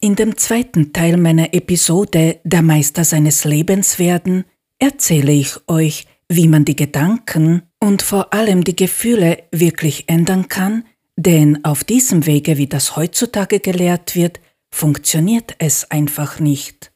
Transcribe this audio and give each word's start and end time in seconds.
In 0.00 0.14
dem 0.14 0.36
zweiten 0.36 0.92
Teil 0.92 1.16
meiner 1.16 1.54
Episode 1.54 2.38
Der 2.44 2.62
Meister 2.62 3.04
seines 3.04 3.44
Lebens 3.44 3.98
werden 3.98 4.44
erzähle 4.78 5.32
ich 5.32 5.56
euch, 5.66 6.06
wie 6.28 6.46
man 6.46 6.64
die 6.64 6.76
Gedanken 6.76 7.62
und 7.80 8.02
vor 8.02 8.32
allem 8.32 8.62
die 8.62 8.76
Gefühle 8.76 9.42
wirklich 9.50 10.08
ändern 10.08 10.46
kann, 10.46 10.84
denn 11.16 11.64
auf 11.64 11.82
diesem 11.82 12.26
Wege, 12.26 12.58
wie 12.58 12.68
das 12.68 12.94
heutzutage 12.94 13.58
gelehrt 13.58 14.14
wird, 14.14 14.38
funktioniert 14.70 15.56
es 15.58 15.90
einfach 15.90 16.38
nicht. 16.38 16.92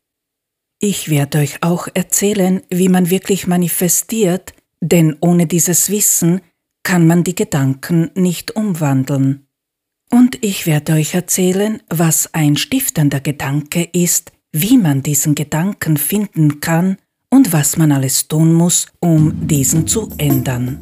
Ich 0.78 1.08
werde 1.08 1.38
euch 1.38 1.60
auch 1.62 1.88
erzählen, 1.92 2.62
wie 2.70 2.88
man 2.88 3.10
wirklich 3.10 3.48
manifestiert, 3.48 4.54
denn 4.80 5.16
ohne 5.20 5.48
dieses 5.48 5.90
Wissen 5.90 6.40
kann 6.84 7.08
man 7.08 7.24
die 7.24 7.34
Gedanken 7.34 8.12
nicht 8.14 8.54
umwandeln. 8.54 9.48
Und 10.12 10.44
ich 10.44 10.66
werde 10.66 10.92
euch 10.92 11.14
erzählen, 11.14 11.80
was 11.88 12.34
ein 12.34 12.58
stiftender 12.58 13.21
Gedanke 13.21 13.89
ist, 13.94 14.30
wie 14.52 14.76
man 14.76 15.02
diesen 15.02 15.35
Gedanken 15.35 15.96
finden 15.96 16.61
kann 16.61 16.98
und 17.30 17.54
was 17.54 17.79
man 17.79 17.93
alles 17.93 18.29
tun 18.29 18.52
muss, 18.52 18.88
um 19.00 19.48
diesen 19.48 19.86
zu 19.86 20.11
ändern. 20.18 20.80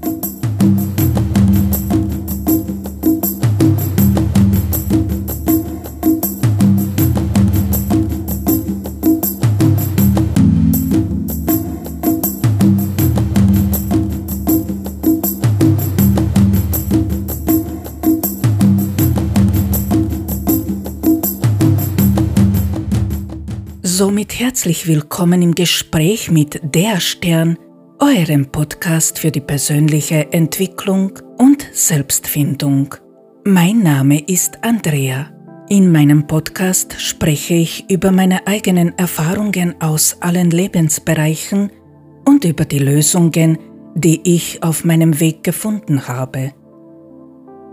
Somit 24.01 24.41
herzlich 24.41 24.87
willkommen 24.87 25.43
im 25.43 25.55
Gespräch 25.55 26.31
mit 26.31 26.59
Der 26.75 27.01
Stern, 27.01 27.59
eurem 27.98 28.51
Podcast 28.51 29.19
für 29.19 29.31
die 29.31 29.42
persönliche 29.42 30.33
Entwicklung 30.33 31.19
und 31.37 31.69
Selbstfindung. 31.75 32.95
Mein 33.45 33.83
Name 33.83 34.20
ist 34.27 34.65
Andrea. 34.65 35.31
In 35.69 35.92
meinem 35.92 36.27
Podcast 36.27 36.98
spreche 36.98 37.53
ich 37.53 37.91
über 37.91 38.11
meine 38.11 38.47
eigenen 38.47 38.97
Erfahrungen 38.97 39.75
aus 39.83 40.17
allen 40.20 40.51
Lebensbereichen 40.51 41.70
und 42.27 42.47
über 42.47 42.64
die 42.64 42.79
Lösungen, 42.79 43.59
die 43.95 44.23
ich 44.25 44.62
auf 44.62 44.83
meinem 44.83 45.20
Weg 45.20 45.42
gefunden 45.42 46.09
habe. 46.09 46.55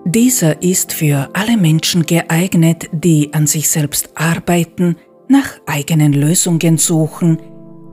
Dieser 0.04 0.62
ist 0.62 0.92
für 0.92 1.30
alle 1.32 1.56
Menschen 1.56 2.06
geeignet, 2.06 2.90
die 2.92 3.34
an 3.34 3.48
sich 3.48 3.70
selbst 3.70 4.10
arbeiten, 4.16 4.98
nach 5.28 5.60
eigenen 5.66 6.14
Lösungen 6.14 6.78
suchen, 6.78 7.40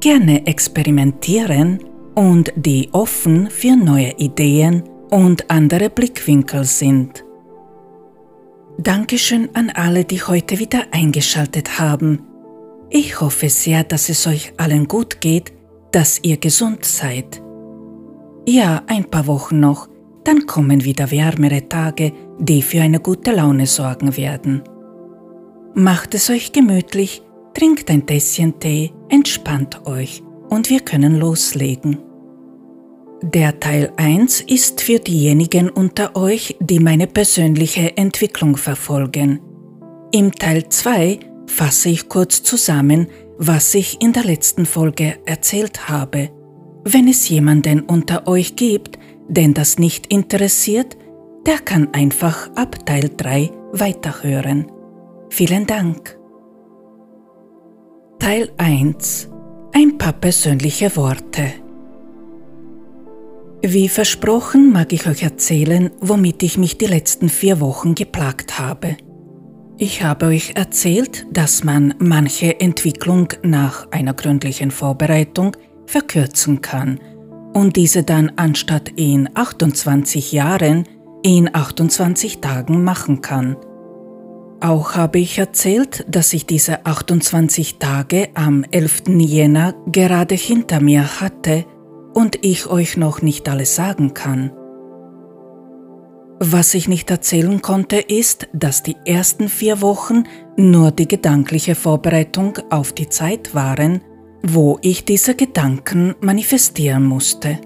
gerne 0.00 0.46
experimentieren 0.46 1.80
und 2.14 2.52
die 2.56 2.88
offen 2.92 3.50
für 3.50 3.76
neue 3.76 4.12
Ideen 4.18 4.84
und 5.10 5.50
andere 5.50 5.90
Blickwinkel 5.90 6.64
sind. 6.64 7.24
Dankeschön 8.78 9.48
an 9.54 9.70
alle, 9.70 10.04
die 10.04 10.22
heute 10.22 10.58
wieder 10.58 10.82
eingeschaltet 10.90 11.78
haben. 11.78 12.22
Ich 12.90 13.20
hoffe 13.20 13.48
sehr, 13.48 13.84
dass 13.84 14.08
es 14.08 14.26
euch 14.26 14.52
allen 14.56 14.88
gut 14.88 15.20
geht, 15.20 15.52
dass 15.92 16.18
ihr 16.22 16.36
gesund 16.36 16.84
seid. 16.84 17.40
Ja, 18.46 18.82
ein 18.88 19.04
paar 19.04 19.26
Wochen 19.26 19.60
noch, 19.60 19.88
dann 20.24 20.46
kommen 20.46 20.84
wieder 20.84 21.10
wärmere 21.10 21.68
Tage, 21.68 22.12
die 22.38 22.62
für 22.62 22.80
eine 22.80 23.00
gute 23.00 23.30
Laune 23.30 23.66
sorgen 23.66 24.16
werden. 24.16 24.62
Macht 25.76 26.14
es 26.14 26.30
euch 26.30 26.52
gemütlich, 26.52 27.22
trinkt 27.52 27.90
ein 27.90 28.06
Tässchen 28.06 28.60
Tee, 28.60 28.92
entspannt 29.08 29.86
euch 29.86 30.22
und 30.48 30.70
wir 30.70 30.78
können 30.78 31.18
loslegen. 31.18 31.98
Der 33.22 33.58
Teil 33.58 33.92
1 33.96 34.42
ist 34.42 34.82
für 34.82 35.00
diejenigen 35.00 35.68
unter 35.68 36.14
euch, 36.14 36.56
die 36.60 36.78
meine 36.78 37.08
persönliche 37.08 37.96
Entwicklung 37.96 38.56
verfolgen. 38.56 39.40
Im 40.12 40.30
Teil 40.30 40.68
2 40.68 41.18
fasse 41.48 41.88
ich 41.88 42.08
kurz 42.08 42.44
zusammen, 42.44 43.08
was 43.38 43.74
ich 43.74 44.00
in 44.00 44.12
der 44.12 44.22
letzten 44.22 44.66
Folge 44.66 45.16
erzählt 45.26 45.88
habe. 45.88 46.30
Wenn 46.84 47.08
es 47.08 47.28
jemanden 47.28 47.80
unter 47.80 48.28
euch 48.28 48.54
gibt, 48.54 48.96
den 49.26 49.54
das 49.54 49.80
nicht 49.80 50.06
interessiert, 50.06 50.96
der 51.46 51.58
kann 51.58 51.88
einfach 51.92 52.48
ab 52.54 52.86
Teil 52.86 53.10
3 53.16 53.50
weiterhören. 53.72 54.66
Vielen 55.36 55.66
Dank. 55.66 56.16
Teil 58.20 58.52
1 58.56 59.28
Ein 59.72 59.98
paar 59.98 60.12
persönliche 60.12 60.94
Worte 60.94 61.54
Wie 63.60 63.88
versprochen 63.88 64.70
mag 64.70 64.92
ich 64.92 65.08
euch 65.08 65.24
erzählen, 65.24 65.90
womit 66.00 66.44
ich 66.44 66.56
mich 66.56 66.78
die 66.78 66.86
letzten 66.86 67.28
vier 67.28 67.58
Wochen 67.58 67.96
geplagt 67.96 68.60
habe. 68.60 68.96
Ich 69.76 70.04
habe 70.04 70.26
euch 70.26 70.52
erzählt, 70.54 71.26
dass 71.32 71.64
man 71.64 71.94
manche 71.98 72.60
Entwicklung 72.60 73.26
nach 73.42 73.90
einer 73.90 74.14
gründlichen 74.14 74.70
Vorbereitung 74.70 75.56
verkürzen 75.86 76.60
kann 76.60 77.00
und 77.54 77.74
diese 77.74 78.04
dann 78.04 78.30
anstatt 78.36 78.88
in 78.90 79.28
28 79.34 80.30
Jahren 80.30 80.84
in 81.24 81.52
28 81.52 82.40
Tagen 82.40 82.84
machen 82.84 83.20
kann. 83.20 83.56
Auch 84.64 84.94
habe 84.94 85.18
ich 85.18 85.36
erzählt, 85.36 86.06
dass 86.08 86.32
ich 86.32 86.46
diese 86.46 86.86
28 86.86 87.76
Tage 87.76 88.30
am 88.32 88.64
11. 88.70 89.02
Jänner 89.18 89.74
gerade 89.92 90.34
hinter 90.34 90.80
mir 90.80 91.20
hatte 91.20 91.66
und 92.14 92.38
ich 92.40 92.66
euch 92.66 92.96
noch 92.96 93.20
nicht 93.20 93.46
alles 93.46 93.74
sagen 93.74 94.14
kann. 94.14 94.52
Was 96.40 96.72
ich 96.72 96.88
nicht 96.88 97.10
erzählen 97.10 97.60
konnte, 97.60 97.96
ist, 97.96 98.48
dass 98.54 98.82
die 98.82 98.96
ersten 99.04 99.50
vier 99.50 99.82
Wochen 99.82 100.24
nur 100.56 100.92
die 100.92 101.08
gedankliche 101.08 101.74
Vorbereitung 101.74 102.56
auf 102.70 102.94
die 102.94 103.10
Zeit 103.10 103.54
waren, 103.54 104.00
wo 104.42 104.78
ich 104.80 105.04
diese 105.04 105.34
Gedanken 105.34 106.14
manifestieren 106.22 107.04
musste. 107.04 107.58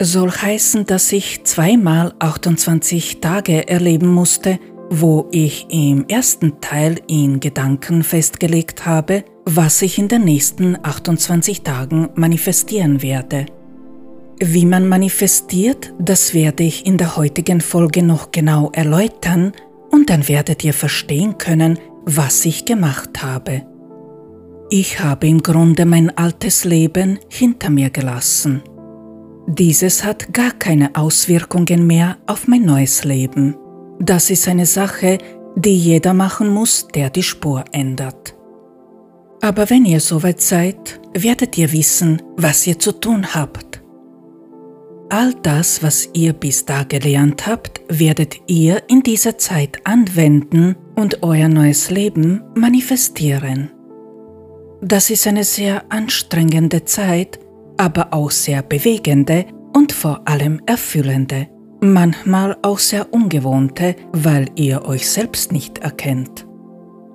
Soll 0.00 0.32
heißen, 0.32 0.86
dass 0.86 1.12
ich 1.12 1.44
zweimal 1.44 2.14
28 2.18 3.20
Tage 3.20 3.68
erleben 3.68 4.08
musste, 4.08 4.58
wo 4.90 5.28
ich 5.30 5.68
im 5.70 6.06
ersten 6.08 6.60
Teil 6.60 6.96
in 7.06 7.38
Gedanken 7.38 8.02
festgelegt 8.02 8.84
habe, 8.84 9.24
was 9.44 9.82
ich 9.82 9.98
in 9.98 10.08
den 10.08 10.24
nächsten 10.24 10.76
28 10.82 11.62
Tagen 11.62 12.10
manifestieren 12.16 13.00
werde. 13.00 13.46
Wie 14.40 14.66
man 14.66 14.88
manifestiert, 14.88 15.94
das 16.00 16.34
werde 16.34 16.64
ich 16.64 16.86
in 16.86 16.96
der 16.96 17.16
heutigen 17.16 17.60
Folge 17.60 18.02
noch 18.02 18.32
genau 18.32 18.70
erläutern 18.72 19.52
und 19.90 20.10
dann 20.10 20.26
werdet 20.28 20.64
ihr 20.64 20.74
verstehen 20.74 21.38
können, 21.38 21.78
was 22.04 22.44
ich 22.44 22.64
gemacht 22.64 23.22
habe. 23.22 23.62
Ich 24.70 25.00
habe 25.00 25.28
im 25.28 25.42
Grunde 25.42 25.84
mein 25.84 26.16
altes 26.16 26.64
Leben 26.64 27.18
hinter 27.28 27.70
mir 27.70 27.90
gelassen. 27.90 28.62
Dieses 29.46 30.04
hat 30.04 30.32
gar 30.32 30.52
keine 30.52 30.94
Auswirkungen 30.94 31.86
mehr 31.86 32.18
auf 32.26 32.48
mein 32.48 32.64
neues 32.64 33.04
Leben. 33.04 33.56
Das 34.00 34.30
ist 34.30 34.48
eine 34.48 34.64
Sache, 34.64 35.18
die 35.56 35.76
jeder 35.76 36.14
machen 36.14 36.48
muss, 36.48 36.88
der 36.88 37.10
die 37.10 37.22
Spur 37.22 37.64
ändert. 37.72 38.34
Aber 39.42 39.68
wenn 39.68 39.84
ihr 39.84 40.00
soweit 40.00 40.40
seid, 40.40 41.00
werdet 41.12 41.58
ihr 41.58 41.70
wissen, 41.72 42.22
was 42.36 42.66
ihr 42.66 42.78
zu 42.78 42.92
tun 42.92 43.34
habt. 43.34 43.82
All 45.10 45.34
das, 45.42 45.82
was 45.82 46.08
ihr 46.14 46.32
bis 46.32 46.64
da 46.64 46.84
gelernt 46.84 47.46
habt, 47.46 47.82
werdet 47.88 48.36
ihr 48.46 48.82
in 48.88 49.02
dieser 49.02 49.36
Zeit 49.36 49.78
anwenden 49.84 50.76
und 50.96 51.22
euer 51.22 51.48
neues 51.48 51.90
Leben 51.90 52.42
manifestieren. 52.54 53.70
Das 54.80 55.10
ist 55.10 55.26
eine 55.26 55.44
sehr 55.44 55.84
anstrengende 55.90 56.86
Zeit, 56.86 57.38
aber 57.76 58.14
auch 58.14 58.30
sehr 58.30 58.62
bewegende 58.62 59.44
und 59.74 59.92
vor 59.92 60.22
allem 60.26 60.62
erfüllende 60.64 61.48
manchmal 61.80 62.56
auch 62.62 62.78
sehr 62.78 63.12
ungewohnte, 63.12 63.96
weil 64.12 64.46
ihr 64.54 64.84
euch 64.84 65.08
selbst 65.08 65.52
nicht 65.52 65.78
erkennt. 65.78 66.46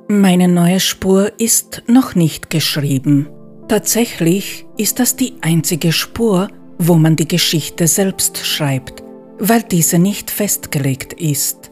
Meine 0.08 0.48
neue 0.48 0.80
Spur 0.80 1.32
ist 1.40 1.84
noch 1.88 2.16
nicht 2.16 2.50
geschrieben. 2.50 3.28
Tatsächlich 3.68 4.66
ist 4.78 5.00
das 5.00 5.16
die 5.16 5.34
einzige 5.42 5.92
Spur, 5.92 6.50
wo 6.78 6.96
man 6.96 7.16
die 7.16 7.28
Geschichte 7.28 7.88
selbst 7.88 8.46
schreibt, 8.46 9.04
weil 9.40 9.64
diese 9.64 9.98
nicht 9.98 10.30
festgelegt 10.30 11.14
ist. 11.14 11.72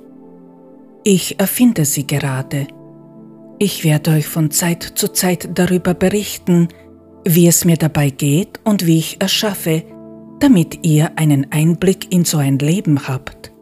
Ich 1.04 1.40
erfinde 1.40 1.86
sie 1.86 2.08
gerade. 2.08 2.68
Ich 3.60 3.84
werde 3.84 4.12
euch 4.12 4.26
von 4.26 4.50
Zeit 4.50 4.84
zu 4.96 5.10
Zeit 5.10 5.50
darüber 5.54 5.94
berichten, 5.94 6.70
wie 7.26 7.48
es 7.48 7.66
mir 7.66 7.78
dabei 7.78 8.10
geht 8.10 8.60
und 8.64 8.86
wie 8.86 8.98
ich 8.98 9.22
erschaffe, 9.22 9.84
damit 10.44 10.80
ihr 10.86 11.18
einen 11.18 11.54
Einblick 11.54 12.12
in 12.12 12.26
so 12.26 12.38
ein 12.38 12.60
Leben 12.60 13.08
habt. 13.08 13.54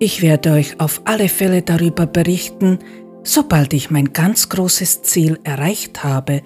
Ich 0.00 0.20
werde 0.20 0.50
euch 0.50 0.80
auf 0.80 1.02
alle 1.04 1.28
Fälle 1.28 1.62
darüber 1.62 2.06
berichten, 2.06 2.80
sobald 3.22 3.72
ich 3.72 3.92
mein 3.92 4.12
ganz 4.12 4.48
großes 4.48 5.02
Ziel 5.02 5.38
erreicht 5.44 6.02
habe, 6.02 6.42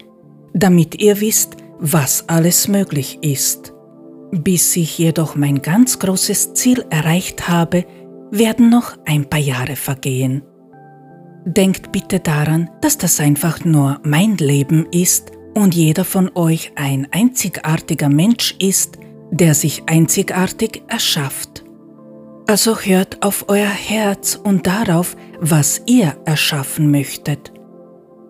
damit 0.52 1.00
ihr 1.00 1.22
wisst, 1.22 1.56
was 1.78 2.28
alles 2.28 2.68
möglich 2.68 3.20
ist. 3.22 3.72
Bis 4.30 4.76
ich 4.76 4.98
jedoch 4.98 5.36
mein 5.36 5.62
ganz 5.62 5.98
großes 5.98 6.52
Ziel 6.52 6.84
erreicht 6.90 7.48
habe, 7.48 7.86
werden 8.30 8.68
noch 8.68 8.94
ein 9.06 9.24
paar 9.24 9.40
Jahre 9.40 9.76
vergehen. 9.76 10.42
Denkt 11.46 11.92
bitte 11.92 12.20
daran, 12.20 12.68
dass 12.82 12.98
das 12.98 13.20
einfach 13.20 13.64
nur 13.64 14.02
mein 14.04 14.36
Leben 14.36 14.84
ist 14.92 15.32
und 15.54 15.74
jeder 15.74 16.04
von 16.04 16.30
euch 16.34 16.72
ein 16.74 17.08
einzigartiger 17.10 18.10
Mensch 18.10 18.54
ist, 18.58 18.98
der 19.30 19.54
sich 19.54 19.82
einzigartig 19.86 20.82
erschafft. 20.88 21.64
Also 22.46 22.78
hört 22.78 23.22
auf 23.22 23.44
euer 23.48 23.66
Herz 23.66 24.40
und 24.42 24.66
darauf, 24.66 25.16
was 25.40 25.82
ihr 25.86 26.16
erschaffen 26.24 26.90
möchtet. 26.90 27.52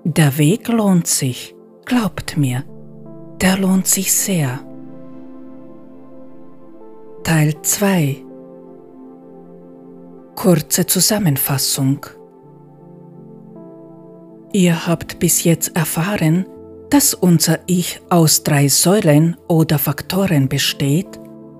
Der 0.04 0.38
Weg 0.38 0.68
lohnt 0.68 1.06
sich, 1.06 1.54
glaubt 1.84 2.36
mir, 2.36 2.64
der 3.40 3.58
lohnt 3.58 3.86
sich 3.86 4.12
sehr. 4.12 4.60
Teil 7.22 7.54
2 7.62 8.24
Kurze 10.34 10.86
Zusammenfassung 10.86 12.06
Ihr 14.52 14.86
habt 14.86 15.18
bis 15.18 15.44
jetzt 15.44 15.76
erfahren, 15.76 16.46
dass 16.90 17.14
unser 17.14 17.58
Ich 17.66 18.00
aus 18.08 18.42
drei 18.42 18.68
Säulen 18.68 19.36
oder 19.48 19.78
Faktoren 19.78 20.48
besteht, 20.48 21.18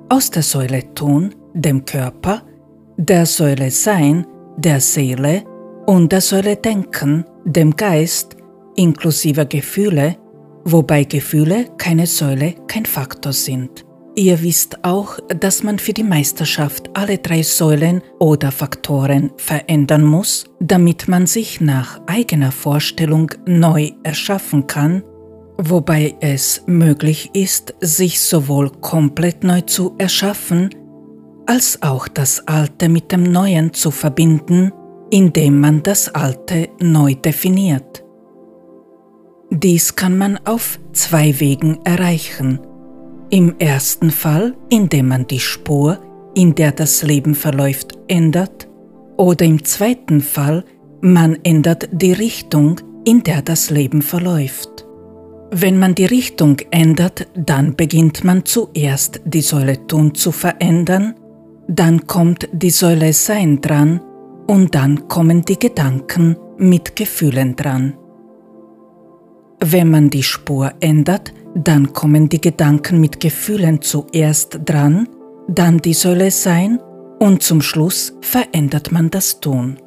aus 0.09 0.31
der 0.31 0.43
Säule 0.43 0.95
Tun, 0.95 1.35
dem 1.55 1.85
Körper, 1.85 2.43
der 2.97 3.27
Säule 3.27 3.71
Sein, 3.71 4.27
der 4.57 4.81
Seele 4.81 5.45
und 5.87 6.13
der 6.13 6.21
Säule 6.21 6.57
Denken, 6.57 7.25
dem 7.45 7.77
Geist, 7.77 8.37
inklusive 8.77 9.47
Gefühle, 9.47 10.17
wobei 10.65 11.05
Gefühle 11.05 11.67
keine 11.77 12.07
Säule, 12.07 12.55
kein 12.67 12.87
Faktor 12.87 13.33
sind. 13.33 13.85
Ihr 14.15 14.43
wisst 14.43 14.85
auch, 14.85 15.19
dass 15.39 15.63
man 15.63 15.79
für 15.79 15.93
die 15.93 16.03
Meisterschaft 16.03 16.91
alle 16.95 17.19
drei 17.19 17.43
Säulen 17.43 18.03
oder 18.19 18.51
Faktoren 18.51 19.31
verändern 19.37 20.03
muss, 20.03 20.47
damit 20.59 21.07
man 21.07 21.27
sich 21.27 21.61
nach 21.61 22.01
eigener 22.07 22.51
Vorstellung 22.51 23.31
neu 23.47 23.93
erschaffen 24.03 24.67
kann, 24.67 25.05
wobei 25.59 26.17
es 26.21 26.63
möglich 26.67 27.31
ist, 27.35 27.75
sich 27.81 28.21
sowohl 28.21 28.71
komplett 28.71 29.45
neu 29.45 29.61
zu 29.63 29.95
erschaffen, 29.99 30.71
als 31.47 31.83
auch 31.83 32.09
das 32.09 32.47
Alte 32.47 32.89
mit 32.89 33.13
dem 33.13 33.25
Neuen 33.25 33.73
zu 33.75 33.91
verbinden, 33.91 34.73
indem 35.11 35.61
man 35.61 35.83
das 35.83 36.15
Alte 36.15 36.69
neu 36.81 37.15
definiert. 37.15 38.05
Dies 39.51 39.97
kann 39.97 40.17
man 40.17 40.39
auf 40.45 40.79
zwei 40.93 41.39
Wegen 41.41 41.81
erreichen– 41.85 42.61
im 43.31 43.59
ersten 43.59 44.11
Fall, 44.11 44.55
indem 44.71 45.09
man 45.09 45.27
die 45.27 45.41
Spur, 45.41 45.99
in 46.35 46.55
der 46.55 46.73
das 46.73 47.03
Leben 47.03 47.35
verläuft, 47.35 47.99
ändert, 48.09 48.69
oder 49.19 49.45
im 49.45 49.65
zweiten 49.65 50.21
Fall, 50.21 50.65
man 51.03 51.37
ändert 51.43 51.89
die 51.93 52.13
Richtung, 52.13 52.81
in 53.05 53.23
der 53.23 53.43
das 53.43 53.71
Leben 53.71 54.01
verläuft. 54.01 54.78
Wenn 55.51 55.79
man 55.79 55.95
die 55.95 56.05
Richtung 56.05 56.59
ändert, 56.71 57.27
dann 57.35 57.75
beginnt 57.75 58.23
man 58.23 58.45
zuerst 58.45 59.21
die 59.25 59.41
Säule 59.41 59.87
Tun 59.87 60.15
zu 60.15 60.31
verändern, 60.31 61.15
dann 61.67 62.07
kommt 62.07 62.49
die 62.53 62.71
Säule 62.71 63.15
Sein 63.15 63.61
dran 63.61 64.01
und 64.47 64.75
dann 64.75 65.09
kommen 65.09 65.45
die 65.45 65.59
Gedanken 65.59 66.37
mit 66.59 66.97
Gefühlen 66.97 67.57
dran. 67.57 67.97
Wenn 69.61 69.91
man 69.91 70.11
die 70.11 70.23
Spur 70.23 70.73
ändert, 70.81 71.33
dann 71.55 71.93
kommen 71.95 72.29
die 72.29 72.41
Gedanken 72.41 73.01
mit 73.01 73.19
Gefühlen 73.19 73.81
zuerst 73.81 74.61
dran, 74.67 75.09
dann 75.49 75.79
die 75.79 75.95
Säule 75.95 76.31
sein 76.31 76.79
und 77.19 77.43
zum 77.43 77.63
Schluss 77.63 78.15
verändert 78.21 78.93
man 78.93 79.11
das 79.11 79.41
Tun. 79.41 79.79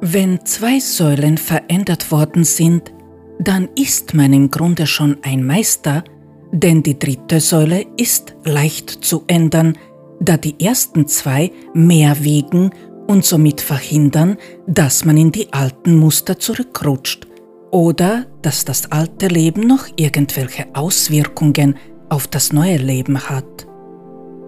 Wenn 0.00 0.44
zwei 0.46 0.80
Säulen 0.80 1.36
verändert 1.36 2.10
worden 2.10 2.44
sind, 2.44 2.92
dann 3.40 3.70
ist 3.74 4.12
man 4.12 4.34
im 4.34 4.50
Grunde 4.50 4.86
schon 4.86 5.16
ein 5.22 5.44
Meister, 5.44 6.04
denn 6.52 6.82
die 6.82 6.98
dritte 6.98 7.40
Säule 7.40 7.86
ist 7.96 8.34
leicht 8.44 8.90
zu 8.90 9.24
ändern, 9.28 9.78
da 10.20 10.36
die 10.36 10.62
ersten 10.62 11.08
zwei 11.08 11.50
mehr 11.72 12.22
wiegen 12.22 12.70
und 13.06 13.24
somit 13.24 13.62
verhindern, 13.62 14.36
dass 14.66 15.06
man 15.06 15.16
in 15.16 15.32
die 15.32 15.52
alten 15.54 15.96
Muster 15.96 16.38
zurückrutscht 16.38 17.26
oder 17.70 18.26
dass 18.42 18.66
das 18.66 18.92
alte 18.92 19.28
Leben 19.28 19.66
noch 19.66 19.86
irgendwelche 19.96 20.66
Auswirkungen 20.74 21.76
auf 22.10 22.26
das 22.26 22.52
neue 22.52 22.76
Leben 22.76 23.18
hat. 23.30 23.66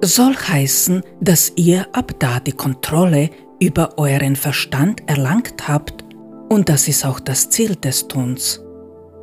Soll 0.04 0.34
heißen, 0.34 1.02
dass 1.20 1.52
ihr 1.56 1.86
ab 1.92 2.12
da 2.18 2.40
die 2.40 2.52
Kontrolle 2.52 3.30
über 3.58 3.96
euren 3.96 4.36
Verstand 4.36 5.08
erlangt 5.08 5.66
habt 5.66 6.04
und 6.50 6.68
das 6.68 6.88
ist 6.88 7.06
auch 7.06 7.20
das 7.20 7.48
Ziel 7.48 7.76
des 7.76 8.08
Tuns. 8.08 8.61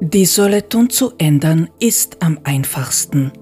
Die 0.02 0.26
Säule 0.26 0.70
Tun 0.70 0.90
zu 0.90 1.12
ändern 1.18 1.70
ist 1.78 2.24
am 2.24 2.40
einfachsten. 2.46 3.34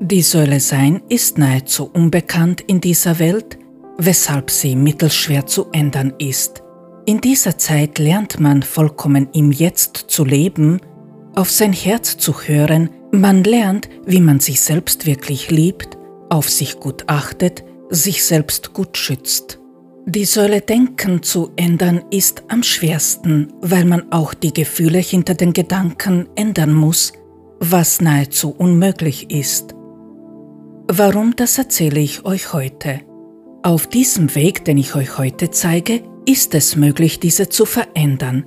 Die 0.00 0.20
Säule 0.20 0.58
Sein 0.58 1.00
ist 1.08 1.38
nahezu 1.38 1.88
unbekannt 1.92 2.60
in 2.62 2.80
dieser 2.80 3.20
Welt, 3.20 3.56
weshalb 3.96 4.50
sie 4.50 4.74
mittelschwer 4.74 5.46
zu 5.46 5.66
ändern 5.70 6.12
ist. 6.18 6.64
In 7.04 7.20
dieser 7.20 7.56
Zeit 7.56 8.00
lernt 8.00 8.40
man 8.40 8.64
vollkommen 8.64 9.28
im 9.32 9.52
Jetzt 9.52 10.06
zu 10.08 10.24
leben, 10.24 10.80
auf 11.36 11.52
sein 11.52 11.72
Herz 11.72 12.18
zu 12.18 12.42
hören, 12.42 12.90
man 13.12 13.44
lernt, 13.44 13.88
wie 14.04 14.20
man 14.20 14.40
sich 14.40 14.62
selbst 14.62 15.06
wirklich 15.06 15.52
liebt, 15.52 15.96
auf 16.30 16.50
sich 16.50 16.80
gut 16.80 17.04
achtet, 17.06 17.62
sich 17.90 18.24
selbst 18.24 18.72
gut 18.72 18.96
schützt. 18.96 19.60
Die 20.08 20.24
Säule 20.24 20.60
Denken 20.60 21.24
zu 21.24 21.50
ändern 21.56 22.04
ist 22.12 22.44
am 22.46 22.62
schwersten, 22.62 23.52
weil 23.60 23.84
man 23.84 24.12
auch 24.12 24.34
die 24.34 24.52
Gefühle 24.52 24.98
hinter 25.00 25.34
den 25.34 25.52
Gedanken 25.52 26.28
ändern 26.36 26.72
muss, 26.72 27.12
was 27.58 28.00
nahezu 28.00 28.54
unmöglich 28.56 29.32
ist. 29.32 29.74
Warum, 30.86 31.34
das 31.34 31.58
erzähle 31.58 31.98
ich 31.98 32.24
euch 32.24 32.52
heute. 32.52 33.00
Auf 33.64 33.88
diesem 33.88 34.32
Weg, 34.36 34.64
den 34.64 34.78
ich 34.78 34.94
euch 34.94 35.18
heute 35.18 35.50
zeige, 35.50 36.04
ist 36.24 36.54
es 36.54 36.76
möglich, 36.76 37.18
diese 37.18 37.48
zu 37.48 37.66
verändern. 37.66 38.44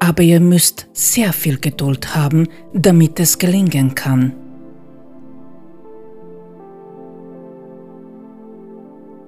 Aber 0.00 0.24
ihr 0.24 0.40
müsst 0.40 0.88
sehr 0.92 1.32
viel 1.32 1.60
Geduld 1.60 2.16
haben, 2.16 2.48
damit 2.74 3.20
es 3.20 3.38
gelingen 3.38 3.94
kann. 3.94 4.34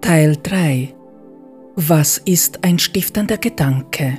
Teil 0.00 0.36
3 0.42 0.93
Was 1.76 2.18
ist 2.18 2.64
ein 2.64 2.78
stiftender 2.78 3.36
Gedanke? 3.36 4.18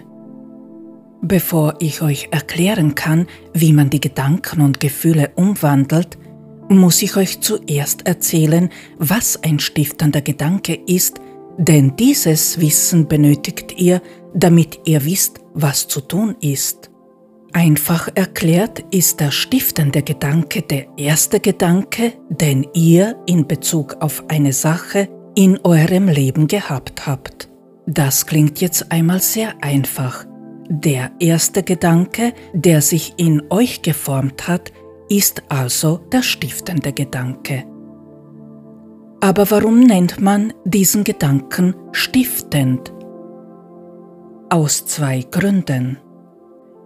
Bevor 1.22 1.76
ich 1.80 2.02
euch 2.02 2.30
erklären 2.32 2.96
kann, 2.96 3.28
wie 3.54 3.74
man 3.74 3.90
die 3.90 4.02
Gedanken 4.02 4.62
und 4.62 4.80
Gefühle 4.80 5.32
umwandelt, 5.36 6.18
muss 6.68 7.02
ich 7.02 7.16
euch 7.16 7.42
zuerst 7.42 8.08
erzählen, 8.08 8.70
was 8.98 9.42
ein 9.44 9.60
stiftender 9.60 10.22
Gedanke 10.22 10.74
ist 10.74 11.20
denn 11.58 11.96
dieses 11.96 12.60
Wissen 12.60 13.08
benötigt 13.08 13.74
ihr, 13.78 14.02
damit 14.34 14.80
ihr 14.86 15.06
wisst, 15.06 15.40
was 15.54 15.88
zu 15.88 16.02
tun 16.02 16.36
ist. 16.42 16.92
Einfach 17.54 18.10
erklärt 18.14 18.84
ist 18.92 19.22
der 19.22 19.32
stiftende 19.32 20.02
Gedanke 20.02 20.62
der 20.62 20.88
erste 20.98 21.40
Gedanke, 21.40 22.14
den 22.30 22.68
ihr 22.74 23.16
in 23.26 23.48
Bezug 23.48 23.96
auf 24.02 24.26
eine 24.28 24.52
Sache 24.52 25.08
in 25.36 25.60
eurem 25.64 26.08
Leben 26.08 26.48
gehabt 26.48 27.06
habt. 27.06 27.50
Das 27.86 28.26
klingt 28.26 28.62
jetzt 28.62 28.92
einmal 28.92 29.20
sehr 29.20 29.54
einfach. 29.62 30.26
Der 30.70 31.12
erste 31.20 31.62
Gedanke, 31.62 32.34
der 32.54 32.82
sich 32.82 33.14
in 33.18 33.44
euch 33.50 33.82
geformt 33.82 34.48
hat, 34.48 34.72
ist 35.10 35.44
also 35.50 35.98
der 36.12 36.24
stiftende 36.24 36.94
Gedanke. 36.94 37.66
Aber 39.20 39.50
warum 39.52 39.82
nennt 39.82 40.20
man 40.20 40.54
diesen 40.64 41.04
Gedanken 41.04 41.76
stiftend? 41.92 42.92
Aus 44.50 44.86
zwei 44.86 45.22
Gründen. 45.30 45.98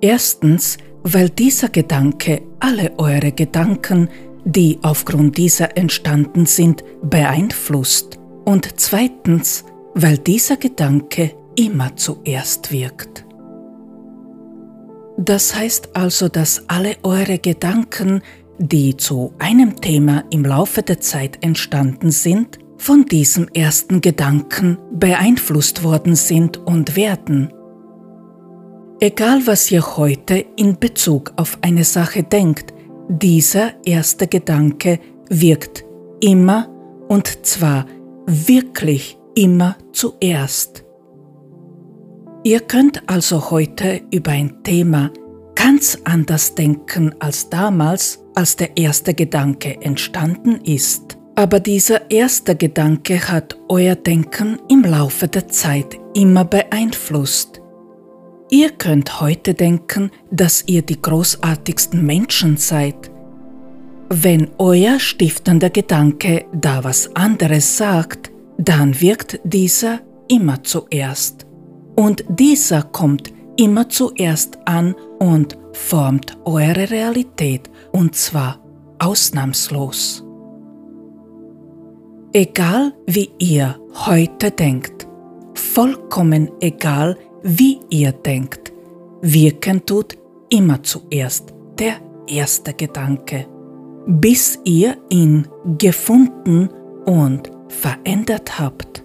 Erstens, 0.01 0.77
weil 1.03 1.29
dieser 1.29 1.69
Gedanke 1.69 2.41
alle 2.59 2.91
eure 2.97 3.31
Gedanken, 3.31 4.09
die 4.43 4.79
aufgrund 4.81 5.37
dieser 5.37 5.77
entstanden 5.77 6.45
sind, 6.45 6.83
beeinflusst. 7.03 8.18
Und 8.45 8.79
zweitens, 8.79 9.65
weil 9.93 10.17
dieser 10.17 10.57
Gedanke 10.57 11.35
immer 11.55 11.95
zuerst 11.95 12.71
wirkt. 12.71 13.25
Das 15.17 15.53
heißt 15.53 15.95
also, 15.95 16.29
dass 16.29 16.63
alle 16.67 16.95
eure 17.03 17.39
Gedanken 17.39 18.21
die 18.59 18.97
zu 18.97 19.33
einem 19.39 19.77
Thema 19.77 20.25
im 20.29 20.43
Laufe 20.43 20.83
der 20.83 20.99
Zeit 20.99 21.39
entstanden 21.41 22.11
sind, 22.11 22.59
von 22.77 23.05
diesem 23.05 23.47
ersten 23.53 24.01
Gedanken 24.01 24.77
beeinflusst 24.91 25.83
worden 25.83 26.15
sind 26.15 26.57
und 26.57 26.95
werden. 26.95 27.51
Egal 28.99 29.41
was 29.45 29.71
ihr 29.71 29.97
heute 29.97 30.45
in 30.57 30.77
Bezug 30.77 31.33
auf 31.37 31.57
eine 31.61 31.85
Sache 31.85 32.23
denkt, 32.23 32.73
dieser 33.07 33.73
erste 33.85 34.27
Gedanke 34.27 34.99
wirkt 35.29 35.85
immer 36.21 36.69
und 37.07 37.45
zwar 37.45 37.85
wirklich 38.29 39.17
immer 39.35 39.75
zuerst. 39.91 40.85
Ihr 42.43 42.61
könnt 42.61 43.03
also 43.07 43.51
heute 43.51 44.01
über 44.11 44.31
ein 44.31 44.63
Thema 44.63 45.11
ganz 45.55 45.97
anders 46.05 46.55
denken 46.55 47.13
als 47.19 47.49
damals, 47.49 48.23
als 48.35 48.55
der 48.55 48.77
erste 48.77 49.13
Gedanke 49.13 49.81
entstanden 49.81 50.61
ist. 50.63 51.17
Aber 51.35 51.59
dieser 51.59 52.09
erste 52.11 52.55
Gedanke 52.55 53.29
hat 53.29 53.57
euer 53.67 53.95
Denken 53.95 54.59
im 54.69 54.83
Laufe 54.83 55.27
der 55.27 55.47
Zeit 55.47 55.97
immer 56.13 56.45
beeinflusst. 56.45 57.61
Ihr 58.49 58.71
könnt 58.71 59.21
heute 59.21 59.53
denken, 59.53 60.11
dass 60.31 60.63
ihr 60.65 60.81
die 60.81 61.01
großartigsten 61.01 62.05
Menschen 62.05 62.57
seid. 62.57 63.11
Wenn 64.11 64.49
euer 64.57 64.99
stiftender 64.99 65.69
Gedanke 65.69 66.45
da 66.51 66.83
was 66.83 67.15
anderes 67.15 67.77
sagt, 67.77 68.31
dann 68.57 68.99
wirkt 68.99 69.39
dieser 69.43 69.99
immer 70.27 70.63
zuerst. 70.63 71.45
Und 71.95 72.23
dieser 72.27 72.81
kommt 72.81 73.31
immer 73.55 73.87
zuerst 73.87 74.57
an 74.65 74.95
und 75.19 75.59
formt 75.73 76.37
eure 76.45 76.89
Realität, 76.89 77.69
und 77.91 78.15
zwar 78.15 78.59
ausnahmslos. 78.97 80.25
Egal 82.33 82.93
wie 83.05 83.29
ihr 83.37 83.79
heute 84.07 84.49
denkt, 84.49 85.07
vollkommen 85.53 86.49
egal 86.61 87.15
wie 87.43 87.79
ihr 87.91 88.11
denkt, 88.11 88.73
wirken 89.21 89.85
tut 89.85 90.17
immer 90.49 90.81
zuerst 90.81 91.53
der 91.77 91.93
erste 92.27 92.73
Gedanke, 92.73 93.45
bis 94.07 94.59
ihr 94.63 94.97
ihn 95.09 95.47
gefunden 95.77 96.69
und 97.05 97.51
verändert 97.67 98.59
habt. 98.59 99.03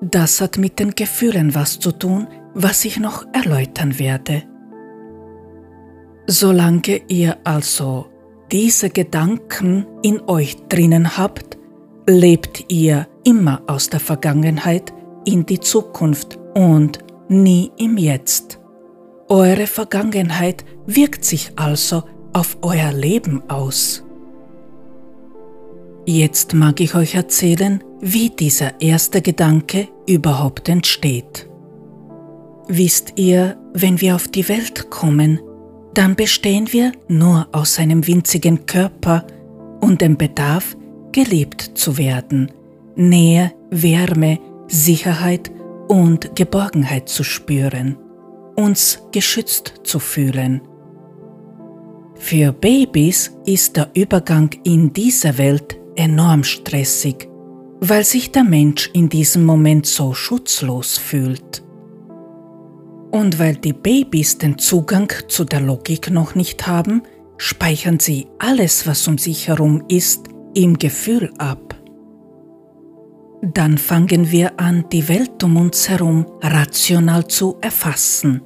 Das 0.00 0.40
hat 0.40 0.58
mit 0.58 0.78
den 0.78 0.92
Gefühlen 0.92 1.54
was 1.54 1.78
zu 1.78 1.92
tun, 1.92 2.26
was 2.54 2.84
ich 2.84 2.98
noch 2.98 3.24
erläutern 3.32 3.98
werde. 3.98 4.42
Solange 6.26 7.02
ihr 7.08 7.36
also 7.44 8.06
diese 8.50 8.90
Gedanken 8.90 9.86
in 10.02 10.20
euch 10.28 10.56
drinnen 10.68 11.16
habt, 11.16 11.56
lebt 12.06 12.64
ihr 12.68 13.06
immer 13.24 13.62
aus 13.66 13.90
der 13.90 14.00
Vergangenheit 14.00 14.92
in 15.24 15.46
die 15.46 15.60
Zukunft 15.60 16.38
und 16.54 16.98
nie 17.28 17.70
im 17.78 17.96
Jetzt. 17.96 18.58
Eure 19.28 19.66
Vergangenheit 19.66 20.64
wirkt 20.86 21.24
sich 21.24 21.52
also 21.56 22.02
auf 22.32 22.56
euer 22.62 22.92
Leben 22.92 23.42
aus. 23.48 24.04
Jetzt 26.04 26.54
mag 26.54 26.80
ich 26.80 26.94
euch 26.94 27.14
erzählen, 27.14 27.82
wie 28.00 28.30
dieser 28.30 28.80
erste 28.80 29.22
Gedanke 29.22 29.88
überhaupt 30.06 30.68
entsteht. 30.68 31.48
Wisst 32.68 33.12
ihr, 33.16 33.56
wenn 33.74 34.00
wir 34.00 34.16
auf 34.16 34.28
die 34.28 34.48
Welt 34.48 34.90
kommen, 34.90 35.40
dann 35.94 36.16
bestehen 36.16 36.72
wir 36.72 36.92
nur 37.08 37.46
aus 37.52 37.78
einem 37.78 38.06
winzigen 38.06 38.66
Körper 38.66 39.26
und 39.80 40.00
dem 40.00 40.16
Bedarf, 40.16 40.76
geliebt 41.12 41.72
zu 41.74 41.98
werden, 41.98 42.50
Nähe, 42.96 43.52
Wärme, 43.70 44.38
Sicherheit 44.66 45.50
und 45.88 46.34
Geborgenheit 46.34 47.08
zu 47.08 47.22
spüren, 47.22 47.96
uns 48.56 49.02
geschützt 49.12 49.74
zu 49.84 49.98
fühlen. 49.98 50.62
Für 52.14 52.52
Babys 52.52 53.36
ist 53.46 53.76
der 53.76 53.90
Übergang 53.94 54.50
in 54.64 54.92
diese 54.92 55.38
Welt 55.38 55.78
enorm 55.96 56.44
stressig, 56.44 57.28
weil 57.80 58.04
sich 58.04 58.30
der 58.30 58.44
Mensch 58.44 58.90
in 58.92 59.08
diesem 59.08 59.44
Moment 59.44 59.86
so 59.86 60.14
schutzlos 60.14 60.98
fühlt. 60.98 61.62
Und 63.10 63.38
weil 63.38 63.56
die 63.56 63.72
Babys 63.72 64.38
den 64.38 64.56
Zugang 64.58 65.12
zu 65.28 65.44
der 65.44 65.60
Logik 65.60 66.10
noch 66.10 66.34
nicht 66.34 66.66
haben, 66.66 67.02
speichern 67.36 67.98
sie 67.98 68.28
alles, 68.38 68.86
was 68.86 69.06
um 69.08 69.18
sich 69.18 69.48
herum 69.48 69.82
ist, 69.88 70.28
im 70.54 70.78
Gefühl 70.78 71.32
ab. 71.38 71.74
Dann 73.42 73.76
fangen 73.76 74.30
wir 74.30 74.60
an, 74.60 74.84
die 74.92 75.08
Welt 75.08 75.42
um 75.42 75.56
uns 75.56 75.88
herum 75.88 76.26
rational 76.40 77.26
zu 77.26 77.56
erfassen. 77.60 78.42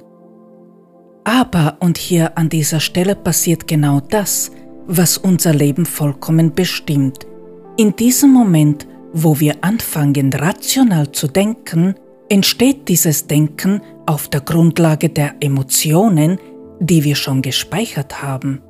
Aber, 1.27 1.75
und 1.81 1.97
hier 1.97 2.37
an 2.37 2.47
dieser 2.47 2.79
Stelle 2.79 3.13
passiert 3.13 3.67
genau 3.67 3.99
das, 3.99 4.49
was 4.85 5.17
unser 5.17 5.53
Leben 5.53 5.85
vollkommen 5.85 6.53
bestimmt. 6.55 7.27
In 7.75 7.97
diesem 7.97 8.31
Moment, 8.31 8.87
wo 9.11 9.37
wir 9.37 9.57
anfangen, 9.59 10.31
rational 10.31 11.11
zu 11.11 11.27
denken, 11.27 11.95
entsteht 12.29 12.87
dieses 12.87 13.27
Denken 13.27 13.81
auf 14.05 14.29
der 14.29 14.39
Grundlage 14.39 15.09
der 15.09 15.35
Emotionen, 15.41 16.39
die 16.79 17.03
wir 17.03 17.15
schon 17.15 17.41
gespeichert 17.41 18.23
haben. 18.23 18.61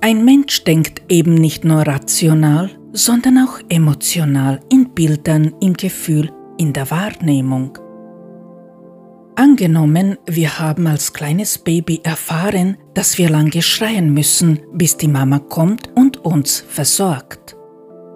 Ein 0.00 0.24
Mensch 0.24 0.62
denkt 0.62 1.02
eben 1.08 1.34
nicht 1.34 1.64
nur 1.64 1.80
rational, 1.80 2.70
sondern 2.92 3.38
auch 3.38 3.58
emotional 3.68 4.60
in 4.70 4.90
Bildern, 4.90 5.54
im 5.60 5.72
Gefühl, 5.72 6.30
in 6.56 6.72
der 6.72 6.88
Wahrnehmung. 6.92 7.76
Angenommen, 9.40 10.18
wir 10.26 10.58
haben 10.58 10.86
als 10.86 11.14
kleines 11.14 11.56
Baby 11.56 12.02
erfahren, 12.04 12.76
dass 12.92 13.16
wir 13.16 13.30
lange 13.30 13.62
schreien 13.62 14.12
müssen, 14.12 14.60
bis 14.74 14.98
die 14.98 15.08
Mama 15.08 15.38
kommt 15.38 15.88
und 15.96 16.22
uns 16.26 16.62
versorgt. 16.68 17.56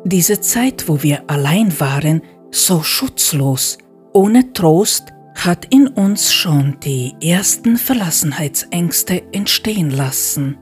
Diese 0.04 0.42
Zeit, 0.42 0.86
wo 0.86 1.02
wir 1.02 1.22
allein 1.30 1.80
waren, 1.80 2.20
so 2.50 2.82
schutzlos, 2.82 3.78
ohne 4.12 4.52
Trost, 4.52 5.14
hat 5.34 5.66
in 5.74 5.86
uns 5.86 6.30
schon 6.30 6.76
die 6.84 7.14
ersten 7.22 7.78
Verlassenheitsängste 7.78 9.22
entstehen 9.32 9.88
lassen. 9.88 10.58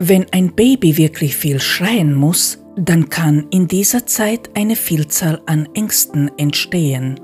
Wenn 0.00 0.26
ein 0.32 0.52
Baby 0.52 0.96
wirklich 0.96 1.36
viel 1.36 1.60
schreien 1.60 2.12
muss, 2.12 2.58
dann 2.74 3.08
kann 3.08 3.46
in 3.50 3.68
dieser 3.68 4.04
Zeit 4.04 4.50
eine 4.56 4.74
Vielzahl 4.74 5.40
an 5.46 5.68
Ängsten 5.74 6.28
entstehen. 6.38 7.20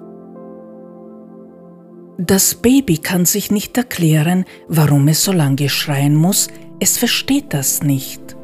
Das 2.21 2.57
Baby 2.57 2.99
kann 2.99 3.27
sich 3.27 3.53
nicht 3.53 3.77
erklären, 3.77 4.45
warum 4.67 5.07
es 5.07 5.23
so 5.23 5.31
lange 5.31 5.69
schreien 5.69 6.17
muss, 6.17 6.49
es 6.81 6.99
versteht 6.99 7.55
das 7.55 7.85
nicht. 7.85 8.37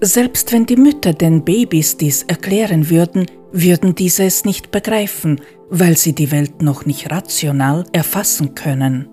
Selbst 0.00 0.50
wenn 0.50 0.64
die 0.64 0.76
Mütter 0.76 1.12
den 1.12 1.44
Babys 1.44 1.98
dies 1.98 2.22
erklären 2.22 2.88
würden, 2.88 3.26
würden 3.52 3.94
diese 3.94 4.24
es 4.24 4.46
nicht 4.46 4.70
begreifen, 4.70 5.38
weil 5.68 5.98
sie 5.98 6.14
die 6.14 6.30
Welt 6.30 6.62
noch 6.62 6.86
nicht 6.86 7.10
rational 7.10 7.84
erfassen 7.92 8.54
können. 8.54 9.06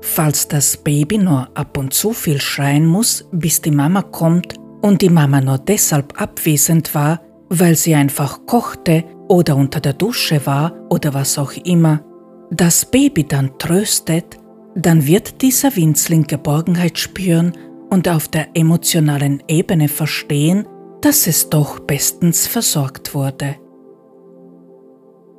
Falls 0.00 0.46
das 0.46 0.76
Baby 0.76 1.18
nur 1.18 1.48
ab 1.54 1.76
und 1.76 1.92
zu 1.92 2.12
viel 2.12 2.40
schreien 2.40 2.86
muss, 2.86 3.28
bis 3.32 3.60
die 3.60 3.72
Mama 3.72 4.02
kommt 4.02 4.54
und 4.82 5.02
die 5.02 5.10
Mama 5.10 5.40
nur 5.40 5.58
deshalb 5.58 6.20
abwesend 6.20 6.94
war, 6.94 7.20
weil 7.48 7.74
sie 7.74 7.96
einfach 7.96 8.46
kochte 8.46 9.04
oder 9.28 9.56
unter 9.56 9.80
der 9.80 9.92
Dusche 9.92 10.44
war 10.46 10.74
oder 10.90 11.14
was 11.14 11.38
auch 11.38 11.52
immer, 11.64 12.00
das 12.50 12.86
Baby 12.86 13.24
dann 13.24 13.58
tröstet, 13.58 14.38
dann 14.74 15.06
wird 15.06 15.42
dieser 15.42 15.74
Winzling 15.76 16.24
Geborgenheit 16.24 16.98
spüren 16.98 17.52
und 17.90 18.08
auf 18.08 18.28
der 18.28 18.48
emotionalen 18.54 19.42
Ebene 19.48 19.88
verstehen, 19.88 20.66
dass 21.00 21.26
es 21.26 21.48
doch 21.48 21.80
bestens 21.80 22.46
versorgt 22.46 23.14
wurde. 23.14 23.56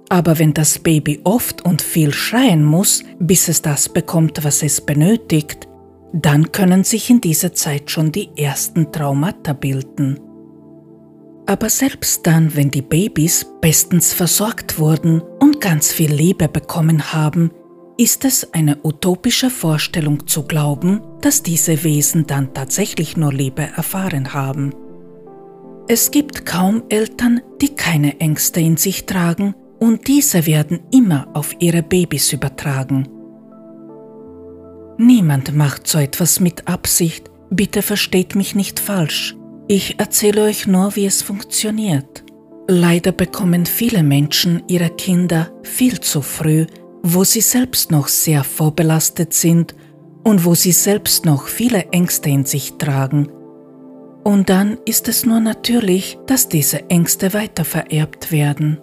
Aber 0.10 0.40
wenn 0.40 0.54
das 0.54 0.80
Baby 0.80 1.22
oft 1.24 1.64
und 1.66 1.82
viel 1.82 2.12
schreien 2.12 2.64
muss, 2.64 3.04
bis 3.20 3.48
es 3.48 3.62
das 3.62 3.90
bekommt, 3.90 4.44
was 4.44 4.64
es 4.64 4.82
benötigt, 4.82 5.68
dann 6.12 6.52
können 6.52 6.84
sich 6.84 7.10
in 7.12 7.22
dieser 7.22 7.54
Zeit 7.54 7.92
schon 7.92 8.12
die 8.12 8.30
ersten 8.36 8.92
Traumata 8.92 9.54
bilden. 9.54 10.20
Aber 11.50 11.68
selbst 11.72 12.28
dann, 12.28 12.56
wenn 12.56 12.70
die 12.70 12.84
Babys 12.84 13.44
bestens 13.60 14.14
versorgt 14.14 14.78
wurden 14.78 15.20
und 15.40 15.60
ganz 15.60 15.92
viel 15.92 16.14
Liebe 16.14 16.48
bekommen 16.48 17.12
haben, 17.12 17.50
ist 17.98 18.24
es 18.24 18.54
eine 18.54 18.78
utopische 18.84 19.50
Vorstellung 19.50 20.28
zu 20.28 20.44
glauben, 20.44 21.02
dass 21.22 21.42
diese 21.42 21.84
Wesen 21.84 22.28
dann 22.28 22.54
tatsächlich 22.54 23.18
nur 23.18 23.34
Liebe 23.34 23.64
erfahren 23.64 24.36
haben. 24.36 24.76
Es 25.88 26.12
gibt 26.12 26.46
kaum 26.46 26.84
Eltern, 26.90 27.42
die 27.60 27.70
keine 27.70 28.20
Ängste 28.20 28.60
in 28.60 28.78
sich 28.78 29.08
tragen 29.08 29.56
und 29.80 30.08
diese 30.08 30.46
werden 30.46 30.82
immer 30.92 31.30
auf 31.34 31.56
ihre 31.58 31.82
Babys 31.82 32.32
übertragen. 32.32 33.10
Niemand 35.00 35.56
macht 35.56 35.88
so 35.88 35.98
etwas 35.98 36.40
mit 36.40 36.68
Absicht, 36.68 37.32
bitte 37.50 37.82
versteht 37.82 38.36
mich 38.36 38.54
nicht 38.54 38.80
falsch. 38.80 39.36
Ich 39.72 40.00
erzähle 40.00 40.46
euch 40.46 40.66
nur, 40.66 40.96
wie 40.96 41.06
es 41.06 41.22
funktioniert. 41.22 42.24
Leider 42.68 43.12
bekommen 43.12 43.68
viele 43.68 44.02
Menschen 44.02 44.64
ihre 44.68 44.90
Kinder 44.90 45.52
viel 45.62 46.00
zu 46.00 46.24
früh, 46.24 46.66
wo 47.04 47.24
sie 47.24 47.42
selbst 47.42 47.92
noch 47.92 48.08
sehr 48.08 48.44
vorbelastet 48.44 49.32
sind 49.36 49.76
und 50.24 50.44
wo 50.44 50.56
sie 50.56 50.72
selbst 50.72 51.24
noch 51.24 51.48
viele 51.48 51.86
Ängste 51.92 52.32
in 52.32 52.46
sich 52.46 52.80
tragen. 52.80 53.30
Und 54.24 54.50
dann 54.50 54.80
ist 54.86 55.08
es 55.08 55.28
nur 55.28 55.40
natürlich, 55.40 56.18
dass 56.26 56.50
diese 56.50 56.90
Ängste 56.90 57.36
weitervererbt 57.36 58.32
werden. 58.32 58.80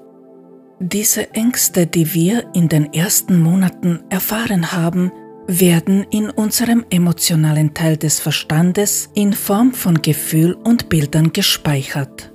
Diese 0.78 1.34
Ängste, 1.34 1.88
die 1.88 2.14
wir 2.14 2.44
in 2.54 2.68
den 2.68 2.92
ersten 2.92 3.40
Monaten 3.40 4.04
erfahren 4.08 4.70
haben, 4.70 5.10
werden 5.46 6.04
in 6.10 6.30
unserem 6.30 6.84
emotionalen 6.90 7.74
Teil 7.74 7.96
des 7.96 8.20
Verstandes 8.20 9.10
in 9.14 9.32
Form 9.32 9.72
von 9.72 10.02
Gefühl 10.02 10.54
und 10.54 10.88
Bildern 10.88 11.32
gespeichert. 11.32 12.32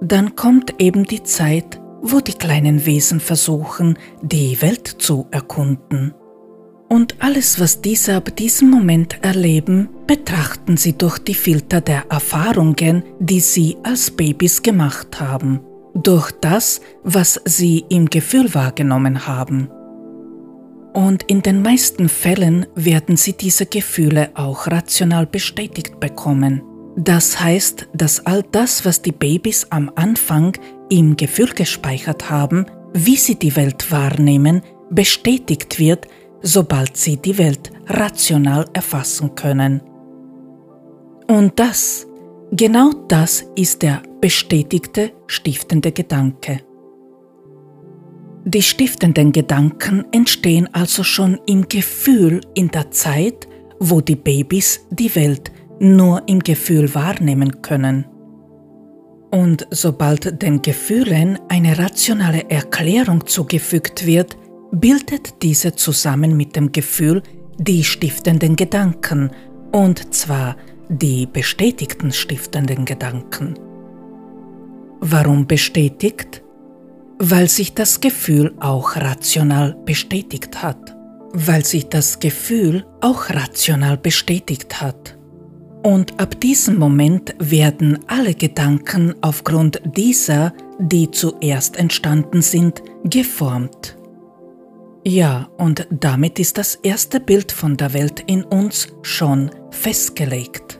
Dann 0.00 0.34
kommt 0.34 0.74
eben 0.78 1.04
die 1.04 1.22
Zeit, 1.22 1.80
wo 2.02 2.20
die 2.20 2.32
kleinen 2.32 2.86
Wesen 2.86 3.20
versuchen, 3.20 3.98
die 4.22 4.60
Welt 4.62 4.86
zu 4.86 5.26
erkunden. 5.30 6.14
Und 6.88 7.16
alles, 7.20 7.60
was 7.60 7.82
diese 7.82 8.16
ab 8.16 8.34
diesem 8.34 8.70
Moment 8.70 9.22
erleben, 9.22 9.90
betrachten 10.06 10.76
sie 10.76 10.96
durch 10.98 11.18
die 11.18 11.34
Filter 11.34 11.80
der 11.80 12.04
Erfahrungen, 12.08 13.04
die 13.20 13.40
sie 13.40 13.76
als 13.84 14.10
Babys 14.10 14.62
gemacht 14.62 15.20
haben, 15.20 15.60
durch 15.94 16.32
das, 16.40 16.80
was 17.04 17.40
sie 17.44 17.84
im 17.90 18.06
Gefühl 18.06 18.52
wahrgenommen 18.54 19.28
haben. 19.28 19.68
Und 20.92 21.22
in 21.24 21.42
den 21.42 21.62
meisten 21.62 22.08
Fällen 22.08 22.66
werden 22.74 23.16
sie 23.16 23.32
diese 23.32 23.66
Gefühle 23.66 24.30
auch 24.34 24.66
rational 24.66 25.26
bestätigt 25.26 26.00
bekommen. 26.00 26.62
Das 26.96 27.40
heißt, 27.40 27.88
dass 27.94 28.26
all 28.26 28.42
das, 28.50 28.84
was 28.84 29.00
die 29.00 29.12
Babys 29.12 29.66
am 29.70 29.90
Anfang 29.94 30.56
im 30.88 31.16
Gefühl 31.16 31.50
gespeichert 31.50 32.28
haben, 32.30 32.66
wie 32.92 33.16
sie 33.16 33.36
die 33.36 33.54
Welt 33.54 33.92
wahrnehmen, 33.92 34.62
bestätigt 34.90 35.78
wird, 35.78 36.08
sobald 36.42 36.96
sie 36.96 37.16
die 37.16 37.38
Welt 37.38 37.70
rational 37.86 38.64
erfassen 38.72 39.34
können. 39.36 39.82
Und 41.28 41.58
das, 41.60 42.06
genau 42.50 42.90
das 43.06 43.44
ist 43.54 43.82
der 43.82 44.02
bestätigte 44.20 45.12
stiftende 45.28 45.92
Gedanke. 45.92 46.60
Die 48.44 48.62
stiftenden 48.62 49.32
Gedanken 49.32 50.04
entstehen 50.12 50.68
also 50.72 51.02
schon 51.04 51.38
im 51.46 51.68
Gefühl 51.68 52.40
in 52.54 52.68
der 52.68 52.90
Zeit, 52.90 53.46
wo 53.78 54.00
die 54.00 54.16
Babys 54.16 54.86
die 54.90 55.14
Welt 55.14 55.52
nur 55.78 56.22
im 56.26 56.40
Gefühl 56.40 56.94
wahrnehmen 56.94 57.60
können. 57.62 58.06
Und 59.30 59.66
sobald 59.70 60.42
den 60.42 60.62
Gefühlen 60.62 61.38
eine 61.48 61.78
rationale 61.78 62.48
Erklärung 62.50 63.26
zugefügt 63.26 64.06
wird, 64.06 64.36
bildet 64.72 65.42
diese 65.42 65.74
zusammen 65.74 66.36
mit 66.36 66.56
dem 66.56 66.72
Gefühl 66.72 67.22
die 67.58 67.84
stiftenden 67.84 68.56
Gedanken, 68.56 69.30
und 69.72 70.14
zwar 70.14 70.56
die 70.88 71.26
bestätigten 71.26 72.10
stiftenden 72.10 72.84
Gedanken. 72.84 73.54
Warum 75.00 75.46
bestätigt? 75.46 76.42
Weil 77.22 77.48
sich 77.48 77.74
das 77.74 78.00
Gefühl 78.00 78.54
auch 78.60 78.96
rational 78.96 79.76
bestätigt 79.84 80.62
hat. 80.62 80.96
Weil 81.32 81.66
sich 81.66 81.88
das 81.88 82.18
Gefühl 82.18 82.86
auch 83.02 83.28
rational 83.28 83.98
bestätigt 83.98 84.80
hat. 84.80 85.18
Und 85.82 86.18
ab 86.18 86.40
diesem 86.40 86.78
Moment 86.78 87.34
werden 87.38 87.98
alle 88.06 88.34
Gedanken 88.34 89.14
aufgrund 89.20 89.82
dieser, 89.96 90.54
die 90.78 91.10
zuerst 91.10 91.76
entstanden 91.76 92.40
sind, 92.40 92.82
geformt. 93.04 93.96
Ja, 95.06 95.48
und 95.56 95.86
damit 95.90 96.38
ist 96.38 96.58
das 96.58 96.74
erste 96.74 97.20
Bild 97.20 97.52
von 97.52 97.76
der 97.76 97.92
Welt 97.92 98.24
in 98.26 98.44
uns 98.44 98.88
schon 99.02 99.50
festgelegt. 99.70 100.79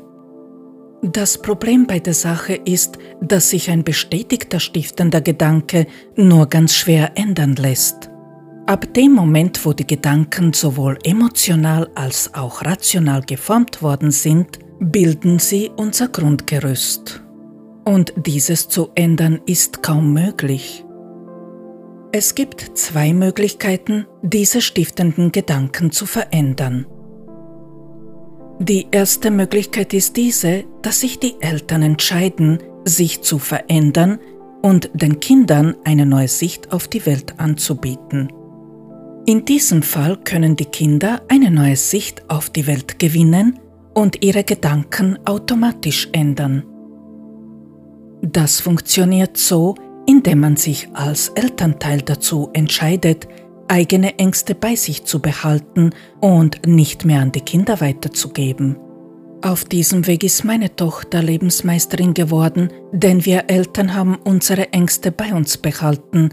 Das 1.03 1.41
Problem 1.41 1.87
bei 1.87 1.99
der 1.99 2.13
Sache 2.13 2.55
ist, 2.55 2.99
dass 3.23 3.51
sich 3.51 3.71
ein 3.71 3.85
bestätigter 3.85 4.61
stiftender 4.61 5.23
Gedanke 5.23 5.87
nur 6.15 6.47
ganz 6.47 6.75
schwer 6.75 7.13
ändern 7.15 7.57
lässt. 7.57 8.11
Ab 8.67 8.93
dem 8.93 9.13
Moment, 9.13 9.65
wo 9.65 9.73
die 9.73 9.87
Gedanken 9.87 10.53
sowohl 10.53 10.99
emotional 11.03 11.89
als 11.95 12.35
auch 12.35 12.65
rational 12.65 13.23
geformt 13.23 13.83
worden 13.83 14.11
sind, 14.11 14.59
bilden 14.79 15.39
sie 15.39 15.71
unser 15.75 16.09
Grundgerüst. 16.09 17.23
Und 17.87 18.13
dieses 18.17 18.69
zu 18.69 18.91
ändern 18.95 19.41
ist 19.47 19.83
kaum 19.83 20.13
möglich. 20.13 20.85
Es 22.13 22.35
gibt 22.35 22.77
zwei 22.77 23.15
Möglichkeiten, 23.15 24.07
diese 24.23 24.61
stiftenden 24.61 25.33
Gedanken 25.33 25.93
zu 25.93 26.05
verändern. 26.07 26.87
Die 28.62 28.88
erste 28.90 29.31
Möglichkeit 29.31 29.94
ist 29.94 30.18
diese, 30.18 30.64
dass 30.83 31.01
sich 31.01 31.18
die 31.18 31.40
Eltern 31.40 31.81
entscheiden, 31.81 32.59
sich 32.85 33.23
zu 33.23 33.38
verändern 33.38 34.18
und 34.61 34.90
den 34.92 35.18
Kindern 35.18 35.77
eine 35.85 36.05
neue 36.05 36.29
Sicht 36.29 36.70
auf 36.70 36.87
die 36.87 37.07
Welt 37.07 37.40
anzubieten. 37.40 38.31
In 39.25 39.46
diesem 39.46 39.83
Fall 39.83 40.18
können 40.18 40.57
die 40.57 40.66
Kinder 40.66 41.23
eine 41.29 41.51
neue 41.51 41.77
Sicht 41.77 42.29
auf 42.29 42.51
die 42.51 42.66
Welt 42.66 42.99
gewinnen 42.99 43.59
und 43.94 44.23
ihre 44.23 44.44
Gedanken 44.44 45.18
automatisch 45.25 46.11
ändern. 46.12 46.62
Das 48.20 48.61
funktioniert 48.61 49.38
so, 49.38 49.75
indem 50.07 50.40
man 50.40 50.57
sich 50.57 50.87
als 50.92 51.31
Elternteil 51.31 52.03
dazu 52.03 52.51
entscheidet, 52.53 53.27
eigene 53.70 54.18
Ängste 54.18 54.54
bei 54.54 54.74
sich 54.74 55.04
zu 55.04 55.20
behalten 55.20 55.90
und 56.20 56.66
nicht 56.66 57.04
mehr 57.04 57.20
an 57.20 57.33
die 57.33 57.40
Kinder 57.40 57.80
weiterzugeben. 57.80 58.76
Auf 59.42 59.64
diesem 59.64 60.06
Weg 60.06 60.22
ist 60.24 60.44
meine 60.44 60.74
Tochter 60.76 61.22
Lebensmeisterin 61.22 62.12
geworden, 62.12 62.70
denn 62.92 63.24
wir 63.24 63.44
Eltern 63.48 63.94
haben 63.94 64.18
unsere 64.24 64.72
Ängste 64.72 65.12
bei 65.12 65.33
uns 65.33 65.56
behalten 65.56 66.30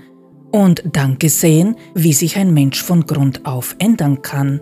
und 0.52 0.84
dann 0.91 1.17
gesehen, 1.19 1.76
wie 1.93 2.12
sich 2.12 2.38
ein 2.38 2.54
Mensch 2.54 2.84
von 2.84 3.06
Grund 3.06 3.45
auf 3.45 3.76
ändern 3.80 4.21
kann. 4.21 4.60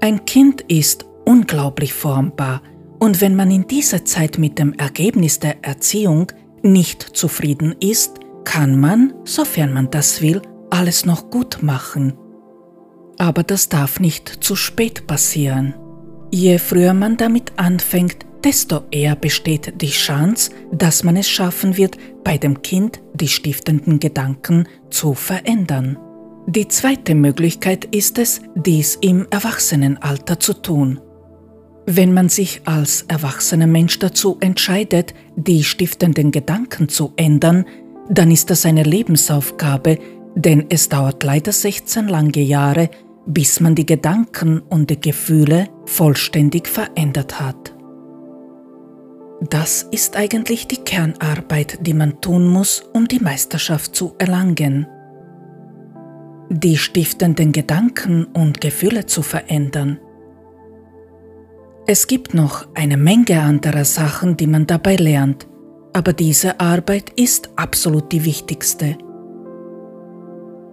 Ein 0.00 0.24
Kind 0.24 0.60
ist 0.68 1.04
unglaublich 1.24 1.92
formbar 1.94 2.62
und 3.00 3.20
wenn 3.20 3.34
man 3.34 3.50
in 3.50 3.66
dieser 3.66 4.04
Zeit 4.04 4.38
mit 4.38 4.58
dem 4.58 4.74
Ergebnis 4.74 5.40
der 5.40 5.64
Erziehung 5.64 6.30
nicht 6.62 7.02
zufrieden 7.02 7.74
ist, 7.80 8.20
kann 8.44 8.78
man, 8.78 9.14
sofern 9.24 9.72
man 9.72 9.90
das 9.90 10.22
will, 10.22 10.42
alles 10.70 11.04
noch 11.04 11.30
gut 11.30 11.62
machen. 11.62 12.14
Aber 13.18 13.42
das 13.42 13.68
darf 13.68 14.00
nicht 14.00 14.28
zu 14.44 14.56
spät 14.56 15.06
passieren. 15.06 15.74
Je 16.30 16.58
früher 16.58 16.94
man 16.94 17.16
damit 17.16 17.52
anfängt, 17.56 18.26
desto 18.44 18.82
eher 18.90 19.16
besteht 19.16 19.80
die 19.80 19.90
Chance, 19.90 20.52
dass 20.72 21.02
man 21.02 21.16
es 21.16 21.28
schaffen 21.28 21.76
wird, 21.76 21.96
bei 22.22 22.38
dem 22.38 22.62
Kind 22.62 23.00
die 23.14 23.28
stiftenden 23.28 23.98
Gedanken 23.98 24.68
zu 24.90 25.14
verändern. 25.14 25.98
Die 26.46 26.68
zweite 26.68 27.14
Möglichkeit 27.14 27.84
ist 27.86 28.18
es, 28.18 28.40
dies 28.54 28.96
im 29.00 29.26
Erwachsenenalter 29.30 30.40
zu 30.40 30.54
tun. 30.54 31.00
Wenn 31.84 32.12
man 32.12 32.28
sich 32.28 32.62
als 32.64 33.02
erwachsener 33.08 33.66
Mensch 33.66 33.98
dazu 33.98 34.36
entscheidet, 34.40 35.14
die 35.36 35.64
stiftenden 35.64 36.30
Gedanken 36.30 36.88
zu 36.88 37.12
ändern, 37.16 37.64
dann 38.10 38.30
ist 38.30 38.50
das 38.50 38.64
eine 38.66 38.82
Lebensaufgabe, 38.82 39.98
denn 40.38 40.66
es 40.68 40.88
dauert 40.88 41.24
leider 41.24 41.50
16 41.50 42.06
lange 42.06 42.40
Jahre, 42.40 42.90
bis 43.26 43.60
man 43.60 43.74
die 43.74 43.86
Gedanken 43.86 44.60
und 44.60 44.88
die 44.88 45.00
Gefühle 45.00 45.68
vollständig 45.84 46.68
verändert 46.68 47.40
hat. 47.40 47.74
Das 49.50 49.82
ist 49.82 50.16
eigentlich 50.16 50.68
die 50.68 50.76
Kernarbeit, 50.76 51.86
die 51.86 51.94
man 51.94 52.20
tun 52.20 52.46
muss, 52.46 52.84
um 52.92 53.08
die 53.08 53.20
Meisterschaft 53.20 53.94
zu 53.94 54.14
erlangen. 54.18 54.86
Die 56.50 56.76
stiftenden 56.76 57.52
Gedanken 57.52 58.24
und 58.26 58.60
Gefühle 58.60 59.06
zu 59.06 59.22
verändern. 59.22 59.98
Es 61.86 62.06
gibt 62.06 62.32
noch 62.34 62.66
eine 62.74 62.96
Menge 62.96 63.40
anderer 63.40 63.84
Sachen, 63.84 64.36
die 64.36 64.46
man 64.46 64.66
dabei 64.66 64.96
lernt, 64.96 65.48
aber 65.92 66.12
diese 66.12 66.60
Arbeit 66.60 67.10
ist 67.16 67.50
absolut 67.56 68.12
die 68.12 68.24
wichtigste. 68.24 68.98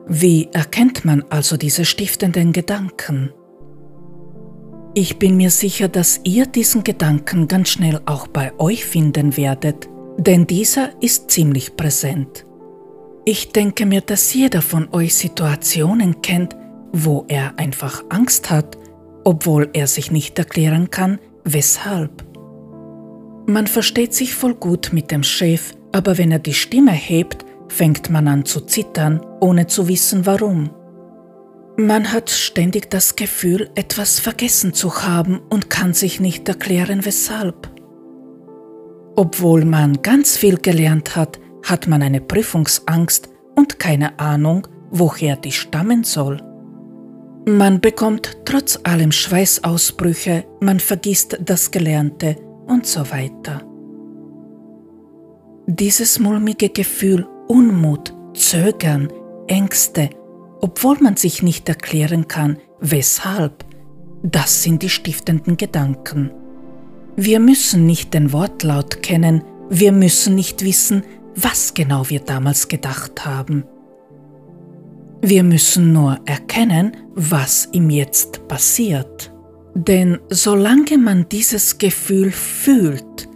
Wie 0.07 0.49
erkennt 0.53 1.05
man 1.05 1.23
also 1.29 1.57
diese 1.57 1.85
stiftenden 1.85 2.51
Gedanken? 2.53 3.33
Ich 4.93 5.19
bin 5.19 5.35
mir 5.35 5.49
sicher, 5.49 5.87
dass 5.87 6.21
ihr 6.23 6.45
diesen 6.45 6.83
Gedanken 6.83 7.47
ganz 7.47 7.69
schnell 7.69 7.99
auch 8.05 8.27
bei 8.27 8.57
euch 8.59 8.85
finden 8.85 9.35
werdet, 9.35 9.89
denn 10.17 10.47
dieser 10.47 10.89
ist 11.01 11.31
ziemlich 11.31 11.75
präsent. 11.75 12.45
Ich 13.25 13.51
denke 13.51 13.85
mir, 13.85 14.01
dass 14.01 14.33
jeder 14.33 14.61
von 14.61 14.87
euch 14.93 15.15
Situationen 15.15 16.21
kennt, 16.21 16.55
wo 16.93 17.25
er 17.27 17.57
einfach 17.57 18.03
Angst 18.09 18.49
hat 18.49 18.77
obwohl 19.25 19.69
er 19.73 19.87
sich 19.87 20.11
nicht 20.11 20.39
erklären 20.39 20.89
kann, 20.91 21.19
weshalb. 21.43 22.23
Man 23.47 23.67
versteht 23.67 24.13
sich 24.13 24.33
voll 24.33 24.53
gut 24.53 24.91
mit 24.93 25.11
dem 25.11 25.23
Chef, 25.23 25.73
aber 25.91 26.17
wenn 26.17 26.31
er 26.31 26.39
die 26.39 26.53
Stimme 26.53 26.93
hebt, 26.93 27.44
fängt 27.75 28.09
man 28.09 28.27
an 28.27 28.45
zu 28.45 28.61
zittern, 28.61 29.21
ohne 29.41 29.67
zu 29.67 29.87
wissen 29.87 30.25
warum. 30.25 30.69
Man 31.77 32.13
hat 32.13 32.29
ständig 32.29 32.89
das 32.89 33.17
Gefühl, 33.17 33.69
etwas 33.75 34.19
vergessen 34.21 34.73
zu 34.73 35.03
haben 35.03 35.41
und 35.49 35.69
kann 35.69 35.93
sich 35.93 36.21
nicht 36.21 36.47
erklären, 36.47 37.03
weshalb. 37.03 37.69
Obwohl 39.17 39.65
man 39.65 40.01
ganz 40.01 40.37
viel 40.37 40.57
gelernt 40.57 41.17
hat, 41.17 41.39
hat 41.63 41.87
man 41.87 42.01
eine 42.01 42.21
Prüfungsangst 42.21 43.29
und 43.55 43.77
keine 43.77 44.19
Ahnung, 44.19 44.67
woher 44.91 45.35
die 45.35 45.51
stammen 45.51 46.05
soll. 46.05 46.41
Man 47.45 47.81
bekommt 47.81 48.37
trotz 48.45 48.79
allem 48.83 49.11
Schweißausbrüche, 49.11 50.45
man 50.61 50.79
vergisst 50.79 51.37
das 51.43 51.71
Gelernte 51.71 52.37
und 52.67 52.85
so 52.85 53.01
weiter. 53.11 53.61
Dieses 55.67 56.19
mulmige 56.19 56.69
Gefühl, 56.69 57.27
Unmut, 57.47 58.13
Zögern, 58.33 59.09
Ängste, 59.47 60.09
obwohl 60.61 60.97
man 60.99 61.15
sich 61.15 61.43
nicht 61.43 61.69
erklären 61.69 62.27
kann, 62.27 62.57
weshalb, 62.79 63.65
das 64.23 64.63
sind 64.63 64.81
die 64.81 64.89
stiftenden 64.89 65.57
Gedanken. 65.57 66.31
Wir 67.15 67.39
müssen 67.39 67.85
nicht 67.85 68.13
den 68.13 68.33
Wortlaut 68.33 69.01
kennen, 69.03 69.43
wir 69.69 69.91
müssen 69.91 70.35
nicht 70.35 70.63
wissen, 70.63 71.03
was 71.35 71.73
genau 71.73 72.09
wir 72.09 72.19
damals 72.19 72.67
gedacht 72.67 73.25
haben. 73.25 73.65
Wir 75.21 75.43
müssen 75.43 75.93
nur 75.93 76.19
erkennen, 76.25 76.97
was 77.15 77.65
im 77.71 77.89
Jetzt 77.89 78.47
passiert. 78.47 79.31
Denn 79.73 80.19
solange 80.29 80.97
man 80.97 81.27
dieses 81.29 81.77
Gefühl 81.77 82.31
fühlt, 82.31 83.27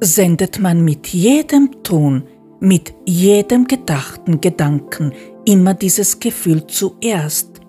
sendet 0.00 0.58
man 0.58 0.84
mit 0.84 1.08
jedem 1.08 1.82
Tun, 1.82 2.24
mit 2.60 2.94
jedem 3.06 3.66
gedachten 3.66 4.40
Gedanken 4.40 5.12
immer 5.44 5.74
dieses 5.74 6.20
Gefühl 6.20 6.66
zuerst. 6.66 7.60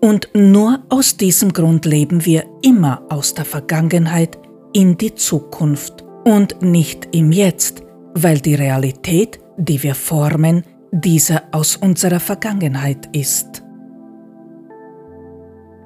Und 0.00 0.30
nur 0.34 0.80
aus 0.88 1.16
diesem 1.16 1.52
Grund 1.52 1.84
leben 1.84 2.24
wir 2.24 2.44
immer 2.62 3.02
aus 3.08 3.34
der 3.34 3.44
Vergangenheit 3.44 4.38
in 4.72 4.96
die 4.96 5.14
Zukunft 5.14 6.04
und 6.24 6.62
nicht 6.62 7.08
im 7.12 7.32
Jetzt, 7.32 7.82
weil 8.14 8.38
die 8.38 8.54
Realität, 8.54 9.40
die 9.56 9.82
wir 9.82 9.94
formen, 9.94 10.64
diese 10.90 11.42
aus 11.52 11.76
unserer 11.76 12.20
Vergangenheit 12.20 13.08
ist. 13.14 13.62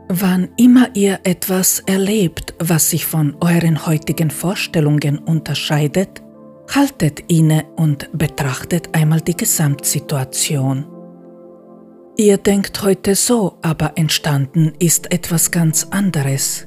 Wann 0.09 0.49
immer 0.57 0.89
ihr 0.95 1.19
etwas 1.25 1.81
erlebt, 1.81 2.55
was 2.59 2.91
sich 2.91 3.05
von 3.05 3.37
euren 3.41 3.87
heutigen 3.87 4.31
Vorstellungen 4.31 5.19
unterscheidet, 5.19 6.24
haltet 6.73 7.21
inne 7.29 7.65
und 7.77 8.09
betrachtet 8.13 8.89
einmal 8.93 9.21
die 9.21 9.37
Gesamtsituation. 9.37 10.87
Ihr 12.17 12.39
denkt 12.39 12.83
heute 12.83 13.15
so, 13.15 13.59
aber 13.63 13.93
entstanden 13.97 14.73
ist 14.79 15.13
etwas 15.13 15.51
ganz 15.51 15.89
anderes. 15.91 16.65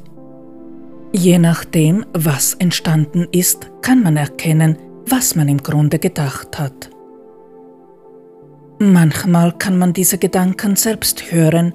Je 1.14 1.40
nachdem, 1.40 2.06
was 2.14 2.54
entstanden 2.56 3.28
ist, 3.32 3.70
kann 3.82 4.04
man 4.04 4.18
erkennen, 4.18 4.78
was 5.06 5.36
man 5.36 5.48
im 5.48 5.64
Grunde 5.64 6.00
gedacht 6.00 6.60
hat. 6.60 6.90
Manchmal 8.80 9.54
kann 9.54 9.78
man 9.78 9.94
diese 9.94 10.18
Gedanken 10.18 10.76
selbst 10.76 11.32
hören, 11.32 11.74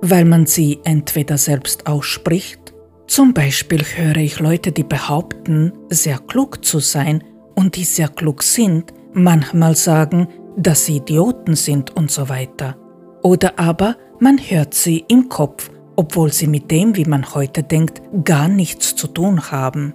weil 0.00 0.24
man 0.24 0.46
sie 0.46 0.78
entweder 0.84 1.36
selbst 1.38 1.88
ausspricht, 1.88 2.72
zum 3.08 3.32
Beispiel 3.32 3.82
höre 3.82 4.18
ich 4.18 4.38
Leute, 4.38 4.70
die 4.70 4.84
behaupten, 4.84 5.72
sehr 5.88 6.18
klug 6.18 6.64
zu 6.64 6.78
sein 6.78 7.24
und 7.58 7.74
die 7.74 7.82
sehr 7.82 8.08
klug 8.08 8.44
sind, 8.44 8.94
manchmal 9.12 9.74
sagen, 9.74 10.28
dass 10.56 10.84
sie 10.84 10.98
Idioten 10.98 11.56
sind 11.56 11.96
und 11.96 12.08
so 12.08 12.28
weiter. 12.28 12.76
Oder 13.24 13.58
aber 13.58 13.96
man 14.20 14.38
hört 14.38 14.74
sie 14.74 15.04
im 15.08 15.28
Kopf, 15.28 15.68
obwohl 15.96 16.32
sie 16.32 16.46
mit 16.46 16.70
dem, 16.70 16.94
wie 16.94 17.04
man 17.04 17.34
heute 17.34 17.64
denkt, 17.64 18.00
gar 18.24 18.46
nichts 18.46 18.94
zu 18.94 19.08
tun 19.08 19.50
haben. 19.50 19.92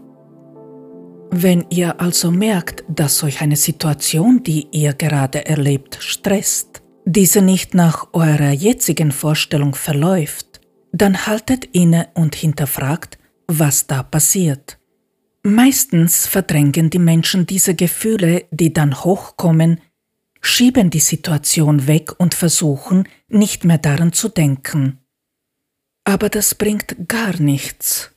Wenn 1.31 1.65
ihr 1.69 2.01
also 2.01 2.31
merkt, 2.31 2.83
dass 2.89 3.23
euch 3.23 3.39
eine 3.39 3.55
Situation, 3.55 4.43
die 4.43 4.67
ihr 4.71 4.93
gerade 4.93 5.45
erlebt, 5.45 5.97
stresst, 6.01 6.81
diese 7.05 7.41
nicht 7.41 7.73
nach 7.73 8.09
eurer 8.11 8.51
jetzigen 8.51 9.13
Vorstellung 9.13 9.73
verläuft, 9.73 10.59
dann 10.91 11.25
haltet 11.27 11.63
inne 11.71 12.09
und 12.13 12.35
hinterfragt, 12.35 13.17
was 13.47 13.87
da 13.87 14.03
passiert. 14.03 14.79
Meistens 15.43 16.25
verdrängen 16.25 16.89
die 16.89 16.99
Menschen 16.99 17.45
diese 17.45 17.75
Gefühle, 17.75 18.45
die 18.51 18.71
dann 18.71 19.03
hochkommen, 19.03 19.81
schieben 20.41 20.89
die 20.89 21.01
Situation 21.01 21.85
weg 21.85 22.17
und 22.17 22.33
versuchen, 22.33 23.07
nicht 23.27 23.65
mehr 23.65 23.77
daran 23.77 24.13
zu 24.13 24.29
denken. 24.29 24.99
Aber 26.05 26.29
das 26.29 26.55
bringt 26.55 27.09
gar 27.09 27.39
nichts. 27.41 28.11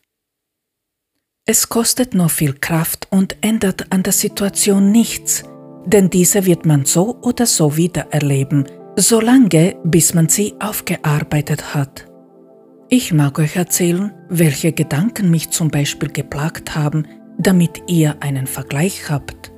Es 1.45 1.69
kostet 1.69 2.15
nur 2.15 2.29
viel 2.29 2.55
Kraft 2.55 3.09
und 3.11 3.37
ändert 3.41 3.93
an 3.93 4.03
der 4.03 4.13
Situation 4.13 4.91
nichts, 4.91 5.45
denn 5.85 6.11
diese 6.11 6.47
wird 6.47 6.65
man 6.65 6.85
so 6.85 7.21
oder 7.23 7.47
so 7.47 7.77
wieder 7.77 8.13
erleben, 8.13 8.67
solange 8.97 9.77
bis 9.85 10.15
man 10.15 10.29
sie 10.29 10.55
aufgearbeitet 10.61 11.75
hat. 11.75 12.07
Ich 12.89 13.13
mag 13.13 13.39
euch 13.41 13.57
erzählen, 13.57 14.13
welche 14.29 14.73
Gedanken 14.73 15.31
mich 15.31 15.51
zum 15.51 15.71
Beispiel 15.71 16.09
geplagt 16.09 16.77
haben, 16.77 17.07
damit 17.39 17.83
ihr 17.87 18.17
einen 18.21 18.47
Vergleich 18.47 19.11
habt. 19.11 19.53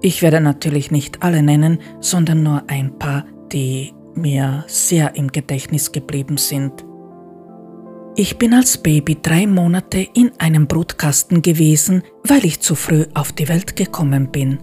Ich 0.00 0.22
werde 0.22 0.40
natürlich 0.40 0.90
nicht 0.90 1.22
alle 1.22 1.42
nennen, 1.42 1.78
sondern 2.00 2.42
nur 2.42 2.64
ein 2.66 2.98
paar, 2.98 3.24
die 3.52 3.92
mir 4.14 4.64
sehr 4.66 5.14
im 5.14 5.28
Gedächtnis 5.28 5.92
geblieben 5.92 6.36
sind. 6.36 6.84
Ich 8.14 8.36
bin 8.36 8.52
als 8.52 8.76
Baby 8.76 9.18
drei 9.22 9.46
Monate 9.46 10.06
in 10.12 10.32
einem 10.38 10.66
Brutkasten 10.66 11.40
gewesen, 11.40 12.02
weil 12.24 12.44
ich 12.44 12.60
zu 12.60 12.74
früh 12.74 13.06
auf 13.14 13.32
die 13.32 13.48
Welt 13.48 13.74
gekommen 13.74 14.30
bin. 14.30 14.58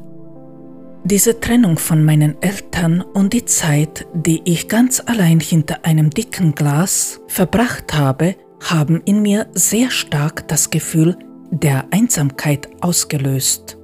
Diese 1.04 1.39
Trennung 1.39 1.78
von 1.78 2.04
meinen 2.04 2.39
Eltern 2.42 3.02
und 3.02 3.34
die 3.34 3.46
Zeit, 3.46 4.06
die 4.13 4.42
ich 4.44 4.68
ganz 4.68 5.02
allein 5.04 5.39
hinter 5.39 5.86
einem 5.86 6.10
dicken 6.10 6.54
Glas 6.54 7.22
verbracht 7.28 7.94
habe, 7.94 8.36
haben 8.62 9.02
in 9.06 9.22
mir 9.22 9.48
sehr 9.54 9.89
stark 9.89 10.48
das 10.50 10.70
Gefühl 10.70 11.18
der 11.51 11.85
Einsamkeit 11.91 12.69
ausgelöst. 12.81 13.77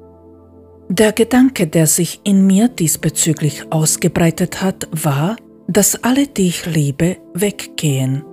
Der 0.89 1.11
Gedanke, 1.11 1.67
der 1.67 1.87
sich 1.87 2.21
in 2.23 2.45
mir 2.45 2.67
diesbezüglich 2.67 3.71
ausgebreitet 3.71 4.61
hat, 4.61 4.87
war, 4.91 5.35
dass 5.67 6.03
alle, 6.03 6.27
die 6.27 6.47
ich 6.47 6.65
liebe, 6.67 7.17
weggehen 7.33 8.23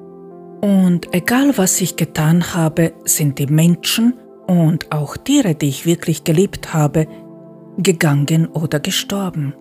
und 0.63 1.13
egal 1.13 1.59
was 1.59 1.81
ich 1.81 1.97
getan 1.97 2.55
habe, 2.55 2.93
sind 3.05 3.41
die 3.41 3.49
Menschen 3.49 4.15
und 4.47 4.93
auch 4.93 5.17
Tiere, 5.17 5.57
die 5.57 5.69
ich 5.69 5.87
wirklich 5.87 6.23
geliebt 6.23 6.73
habe, 6.73 7.09
gegangen 7.79 8.47
oder 8.47 8.79
gestorben. 8.79 9.55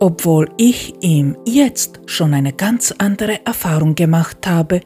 Obwohl 0.00 0.50
ich 0.56 0.94
ihm 1.00 1.36
jetzt 1.46 2.00
schon 2.06 2.34
eine 2.34 2.54
ganz 2.54 2.92
andere 2.98 3.46
Erfahrung 3.46 3.94
gemacht 3.94 4.48
habe 4.48 4.80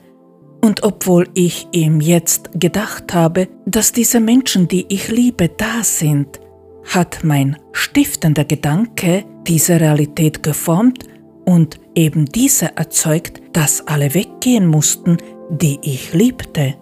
und 0.60 0.82
obwohl 0.82 1.28
ich 1.34 1.68
ihm 1.72 2.00
jetzt 2.00 2.50
gedacht 2.54 3.14
habe, 3.14 3.48
dass 3.66 3.92
diese 3.92 4.20
Menschen, 4.20 4.68
die 4.68 4.86
ich 4.88 5.08
liebe, 5.08 5.48
da 5.48 5.82
sind, 5.82 6.40
hat 6.84 7.20
mein 7.22 7.56
stiftender 7.72 8.44
Gedanke 8.44 9.24
diese 9.46 9.80
Realität 9.80 10.42
geformt 10.42 11.04
und 11.44 11.80
eben 11.94 12.26
diese 12.26 12.76
erzeugt, 12.76 13.40
dass 13.52 13.86
alle 13.86 14.14
weggehen 14.14 14.66
mussten, 14.66 15.16
die 15.50 15.78
ich 15.82 16.12
liebte. 16.12 16.74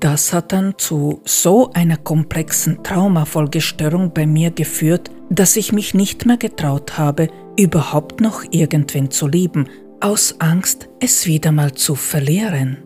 Das 0.00 0.32
hat 0.32 0.52
dann 0.52 0.74
zu 0.76 1.20
so 1.24 1.70
einer 1.72 1.96
komplexen 1.96 2.82
Traumafolgestörung 2.82 4.12
bei 4.12 4.26
mir 4.26 4.50
geführt, 4.50 5.10
dass 5.30 5.56
ich 5.56 5.72
mich 5.72 5.94
nicht 5.94 6.26
mehr 6.26 6.36
getraut 6.36 6.98
habe, 6.98 7.28
überhaupt 7.58 8.20
noch 8.20 8.42
irgendwen 8.50 9.10
zu 9.10 9.28
lieben, 9.28 9.68
aus 10.04 10.38
Angst, 10.38 10.90
es 11.00 11.26
wieder 11.26 11.50
mal 11.50 11.72
zu 11.72 11.94
verlieren. 11.94 12.76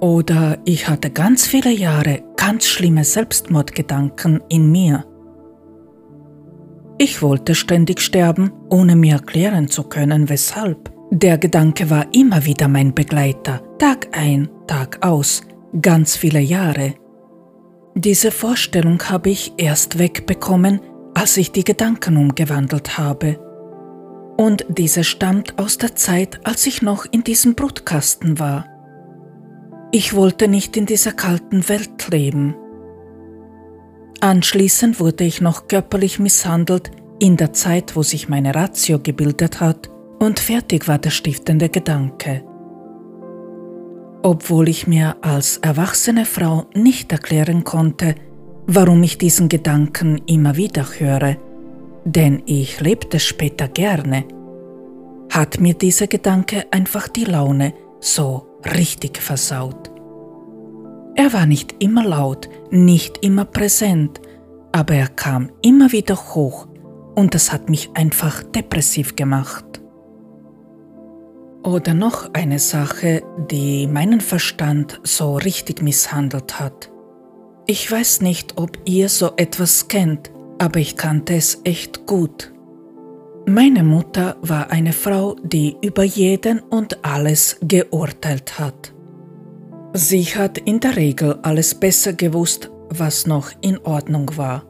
Oder 0.00 0.58
ich 0.64 0.88
hatte 0.88 1.10
ganz 1.10 1.46
viele 1.46 1.70
Jahre 1.70 2.22
ganz 2.36 2.66
schlimme 2.66 3.04
Selbstmordgedanken 3.04 4.40
in 4.48 4.72
mir. 4.72 5.04
Ich 6.96 7.20
wollte 7.20 7.54
ständig 7.54 8.00
sterben, 8.00 8.50
ohne 8.70 8.96
mir 8.96 9.16
erklären 9.16 9.68
zu 9.68 9.84
können, 9.84 10.30
weshalb. 10.30 10.90
Der 11.10 11.36
Gedanke 11.36 11.90
war 11.90 12.06
immer 12.14 12.46
wieder 12.46 12.66
mein 12.66 12.94
Begleiter, 12.94 13.60
Tag 13.78 14.08
ein, 14.12 14.48
Tag 14.66 15.04
aus, 15.04 15.42
ganz 15.82 16.16
viele 16.16 16.40
Jahre. 16.40 16.94
Diese 17.94 18.30
Vorstellung 18.30 19.02
habe 19.02 19.28
ich 19.28 19.52
erst 19.58 19.98
wegbekommen, 19.98 20.80
als 21.14 21.36
ich 21.36 21.52
die 21.52 21.64
Gedanken 21.64 22.16
umgewandelt 22.16 22.96
habe. 22.96 23.38
Und 24.40 24.64
diese 24.68 25.02
stammt 25.02 25.58
aus 25.58 25.78
der 25.78 25.96
Zeit, 25.96 26.38
als 26.44 26.64
ich 26.66 26.80
noch 26.80 27.04
in 27.10 27.24
diesem 27.24 27.56
Brutkasten 27.56 28.38
war. 28.38 28.66
Ich 29.90 30.14
wollte 30.14 30.46
nicht 30.46 30.76
in 30.76 30.86
dieser 30.86 31.10
kalten 31.10 31.68
Welt 31.68 32.08
leben. 32.12 32.54
Anschließend 34.20 35.00
wurde 35.00 35.24
ich 35.24 35.40
noch 35.40 35.66
körperlich 35.66 36.20
misshandelt 36.20 36.92
in 37.18 37.36
der 37.36 37.52
Zeit, 37.52 37.96
wo 37.96 38.04
sich 38.04 38.28
meine 38.28 38.54
Ratio 38.54 39.00
gebildet 39.00 39.60
hat 39.60 39.90
und 40.20 40.38
fertig 40.38 40.86
war 40.86 40.98
der 40.98 41.10
stiftende 41.10 41.68
Gedanke. 41.68 42.44
Obwohl 44.22 44.68
ich 44.68 44.86
mir 44.86 45.16
als 45.20 45.56
erwachsene 45.56 46.24
Frau 46.24 46.66
nicht 46.74 47.10
erklären 47.10 47.64
konnte, 47.64 48.14
warum 48.68 49.02
ich 49.02 49.18
diesen 49.18 49.48
Gedanken 49.48 50.20
immer 50.26 50.56
wieder 50.56 50.84
höre, 50.84 51.36
denn 52.14 52.42
ich 52.46 52.80
lebte 52.80 53.20
später 53.20 53.68
gerne, 53.68 54.24
hat 55.30 55.60
mir 55.60 55.74
dieser 55.74 56.06
Gedanke 56.06 56.64
einfach 56.70 57.06
die 57.08 57.24
Laune 57.24 57.74
so 58.00 58.46
richtig 58.64 59.18
versaut. 59.18 59.90
Er 61.14 61.32
war 61.32 61.46
nicht 61.46 61.82
immer 61.82 62.04
laut, 62.04 62.48
nicht 62.70 63.18
immer 63.24 63.44
präsent, 63.44 64.20
aber 64.72 64.94
er 64.94 65.08
kam 65.08 65.50
immer 65.60 65.92
wieder 65.92 66.16
hoch 66.16 66.66
und 67.14 67.34
das 67.34 67.52
hat 67.52 67.68
mich 67.68 67.90
einfach 67.94 68.42
depressiv 68.42 69.14
gemacht. 69.14 69.64
Oder 71.62 71.92
noch 71.92 72.32
eine 72.32 72.58
Sache, 72.58 73.22
die 73.50 73.86
meinen 73.86 74.20
Verstand 74.20 75.00
so 75.02 75.36
richtig 75.36 75.82
misshandelt 75.82 76.58
hat. 76.58 76.90
Ich 77.66 77.90
weiß 77.90 78.22
nicht, 78.22 78.56
ob 78.56 78.78
ihr 78.86 79.10
so 79.10 79.32
etwas 79.36 79.88
kennt, 79.88 80.30
aber 80.58 80.80
ich 80.80 80.96
kannte 80.96 81.34
es 81.34 81.60
echt 81.64 82.06
gut. 82.06 82.52
Meine 83.46 83.82
Mutter 83.82 84.36
war 84.42 84.70
eine 84.70 84.92
Frau, 84.92 85.36
die 85.42 85.76
über 85.80 86.04
jeden 86.04 86.60
und 86.60 87.04
alles 87.04 87.56
geurteilt 87.62 88.58
hat. 88.58 88.92
Sie 89.94 90.24
hat 90.24 90.58
in 90.58 90.80
der 90.80 90.96
Regel 90.96 91.38
alles 91.42 91.74
besser 91.74 92.12
gewusst, 92.12 92.70
was 92.90 93.26
noch 93.26 93.50
in 93.62 93.78
Ordnung 93.78 94.36
war. 94.36 94.64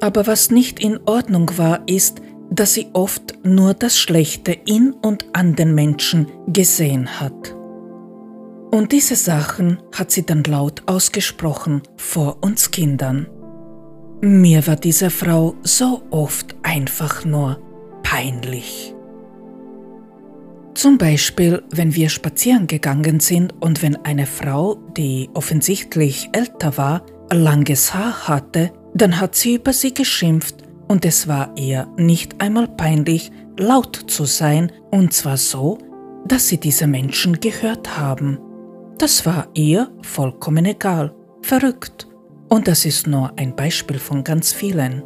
Aber 0.00 0.26
was 0.26 0.50
nicht 0.50 0.80
in 0.80 0.98
Ordnung 1.06 1.50
war, 1.58 1.82
ist, 1.86 2.22
dass 2.50 2.74
sie 2.74 2.88
oft 2.94 3.44
nur 3.44 3.74
das 3.74 3.98
Schlechte 3.98 4.52
in 4.52 4.92
und 4.92 5.26
an 5.34 5.54
den 5.54 5.74
Menschen 5.74 6.26
gesehen 6.46 7.20
hat. 7.20 7.54
Und 8.70 8.92
diese 8.92 9.16
Sachen 9.16 9.78
hat 9.94 10.10
sie 10.10 10.24
dann 10.24 10.44
laut 10.44 10.82
ausgesprochen 10.86 11.82
vor 11.96 12.38
uns 12.42 12.70
Kindern. 12.70 13.26
Mir 14.20 14.66
war 14.66 14.74
diese 14.74 15.10
Frau 15.10 15.54
so 15.62 16.02
oft 16.10 16.56
einfach 16.64 17.24
nur 17.24 17.60
peinlich. 18.02 18.92
Zum 20.74 20.98
Beispiel, 20.98 21.62
wenn 21.70 21.94
wir 21.94 22.08
spazieren 22.08 22.66
gegangen 22.66 23.20
sind 23.20 23.54
und 23.60 23.80
wenn 23.80 23.94
eine 24.04 24.26
Frau, 24.26 24.74
die 24.96 25.30
offensichtlich 25.34 26.30
älter 26.32 26.76
war, 26.76 27.06
langes 27.30 27.94
Haar 27.94 28.26
hatte, 28.26 28.72
dann 28.92 29.20
hat 29.20 29.36
sie 29.36 29.54
über 29.54 29.72
sie 29.72 29.94
geschimpft 29.94 30.64
und 30.88 31.04
es 31.04 31.28
war 31.28 31.52
ihr 31.56 31.86
nicht 31.96 32.40
einmal 32.40 32.66
peinlich, 32.66 33.30
laut 33.56 33.94
zu 34.08 34.24
sein, 34.24 34.72
und 34.90 35.12
zwar 35.12 35.36
so, 35.36 35.78
dass 36.26 36.48
sie 36.48 36.58
diese 36.58 36.88
Menschen 36.88 37.38
gehört 37.38 37.98
haben. 37.98 38.38
Das 38.98 39.24
war 39.26 39.46
ihr 39.54 39.92
vollkommen 40.02 40.64
egal, 40.64 41.14
verrückt. 41.42 42.07
Und 42.48 42.68
das 42.68 42.84
ist 42.84 43.06
nur 43.06 43.32
ein 43.36 43.54
Beispiel 43.54 43.98
von 43.98 44.24
ganz 44.24 44.52
vielen. 44.52 45.02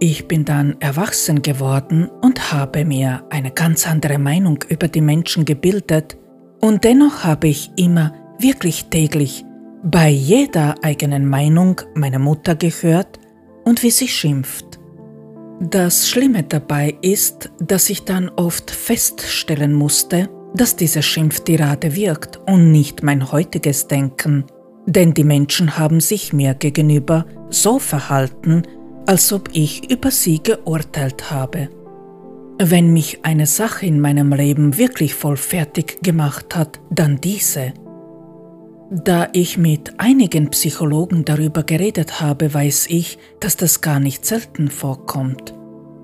Ich 0.00 0.26
bin 0.26 0.44
dann 0.44 0.76
erwachsen 0.80 1.42
geworden 1.42 2.08
und 2.22 2.52
habe 2.52 2.84
mir 2.84 3.24
eine 3.30 3.52
ganz 3.52 3.86
andere 3.86 4.18
Meinung 4.18 4.58
über 4.68 4.88
die 4.88 5.00
Menschen 5.00 5.44
gebildet 5.44 6.16
und 6.60 6.84
dennoch 6.84 7.24
habe 7.24 7.48
ich 7.48 7.70
immer 7.76 8.12
wirklich 8.38 8.86
täglich 8.86 9.44
bei 9.84 10.08
jeder 10.08 10.76
eigenen 10.82 11.28
Meinung 11.28 11.80
meine 11.94 12.18
Mutter 12.18 12.54
gehört 12.54 13.18
und 13.64 13.82
wie 13.82 13.90
sie 13.90 14.08
schimpft. 14.08 14.80
Das 15.60 16.08
Schlimme 16.08 16.42
dabei 16.42 16.96
ist, 17.02 17.50
dass 17.60 17.90
ich 17.90 18.04
dann 18.04 18.28
oft 18.30 18.70
feststellen 18.70 19.72
musste, 19.72 20.28
dass 20.54 20.76
diese 20.76 21.02
Schimpftirade 21.02 21.94
wirkt 21.94 22.40
und 22.46 22.72
nicht 22.72 23.02
mein 23.02 23.30
heutiges 23.30 23.86
Denken 23.86 24.44
denn 24.86 25.14
die 25.14 25.24
Menschen 25.24 25.78
haben 25.78 26.00
sich 26.00 26.32
mir 26.32 26.54
gegenüber 26.54 27.26
so 27.50 27.78
verhalten, 27.78 28.62
als 29.06 29.32
ob 29.32 29.50
ich 29.52 29.90
über 29.90 30.10
sie 30.10 30.42
geurteilt 30.42 31.30
habe. 31.30 31.68
Wenn 32.58 32.92
mich 32.92 33.24
eine 33.24 33.46
Sache 33.46 33.86
in 33.86 34.00
meinem 34.00 34.32
Leben 34.32 34.78
wirklich 34.78 35.14
voll 35.14 35.36
fertig 35.36 36.02
gemacht 36.02 36.54
hat, 36.54 36.80
dann 36.90 37.20
diese. 37.20 37.72
Da 38.90 39.28
ich 39.32 39.56
mit 39.56 39.98
einigen 39.98 40.50
Psychologen 40.50 41.24
darüber 41.24 41.62
geredet 41.62 42.20
habe, 42.20 42.52
weiß 42.52 42.86
ich, 42.90 43.18
dass 43.40 43.56
das 43.56 43.80
gar 43.80 44.00
nicht 44.00 44.26
selten 44.26 44.68
vorkommt. 44.68 45.54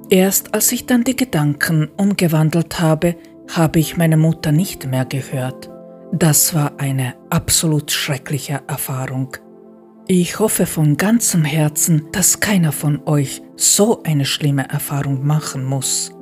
Erst 0.08 0.54
als 0.54 0.72
ich 0.72 0.86
dann 0.86 1.04
die 1.04 1.16
Gedanken 1.16 1.90
umgewandelt 1.98 2.80
habe, 2.80 3.14
habe 3.50 3.78
ich 3.78 3.98
meine 3.98 4.16
Mutter 4.16 4.52
nicht 4.52 4.86
mehr 4.86 5.04
gehört. 5.04 5.70
Das 6.12 6.54
war 6.54 6.72
eine 6.78 7.14
absolut 7.28 7.90
schreckliche 7.90 8.62
Erfahrung. 8.66 9.36
Ich 10.06 10.38
hoffe 10.38 10.64
von 10.64 10.96
ganzem 10.96 11.44
Herzen, 11.44 12.06
dass 12.12 12.40
keiner 12.40 12.72
von 12.72 13.06
euch 13.06 13.42
so 13.56 14.02
eine 14.04 14.24
schlimme 14.24 14.66
Erfahrung 14.70 15.26
machen 15.26 15.64
muss. 15.64 16.12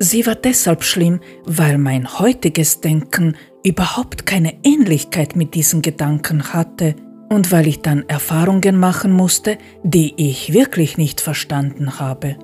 Sie 0.00 0.26
war 0.26 0.34
deshalb 0.34 0.82
schlimm, 0.82 1.20
weil 1.44 1.78
mein 1.78 2.18
heutiges 2.18 2.80
Denken 2.80 3.36
überhaupt 3.64 4.26
keine 4.26 4.54
Ähnlichkeit 4.64 5.36
mit 5.36 5.54
diesen 5.54 5.80
Gedanken 5.80 6.52
hatte 6.52 6.96
und 7.30 7.52
weil 7.52 7.68
ich 7.68 7.82
dann 7.82 8.08
Erfahrungen 8.08 8.76
machen 8.76 9.12
musste, 9.12 9.58
die 9.84 10.12
ich 10.16 10.52
wirklich 10.52 10.98
nicht 10.98 11.20
verstanden 11.20 12.00
habe. 12.00 12.36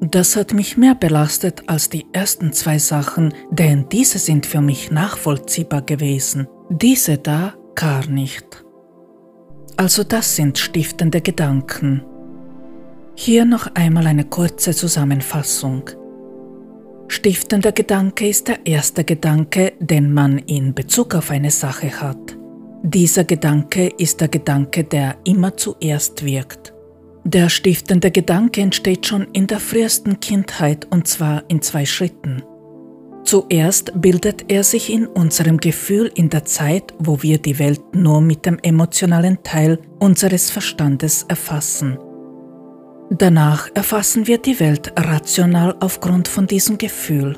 Das 0.00 0.36
hat 0.36 0.54
mich 0.54 0.76
mehr 0.76 0.94
belastet 0.94 1.64
als 1.66 1.88
die 1.88 2.06
ersten 2.12 2.52
zwei 2.52 2.78
Sachen, 2.78 3.34
denn 3.50 3.88
diese 3.90 4.18
sind 4.18 4.46
für 4.46 4.60
mich 4.60 4.90
nachvollziehbar 4.90 5.82
gewesen. 5.82 6.46
Diese 6.70 7.18
da 7.18 7.54
gar 7.74 8.06
nicht. 8.06 8.64
Also 9.76 10.04
das 10.04 10.36
sind 10.36 10.58
stiftende 10.58 11.20
Gedanken. 11.20 12.04
Hier 13.14 13.44
noch 13.44 13.74
einmal 13.74 14.06
eine 14.06 14.24
kurze 14.24 14.72
Zusammenfassung. 14.72 15.90
Stiftender 17.08 17.72
Gedanke 17.72 18.28
ist 18.28 18.48
der 18.48 18.66
erste 18.66 19.02
Gedanke, 19.02 19.72
den 19.80 20.12
man 20.12 20.38
in 20.38 20.74
Bezug 20.74 21.14
auf 21.14 21.30
eine 21.30 21.50
Sache 21.50 22.00
hat. 22.00 22.36
Dieser 22.82 23.24
Gedanke 23.24 23.88
ist 23.98 24.20
der 24.20 24.28
Gedanke, 24.28 24.84
der 24.84 25.16
immer 25.24 25.56
zuerst 25.56 26.24
wirkt. 26.24 26.72
Der 27.24 27.48
stiftende 27.48 28.10
Gedanke 28.10 28.60
entsteht 28.60 29.06
schon 29.06 29.26
in 29.32 29.46
der 29.46 29.60
frühesten 29.60 30.20
Kindheit 30.20 30.86
und 30.90 31.06
zwar 31.06 31.44
in 31.48 31.60
zwei 31.60 31.84
Schritten. 31.84 32.42
Zuerst 33.24 33.92
bildet 34.00 34.50
er 34.50 34.64
sich 34.64 34.90
in 34.90 35.06
unserem 35.06 35.58
Gefühl 35.58 36.10
in 36.14 36.30
der 36.30 36.46
Zeit, 36.46 36.94
wo 36.98 37.22
wir 37.22 37.38
die 37.38 37.58
Welt 37.58 37.82
nur 37.94 38.22
mit 38.22 38.46
dem 38.46 38.58
emotionalen 38.62 39.42
Teil 39.42 39.78
unseres 39.98 40.50
Verstandes 40.50 41.24
erfassen. 41.28 41.98
Danach 43.10 43.68
erfassen 43.74 44.26
wir 44.26 44.38
die 44.38 44.58
Welt 44.60 44.92
rational 44.96 45.76
aufgrund 45.80 46.28
von 46.28 46.46
diesem 46.46 46.78
Gefühl. 46.78 47.36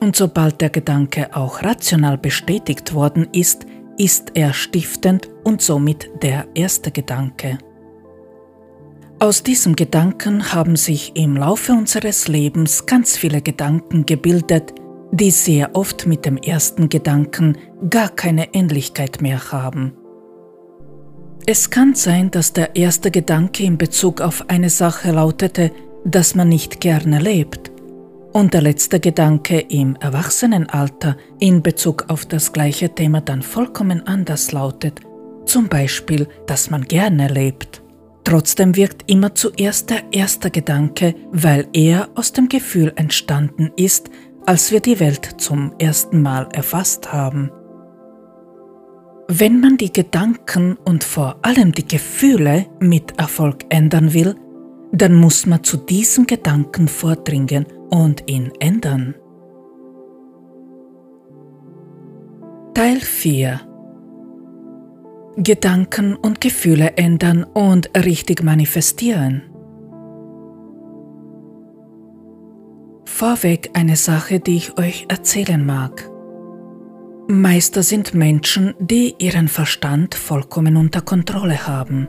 Und 0.00 0.16
sobald 0.16 0.60
der 0.60 0.70
Gedanke 0.70 1.34
auch 1.36 1.62
rational 1.62 2.18
bestätigt 2.18 2.94
worden 2.94 3.28
ist, 3.32 3.66
ist 3.96 4.32
er 4.34 4.52
stiftend 4.52 5.28
und 5.44 5.60
somit 5.60 6.08
der 6.22 6.46
erste 6.54 6.90
Gedanke. 6.90 7.58
Aus 9.20 9.42
diesem 9.42 9.74
Gedanken 9.74 10.52
haben 10.52 10.76
sich 10.76 11.16
im 11.16 11.36
Laufe 11.36 11.72
unseres 11.72 12.28
Lebens 12.28 12.86
ganz 12.86 13.16
viele 13.16 13.42
Gedanken 13.42 14.06
gebildet, 14.06 14.74
die 15.10 15.32
sehr 15.32 15.74
oft 15.74 16.06
mit 16.06 16.24
dem 16.24 16.36
ersten 16.36 16.88
Gedanken 16.88 17.58
gar 17.90 18.10
keine 18.10 18.54
Ähnlichkeit 18.54 19.20
mehr 19.20 19.50
haben. 19.50 19.92
Es 21.46 21.70
kann 21.70 21.94
sein, 21.94 22.30
dass 22.30 22.52
der 22.52 22.76
erste 22.76 23.10
Gedanke 23.10 23.64
in 23.64 23.76
Bezug 23.76 24.20
auf 24.20 24.48
eine 24.48 24.70
Sache 24.70 25.10
lautete, 25.10 25.72
dass 26.04 26.36
man 26.36 26.48
nicht 26.48 26.80
gerne 26.80 27.18
lebt, 27.18 27.72
und 28.32 28.54
der 28.54 28.62
letzte 28.62 29.00
Gedanke 29.00 29.58
im 29.58 29.96
Erwachsenenalter 29.96 31.16
in 31.40 31.62
Bezug 31.62 32.04
auf 32.08 32.24
das 32.24 32.52
gleiche 32.52 32.94
Thema 32.94 33.20
dann 33.20 33.42
vollkommen 33.42 34.06
anders 34.06 34.52
lautet, 34.52 35.00
zum 35.44 35.68
Beispiel, 35.68 36.28
dass 36.46 36.70
man 36.70 36.82
gerne 36.82 37.26
lebt. 37.26 37.82
Trotzdem 38.28 38.76
wirkt 38.76 39.10
immer 39.10 39.34
zuerst 39.34 39.88
der 39.88 40.12
erste 40.12 40.50
Gedanke, 40.50 41.14
weil 41.32 41.66
er 41.72 42.10
aus 42.14 42.30
dem 42.30 42.50
Gefühl 42.50 42.92
entstanden 42.94 43.70
ist, 43.74 44.10
als 44.44 44.70
wir 44.70 44.80
die 44.80 45.00
Welt 45.00 45.36
zum 45.38 45.72
ersten 45.78 46.20
Mal 46.20 46.46
erfasst 46.52 47.10
haben. 47.10 47.50
Wenn 49.28 49.60
man 49.60 49.78
die 49.78 49.90
Gedanken 49.90 50.76
und 50.84 51.04
vor 51.04 51.38
allem 51.40 51.72
die 51.72 51.88
Gefühle 51.88 52.66
mit 52.80 53.18
Erfolg 53.18 53.64
ändern 53.70 54.12
will, 54.12 54.34
dann 54.92 55.14
muss 55.14 55.46
man 55.46 55.64
zu 55.64 55.78
diesem 55.78 56.26
Gedanken 56.26 56.86
vordringen 56.86 57.64
und 57.88 58.24
ihn 58.26 58.52
ändern. 58.60 59.14
Teil 62.74 63.00
4 63.00 63.67
Gedanken 65.40 66.16
und 66.16 66.40
Gefühle 66.40 66.96
ändern 66.96 67.44
und 67.44 67.90
richtig 67.96 68.42
manifestieren. 68.42 69.42
Vorweg 73.04 73.70
eine 73.74 73.94
Sache, 73.94 74.40
die 74.40 74.56
ich 74.56 74.78
euch 74.78 75.06
erzählen 75.08 75.64
mag. 75.64 76.10
Meister 77.28 77.84
sind 77.84 78.14
Menschen, 78.14 78.74
die 78.80 79.14
ihren 79.20 79.46
Verstand 79.46 80.16
vollkommen 80.16 80.76
unter 80.76 81.02
Kontrolle 81.02 81.68
haben. 81.68 82.08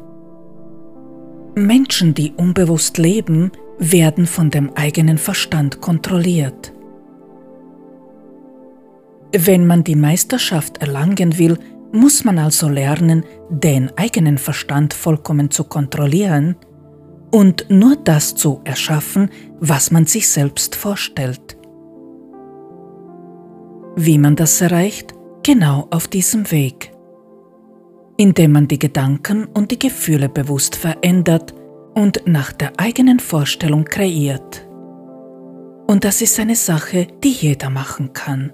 Menschen, 1.53 2.15
die 2.15 2.31
unbewusst 2.35 2.97
leben, 2.97 3.51
werden 3.77 4.25
von 4.25 4.49
dem 4.49 4.71
eigenen 4.73 5.19
Verstand 5.19 5.81
kontrolliert. 5.81 6.73
Wenn 9.31 9.67
man 9.67 9.83
die 9.83 9.95
Meisterschaft 9.95 10.79
erlangen 10.79 11.37
will, 11.37 11.59
muss 11.91 12.23
man 12.23 12.37
also 12.39 12.67
lernen, 12.67 13.23
den 13.49 13.91
eigenen 13.97 14.37
Verstand 14.37 14.93
vollkommen 14.93 15.51
zu 15.51 15.63
kontrollieren 15.63 16.55
und 17.31 17.65
nur 17.69 17.95
das 17.95 18.35
zu 18.35 18.61
erschaffen, 18.63 19.29
was 19.59 19.91
man 19.91 20.05
sich 20.05 20.27
selbst 20.27 20.75
vorstellt. 20.75 21.57
Wie 23.95 24.17
man 24.17 24.35
das 24.35 24.61
erreicht? 24.61 25.13
Genau 25.43 25.87
auf 25.89 26.07
diesem 26.07 26.51
Weg. 26.51 26.91
Indem 28.17 28.51
man 28.51 28.67
die 28.67 28.79
Gedanken 28.79 29.45
und 29.45 29.71
die 29.71 29.79
Gefühle 29.79 30.29
bewusst 30.29 30.75
verändert 30.75 31.53
und 31.95 32.23
nach 32.25 32.51
der 32.51 32.73
eigenen 32.77 33.19
Vorstellung 33.19 33.85
kreiert. 33.85 34.67
Und 35.87 36.03
das 36.03 36.21
ist 36.21 36.39
eine 36.39 36.55
Sache, 36.55 37.07
die 37.23 37.31
jeder 37.31 37.69
machen 37.69 38.13
kann. 38.13 38.53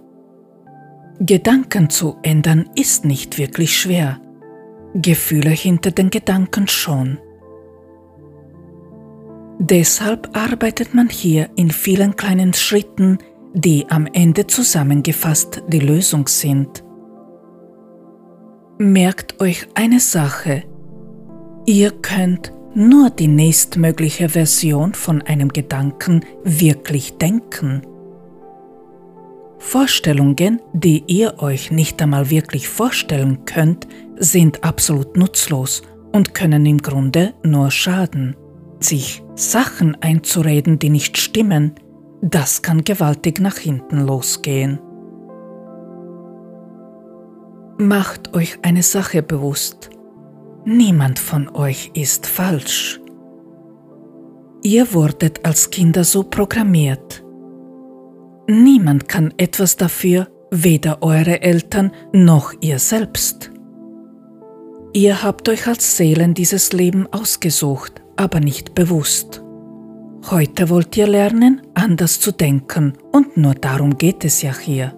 Gedanken 1.20 1.90
zu 1.90 2.18
ändern 2.24 2.70
ist 2.76 3.06
nicht 3.06 3.38
wirklich 3.38 3.78
schwer, 3.78 4.20
Gefühle 4.94 5.52
hinter 5.52 5.92
den 5.92 6.10
Gedanken 6.10 6.68
schon. 6.68 7.20
Deshalb 9.60 10.36
arbeitet 10.36 10.94
man 10.94 11.08
hier 11.08 11.50
in 11.56 11.72
vielen 11.72 12.18
kleinen 12.18 12.54
Schritten, 12.54 13.20
die 13.54 13.86
am 13.90 14.08
Ende 14.12 14.48
zusammengefasst 14.48 15.64
die 15.70 15.80
Lösung 15.80 16.28
sind. 16.28 16.84
Merkt 18.78 19.40
euch 19.40 19.70
eine 19.74 20.02
Sache. 20.02 20.64
Ihr 21.66 21.92
könnt 21.92 22.52
nur 22.74 23.10
die 23.10 23.30
nächstmögliche 23.30 24.28
Version 24.28 24.94
von 24.94 25.22
einem 25.22 25.48
Gedanken 25.48 26.26
wirklich 26.44 27.18
denken. 27.18 27.84
Vorstellungen, 29.68 30.62
die 30.74 31.04
ihr 31.08 31.40
euch 31.40 31.72
nicht 31.72 32.00
einmal 32.00 32.30
wirklich 32.30 32.70
vorstellen 32.70 33.46
könnt, 33.46 33.88
sind 34.16 34.64
absolut 34.64 35.18
nutzlos 35.18 35.82
und 36.14 36.36
können 36.36 36.68
im 36.68 36.78
Grunde 36.78 37.34
nur 37.44 37.72
schaden. 37.72 38.38
Sich 38.80 39.24
Sachen 39.34 39.98
einzureden, 40.02 40.78
die 40.78 40.92
nicht 40.92 41.18
stimmen, 41.18 41.74
das 42.22 42.62
kann 42.62 42.84
gewaltig 42.84 43.40
nach 43.40 43.58
hinten 43.58 44.02
losgehen. 44.06 44.80
Macht 47.80 48.36
euch 48.36 48.60
eine 48.62 48.84
Sache 48.84 49.24
bewusst. 49.24 49.90
Niemand 50.64 51.18
von 51.18 51.50
euch 51.50 51.90
ist 51.96 52.28
falsch. 52.28 53.02
Ihr 54.62 54.94
wurdet 54.94 55.44
als 55.44 55.72
Kinder 55.72 56.04
so 56.04 56.24
programmiert. 56.24 57.25
Niemand 58.48 59.08
kann 59.08 59.34
etwas 59.38 59.76
dafür, 59.76 60.28
weder 60.52 61.02
eure 61.02 61.42
Eltern 61.42 61.92
noch 62.14 62.54
ihr 62.62 62.80
selbst. 62.80 63.52
Ihr 64.94 65.24
habt 65.24 65.50
euch 65.50 65.68
als 65.68 65.98
Seelen 65.98 66.34
dieses 66.34 66.72
Leben 66.72 67.08
ausgesucht, 67.12 68.02
aber 68.16 68.40
nicht 68.40 68.76
bewusst. 68.76 69.42
Heute 70.30 70.70
wollt 70.70 70.96
ihr 70.96 71.08
lernen, 71.08 71.62
anders 71.74 72.20
zu 72.20 72.32
denken, 72.32 72.94
und 73.12 73.36
nur 73.36 73.56
darum 73.56 73.98
geht 73.98 74.24
es 74.24 74.42
ja 74.42 74.58
hier. 74.58 74.96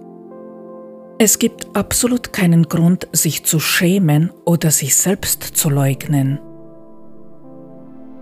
Es 1.19 1.39
gibt 1.39 1.75
absolut 1.75 2.31
keinen 2.31 2.63
Grund, 2.63 3.07
sich 3.12 3.43
zu 3.43 3.60
schämen 3.60 4.31
oder 4.45 4.69
sich 4.69 4.95
selbst 4.95 5.41
zu 5.43 5.69
leugnen. 5.69 6.39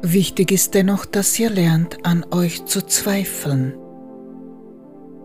Wichtig 0.02 0.52
ist 0.52 0.76
dennoch, 0.76 1.06
dass 1.06 1.38
ihr 1.38 1.50
lernt, 1.50 2.06
an 2.06 2.26
euch 2.32 2.66
zu 2.66 2.86
zweifeln. 2.86 3.74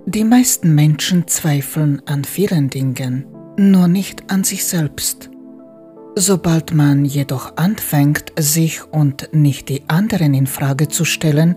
Die 0.06 0.24
meisten 0.24 0.74
Menschen 0.74 1.28
zweifeln 1.28 2.02
an 2.06 2.24
vielen 2.24 2.70
Dingen, 2.70 3.26
nur 3.56 3.86
nicht 3.86 4.30
an 4.32 4.44
sich 4.44 4.64
selbst. 4.64 5.30
Sobald 6.16 6.74
man 6.74 7.04
jedoch 7.04 7.56
anfängt, 7.56 8.32
sich 8.38 8.82
und 8.84 9.28
nicht 9.32 9.68
die 9.68 9.82
anderen 9.88 10.34
in 10.34 10.46
Frage 10.46 10.88
zu 10.88 11.04
stellen, 11.04 11.54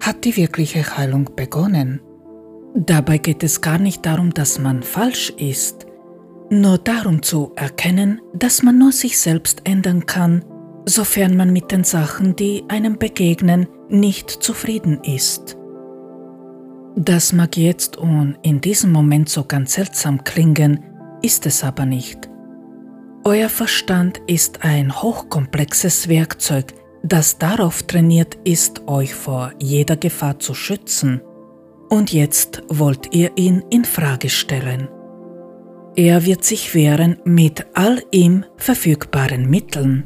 hat 0.00 0.24
die 0.24 0.36
wirkliche 0.36 0.96
Heilung 0.96 1.30
begonnen. 1.34 2.00
Dabei 2.74 3.18
geht 3.18 3.42
es 3.42 3.60
gar 3.60 3.78
nicht 3.78 4.06
darum, 4.06 4.32
dass 4.32 4.58
man 4.58 4.82
falsch 4.82 5.30
ist, 5.36 5.86
nur 6.50 6.78
darum 6.78 7.22
zu 7.22 7.52
erkennen, 7.56 8.20
dass 8.32 8.62
man 8.62 8.78
nur 8.78 8.92
sich 8.92 9.18
selbst 9.18 9.62
ändern 9.64 10.06
kann, 10.06 10.44
sofern 10.86 11.36
man 11.36 11.52
mit 11.52 11.72
den 11.72 11.84
Sachen, 11.84 12.36
die 12.36 12.64
einem 12.68 12.96
begegnen, 12.98 13.66
nicht 13.88 14.30
zufrieden 14.30 15.00
ist. 15.02 15.56
Das 16.98 17.34
mag 17.34 17.58
jetzt 17.58 17.98
und 17.98 18.38
in 18.40 18.62
diesem 18.62 18.90
Moment 18.90 19.28
so 19.28 19.44
ganz 19.44 19.74
seltsam 19.74 20.24
klingen, 20.24 20.82
ist 21.20 21.44
es 21.44 21.62
aber 21.62 21.84
nicht. 21.84 22.30
Euer 23.22 23.50
Verstand 23.50 24.22
ist 24.26 24.64
ein 24.64 25.02
hochkomplexes 25.02 26.08
Werkzeug, 26.08 26.72
das 27.02 27.36
darauf 27.36 27.82
trainiert 27.82 28.38
ist, 28.44 28.88
euch 28.88 29.14
vor 29.14 29.52
jeder 29.60 29.96
Gefahr 29.98 30.38
zu 30.38 30.54
schützen. 30.54 31.20
Und 31.90 32.14
jetzt 32.14 32.62
wollt 32.68 33.14
ihr 33.14 33.30
ihn 33.36 33.62
in 33.68 33.84
Frage 33.84 34.30
stellen. 34.30 34.88
Er 35.96 36.24
wird 36.24 36.44
sich 36.44 36.74
wehren 36.74 37.18
mit 37.24 37.66
all 37.74 38.02
ihm 38.10 38.46
verfügbaren 38.56 39.50
Mitteln. 39.50 40.04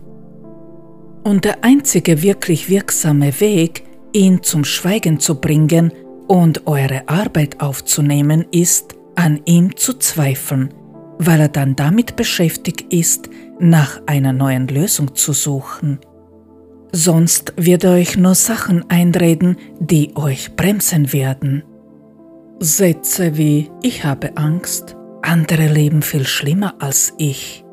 Und 1.22 1.44
der 1.44 1.62
einzige 1.62 2.22
wirklich 2.22 2.68
wirksame 2.68 3.40
Weg, 3.40 3.84
ihn 4.12 4.42
zum 4.42 4.64
Schweigen 4.64 5.20
zu 5.20 5.40
bringen, 5.40 5.92
und 6.30 6.68
eure 6.68 7.08
Arbeit 7.08 7.60
aufzunehmen 7.60 8.46
ist, 8.52 8.94
an 9.16 9.40
ihm 9.46 9.74
zu 9.76 9.94
zweifeln, 9.94 10.72
weil 11.18 11.40
er 11.40 11.48
dann 11.48 11.74
damit 11.74 12.14
beschäftigt 12.14 12.92
ist, 12.92 13.28
nach 13.58 14.00
einer 14.06 14.32
neuen 14.32 14.68
Lösung 14.68 15.16
zu 15.16 15.32
suchen. 15.32 15.98
Sonst 16.92 17.52
wird 17.56 17.82
er 17.82 17.94
euch 17.94 18.16
nur 18.16 18.36
Sachen 18.36 18.88
einreden, 18.88 19.56
die 19.80 20.16
euch 20.16 20.54
bremsen 20.54 21.12
werden. 21.12 21.64
Sätze 22.60 23.36
wie 23.36 23.68
Ich 23.82 24.04
habe 24.04 24.36
Angst, 24.36 24.96
andere 25.22 25.66
leben 25.66 26.00
viel 26.00 26.28
schlimmer 26.28 26.74
als 26.78 27.12
ich. 27.18 27.64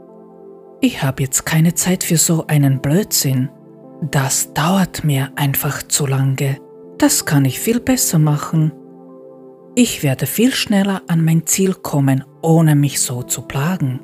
Ich 0.82 1.04
habe 1.04 1.22
jetzt 1.22 1.46
keine 1.46 1.76
Zeit 1.76 2.04
für 2.04 2.18
so 2.18 2.48
einen 2.48 2.82
Blödsinn. 2.82 3.50
Das 4.02 4.52
dauert 4.54 5.04
mir 5.04 5.30
einfach 5.36 5.84
zu 5.84 6.08
lange. 6.08 6.58
Das 6.98 7.26
kann 7.26 7.46
ich 7.46 7.60
viel 7.60 7.80
besser 7.80 8.18
machen. 8.18 8.72
Ich 9.76 10.02
werde 10.02 10.26
viel 10.26 10.52
schneller 10.52 11.04
an 11.08 11.24
mein 11.24 11.46
Ziel 11.46 11.76
kommen, 11.76 12.24
ohne 12.42 12.76
mich 12.76 13.00
so 13.00 13.22
zu 13.22 13.44
plagen. 13.44 14.00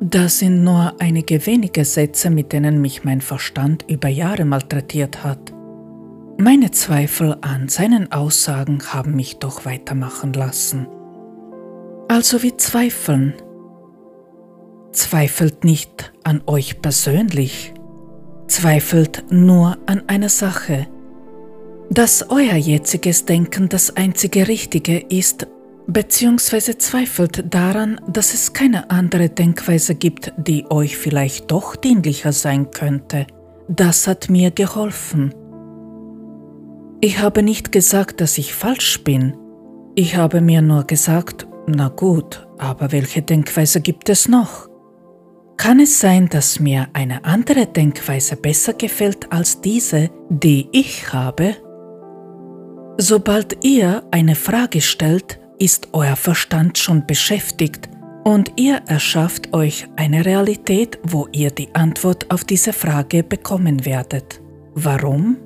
Das 0.00 0.40
sind 0.40 0.64
nur 0.64 0.94
einige 0.98 1.46
wenige 1.46 1.84
Sätze, 1.84 2.30
mit 2.30 2.52
denen 2.52 2.80
mich 2.80 3.04
mein 3.04 3.20
Verstand 3.20 3.84
über 3.88 4.08
Jahre 4.08 4.44
malträtiert 4.44 5.22
hat. 5.22 5.52
Meine 6.38 6.70
Zweifel 6.72 7.36
an 7.40 7.68
seinen 7.68 8.10
Aussagen 8.10 8.80
haben 8.92 9.14
mich 9.14 9.38
doch 9.38 9.64
weitermachen 9.64 10.32
lassen. 10.32 10.88
Also 12.08 12.42
wie 12.42 12.56
zweifeln? 12.56 13.34
Zweifelt 14.92 15.62
nicht 15.62 16.12
an 16.24 16.42
euch 16.46 16.80
persönlich, 16.80 17.74
zweifelt 18.48 19.24
nur 19.30 19.78
an 19.86 20.02
einer 20.08 20.28
Sache, 20.28 20.86
dass 21.90 22.30
euer 22.30 22.56
jetziges 22.56 23.24
Denken 23.24 23.68
das 23.68 23.96
einzige 23.96 24.46
Richtige 24.48 24.98
ist, 24.98 25.46
beziehungsweise 25.86 26.76
zweifelt 26.76 27.52
daran, 27.52 28.00
dass 28.06 28.34
es 28.34 28.52
keine 28.52 28.90
andere 28.90 29.30
Denkweise 29.30 29.94
gibt, 29.94 30.32
die 30.36 30.70
euch 30.70 30.98
vielleicht 30.98 31.50
doch 31.50 31.76
dienlicher 31.76 32.32
sein 32.32 32.70
könnte. 32.70 33.26
Das 33.68 34.06
hat 34.06 34.28
mir 34.28 34.50
geholfen. 34.50 35.34
Ich 37.00 37.20
habe 37.20 37.42
nicht 37.42 37.72
gesagt, 37.72 38.20
dass 38.20 38.38
ich 38.38 38.54
falsch 38.54 39.02
bin. 39.02 39.36
Ich 39.94 40.16
habe 40.16 40.40
mir 40.40 40.62
nur 40.62 40.84
gesagt, 40.84 41.46
na 41.66 41.88
gut, 41.88 42.46
aber 42.58 42.92
welche 42.92 43.22
Denkweise 43.22 43.80
gibt 43.80 44.08
es 44.08 44.28
noch? 44.28 44.68
Kann 45.56 45.80
es 45.80 46.00
sein, 46.00 46.28
dass 46.28 46.60
mir 46.60 46.88
eine 46.92 47.24
andere 47.24 47.66
Denkweise 47.66 48.36
besser 48.36 48.74
gefällt 48.74 49.32
als 49.32 49.60
diese, 49.60 50.10
die 50.28 50.68
ich 50.72 51.12
habe? 51.12 51.56
Sobald 53.00 53.64
ihr 53.64 54.02
eine 54.10 54.34
Frage 54.34 54.80
stellt, 54.80 55.38
ist 55.60 55.90
euer 55.92 56.16
Verstand 56.16 56.78
schon 56.78 57.06
beschäftigt 57.06 57.88
Und 58.24 58.52
ihr 58.56 58.82
erschafft 58.86 59.54
euch 59.54 59.86
eine 59.94 60.24
Realität, 60.26 60.98
wo 61.04 61.28
ihr 61.30 61.50
die 61.52 61.72
Antwort 61.74 62.30
auf 62.30 62.44
diese 62.44 62.72
Frage 62.72 63.22
bekommen 63.22 63.86
werdet. 63.86 64.42
Warum? 64.74 65.36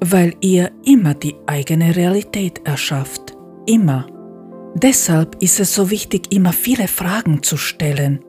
Weil 0.00 0.34
ihr 0.40 0.70
immer 0.84 1.14
die 1.14 1.34
eigene 1.46 1.96
Realität 1.96 2.60
erschafft. 2.64 3.36
Immer. 3.66 4.06
Deshalb 4.74 5.42
ist 5.42 5.58
es 5.58 5.74
so 5.74 5.90
wichtig, 5.90 6.32
immer 6.32 6.52
viele 6.52 6.86
Fragen 6.86 7.42
zu 7.42 7.56
stellen. 7.56 8.20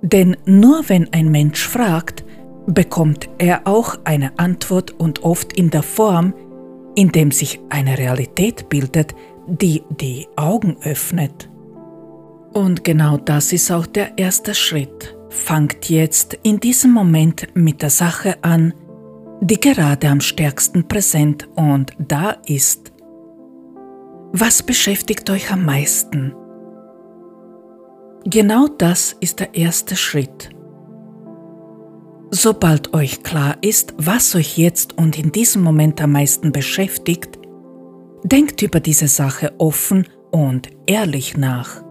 Denn 0.00 0.38
nur 0.46 0.88
wenn 0.88 1.12
ein 1.12 1.30
Mensch 1.30 1.68
fragt, 1.68 2.24
bekommt 2.66 3.28
er 3.38 3.60
auch 3.66 3.98
eine 4.04 4.38
Antwort 4.38 4.92
und 4.98 5.22
oft 5.22 5.52
in 5.52 5.68
der 5.68 5.82
Form, 5.82 6.32
in 6.94 7.12
dem 7.12 7.30
sich 7.30 7.60
eine 7.70 7.98
Realität 7.98 8.68
bildet, 8.68 9.14
die 9.46 9.82
die 9.90 10.28
Augen 10.36 10.76
öffnet. 10.82 11.48
Und 12.52 12.84
genau 12.84 13.16
das 13.16 13.52
ist 13.52 13.70
auch 13.70 13.86
der 13.86 14.18
erste 14.18 14.54
Schritt. 14.54 15.16
Fangt 15.30 15.88
jetzt 15.88 16.38
in 16.42 16.60
diesem 16.60 16.92
Moment 16.92 17.48
mit 17.54 17.80
der 17.80 17.90
Sache 17.90 18.36
an, 18.42 18.74
die 19.40 19.58
gerade 19.58 20.08
am 20.08 20.20
stärksten 20.20 20.86
präsent 20.86 21.48
und 21.56 21.92
da 21.98 22.36
ist. 22.46 22.92
Was 24.32 24.62
beschäftigt 24.62 25.28
euch 25.30 25.50
am 25.50 25.64
meisten? 25.64 26.34
Genau 28.24 28.68
das 28.68 29.16
ist 29.20 29.40
der 29.40 29.54
erste 29.54 29.96
Schritt. 29.96 30.50
Sobald 32.34 32.94
euch 32.94 33.22
klar 33.22 33.58
ist, 33.60 33.92
was 33.98 34.34
euch 34.34 34.56
jetzt 34.56 34.96
und 34.96 35.18
in 35.18 35.32
diesem 35.32 35.60
Moment 35.60 36.00
am 36.00 36.12
meisten 36.12 36.50
beschäftigt, 36.50 37.38
denkt 38.24 38.62
über 38.62 38.80
diese 38.80 39.06
Sache 39.06 39.52
offen 39.58 40.08
und 40.30 40.70
ehrlich 40.86 41.36
nach. 41.36 41.84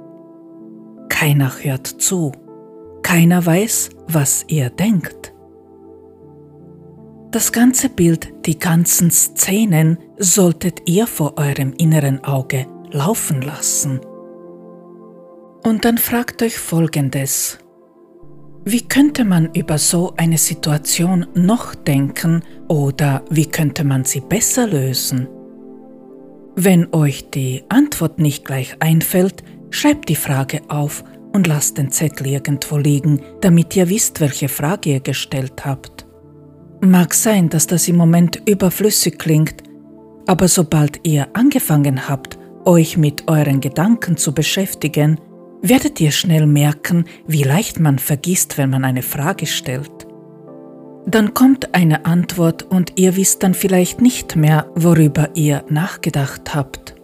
Keiner 1.10 1.52
hört 1.62 1.86
zu, 1.86 2.32
keiner 3.04 3.46
weiß, 3.46 3.92
was 4.08 4.44
ihr 4.48 4.72
denkt. 4.72 5.32
Das 7.30 7.52
ganze 7.52 7.90
Bild, 7.90 8.34
die 8.48 8.58
ganzen 8.58 9.12
Szenen 9.12 10.00
solltet 10.18 10.90
ihr 10.90 11.06
vor 11.06 11.38
eurem 11.38 11.74
inneren 11.78 12.24
Auge 12.24 12.66
laufen 12.90 13.44
lassen. 13.44 14.02
Und 15.64 15.86
dann 15.86 16.00
fragt 16.00 16.42
euch 16.42 16.58
Folgendes. 16.58 17.61
Wie 18.64 18.82
könnte 18.82 19.26
man 19.26 19.50
über 19.56 19.80
so 19.80 20.14
eine 20.18 20.38
Situation 20.38 21.26
noch 21.34 21.74
denken 21.74 22.44
oder 22.68 23.24
wie 23.32 23.48
könnte 23.48 23.84
man 23.84 24.06
sie 24.06 24.22
besser 24.22 24.68
lösen? 24.68 25.28
Wenn 26.56 26.94
euch 26.94 27.32
die 27.32 27.64
Antwort 27.70 28.20
nicht 28.20 28.46
gleich 28.46 28.76
einfällt, 28.80 29.44
schreibt 29.72 30.10
die 30.10 30.16
Frage 30.16 30.62
auf 30.68 31.04
und 31.34 31.48
lasst 31.48 31.80
den 31.80 31.92
Zettel 31.92 32.28
irgendwo 32.28 32.78
liegen, 32.78 33.22
damit 33.42 33.76
ihr 33.76 33.90
wisst, 33.90 34.22
welche 34.22 34.48
Frage 34.48 34.92
ihr 34.92 35.00
gestellt 35.00 35.66
habt. 35.66 36.06
Mag 36.82 37.16
sein, 37.16 37.50
dass 37.50 37.66
das 37.66 37.88
im 37.88 37.96
Moment 37.96 38.44
überflüssig 38.48 39.18
klingt, 39.18 39.64
aber 40.28 40.48
sobald 40.48 41.00
ihr 41.04 41.28
angefangen 41.34 42.08
habt, 42.08 42.38
euch 42.66 42.96
mit 42.96 43.28
euren 43.28 43.60
Gedanken 43.60 44.18
zu 44.18 44.34
beschäftigen, 44.34 45.20
werdet 45.62 46.00
ihr 46.02 46.12
schnell 46.12 46.48
merken, 46.48 47.06
wie 47.28 47.44
leicht 47.44 47.80
man 47.80 48.00
vergisst, 48.00 48.58
wenn 48.58 48.70
man 48.70 48.84
eine 48.84 49.04
Frage 49.04 49.46
stellt. 49.46 50.08
Dann 51.06 51.34
kommt 51.34 51.74
eine 51.74 52.06
Antwort 52.06 52.64
und 52.64 52.94
ihr 52.96 53.16
wisst 53.16 53.44
dann 53.44 53.54
vielleicht 53.54 54.02
nicht 54.02 54.36
mehr, 54.36 54.70
worüber 54.76 55.30
ihr 55.34 55.64
nachgedacht 55.70 56.54
habt. 56.54 56.96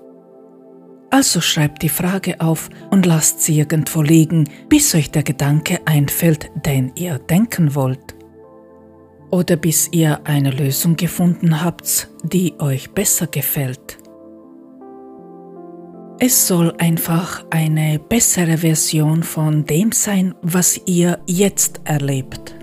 Also 1.09 1.41
schreibt 1.41 1.83
die 1.83 1.89
Frage 1.89 2.41
auf 2.41 2.69
und 2.91 3.05
lasst 3.05 3.41
sie 3.41 3.57
irgendwo 3.57 4.01
liegen, 4.01 4.49
bis 4.69 4.93
euch 4.93 5.09
der 5.09 5.23
Gedanke 5.23 5.79
einfällt, 5.85 6.51
den 6.65 6.91
ihr 6.95 7.17
denken 7.17 7.75
wollt. 7.75 8.15
Oder 9.31 9.55
bis 9.55 9.89
ihr 9.91 10.21
eine 10.25 10.51
Lösung 10.51 10.95
gefunden 10.95 11.63
habt, 11.63 12.09
die 12.23 12.53
euch 12.59 12.91
besser 12.91 13.27
gefällt. 13.27 13.97
Es 16.19 16.47
soll 16.47 16.73
einfach 16.79 17.45
eine 17.51 17.99
bessere 17.99 18.57
Version 18.57 19.21
von 19.21 19.65
dem 19.65 19.91
sein, 19.91 20.33
was 20.41 20.81
ihr 20.87 21.19
jetzt 21.27 21.81
erlebt. 21.83 22.55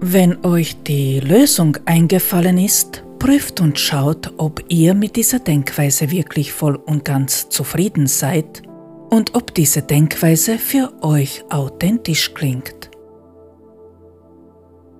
Wenn 0.00 0.44
euch 0.44 0.82
die 0.82 1.20
Lösung 1.20 1.78
eingefallen 1.86 2.58
ist, 2.58 3.02
prüft 3.18 3.62
und 3.62 3.78
schaut, 3.78 4.34
ob 4.36 4.62
ihr 4.68 4.92
mit 4.92 5.16
dieser 5.16 5.38
Denkweise 5.38 6.10
wirklich 6.10 6.52
voll 6.52 6.76
und 6.76 7.06
ganz 7.06 7.48
zufrieden 7.48 8.06
seid 8.06 8.60
und 9.08 9.34
ob 9.34 9.54
diese 9.54 9.80
Denkweise 9.80 10.58
für 10.58 10.92
euch 11.02 11.42
authentisch 11.48 12.34
klingt. 12.34 12.90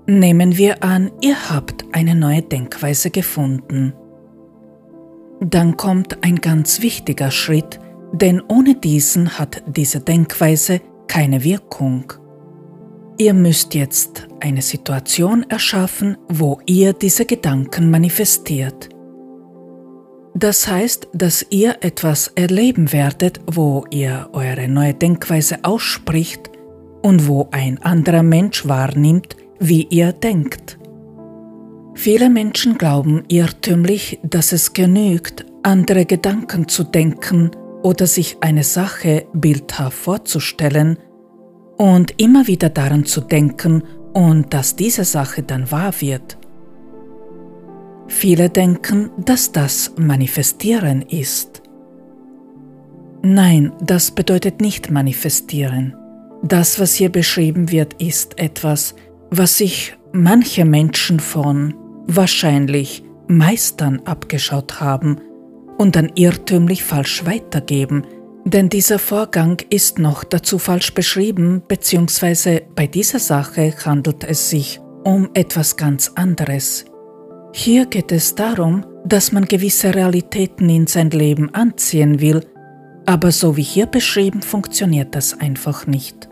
Nehmen 0.07 0.57
wir 0.57 0.83
an, 0.83 1.11
ihr 1.21 1.51
habt 1.51 1.85
eine 1.93 2.15
neue 2.15 2.41
Denkweise 2.41 3.11
gefunden. 3.11 3.93
Dann 5.41 5.77
kommt 5.77 6.23
ein 6.25 6.37
ganz 6.37 6.81
wichtiger 6.81 7.31
Schritt, 7.31 7.81
denn 8.13 8.43
ohne 8.49 8.75
diesen 8.75 9.39
hat 9.39 9.63
diese 9.67 10.01
Denkweise 10.01 10.81
keine 11.09 11.45
Wirkung. 11.45 12.13
Ihr 13.19 13.35
müsst 13.35 13.75
jetzt 13.75 14.27
eine 14.41 14.63
Situation 14.63 15.45
erschaffen, 15.49 16.17
wo 16.29 16.61
ihr 16.67 16.93
diese 16.93 17.27
Gedanken 17.27 17.91
manifestiert. 17.91 18.89
Das 20.35 20.67
heißt, 20.67 21.09
dass 21.13 21.47
ihr 21.51 21.77
etwas 21.81 22.29
erleben 22.35 22.93
werdet, 22.93 23.41
wo 23.47 23.85
ihr 23.91 24.29
eure 24.33 24.67
neue 24.67 24.95
Denkweise 24.95 25.59
ausspricht 25.63 26.51
und 27.03 27.29
wo 27.29 27.49
ein 27.53 27.81
anderer 27.83 28.25
Mensch 28.25 28.67
wahrnimmt, 28.67 29.37
wie 29.61 29.85
ihr 29.85 30.13
denkt. 30.13 30.79
Viele 31.95 32.29
Menschen 32.29 32.77
glauben 32.77 33.23
irrtümlich, 33.29 34.19
dass 34.23 34.53
es 34.53 34.73
genügt, 34.73 35.47
andere 35.63 36.05
Gedanken 36.05 36.69
zu 36.69 36.85
denken 36.85 37.53
oder 37.83 38.07
sich 38.07 38.39
eine 38.41 38.65
Sache 38.65 39.27
bildhaft 39.33 39.97
vorzustellen 39.97 40.99
und 41.79 42.21
immer 42.21 42.47
wieder 42.47 42.69
daran 42.69 43.05
zu 43.05 43.21
denken 43.21 43.85
und 44.13 44.53
dass 44.53 44.77
diese 44.77 45.05
Sache 45.05 45.43
dann 45.43 45.71
wahr 45.71 45.95
wird. 46.01 46.37
Viele 48.09 48.51
denken, 48.51 49.11
dass 49.19 49.53
das 49.53 49.93
Manifestieren 49.97 51.03
ist. 51.03 51.63
Nein, 53.23 53.73
das 53.81 54.11
bedeutet 54.11 54.61
nicht 54.61 54.91
manifestieren. 54.91 55.97
Das, 56.43 56.79
was 56.79 56.95
hier 56.95 57.11
beschrieben 57.11 57.71
wird, 57.71 57.95
ist 57.95 58.39
etwas, 58.39 58.95
was 59.31 59.57
sich 59.57 59.97
manche 60.13 60.65
Menschen 60.67 61.19
von 61.19 61.75
wahrscheinlich 62.07 63.05
Meistern 63.29 64.01
abgeschaut 64.05 64.81
haben 64.81 65.21
und 65.79 65.97
dann 65.97 66.13
irrtümlich 66.15 66.85
falsch 66.85 67.25
weitergeben, 67.25 68.05
denn 68.45 68.69
dieser 68.69 68.99
Vorgang 68.99 69.63
ist 69.71 69.99
noch 69.99 70.23
dazu 70.23 70.59
falsch 70.59 70.93
beschrieben, 70.93 71.63
beziehungsweise 71.67 72.63
bei 72.75 72.87
dieser 72.87 73.19
Sache 73.19 73.73
handelt 73.85 74.23
es 74.25 74.51
sich 74.51 74.81
um 75.03 75.31
etwas 75.35 75.77
ganz 75.77 76.13
anderes. 76.15 76.85
Hier 77.53 77.87
geht 77.87 78.13
es 78.13 78.35
darum, 78.35 78.85
dass 79.07 79.33
man 79.33 79.47
gewisse 79.47 79.95
Realitäten 79.95 80.69
in 80.69 80.87
sein 80.87 81.11
Leben 81.11 81.55
anziehen 81.55 82.21
will, 82.21 82.45
aber 83.07 83.33
so 83.33 83.57
wie 83.57 83.63
hier 83.63 83.87
beschrieben 83.87 84.43
funktioniert 84.43 85.15
das 85.15 85.39
einfach 85.41 85.87
nicht. 85.87 86.29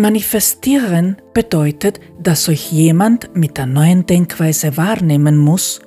Manifestieren 0.00 1.16
bedeutet, 1.34 2.00
dass 2.18 2.48
euch 2.48 2.72
jemand 2.72 3.36
mit 3.36 3.58
der 3.58 3.66
neuen 3.66 4.06
Denkweise 4.06 4.76
wahrnehmen 4.76 5.36
muss, 5.36 5.80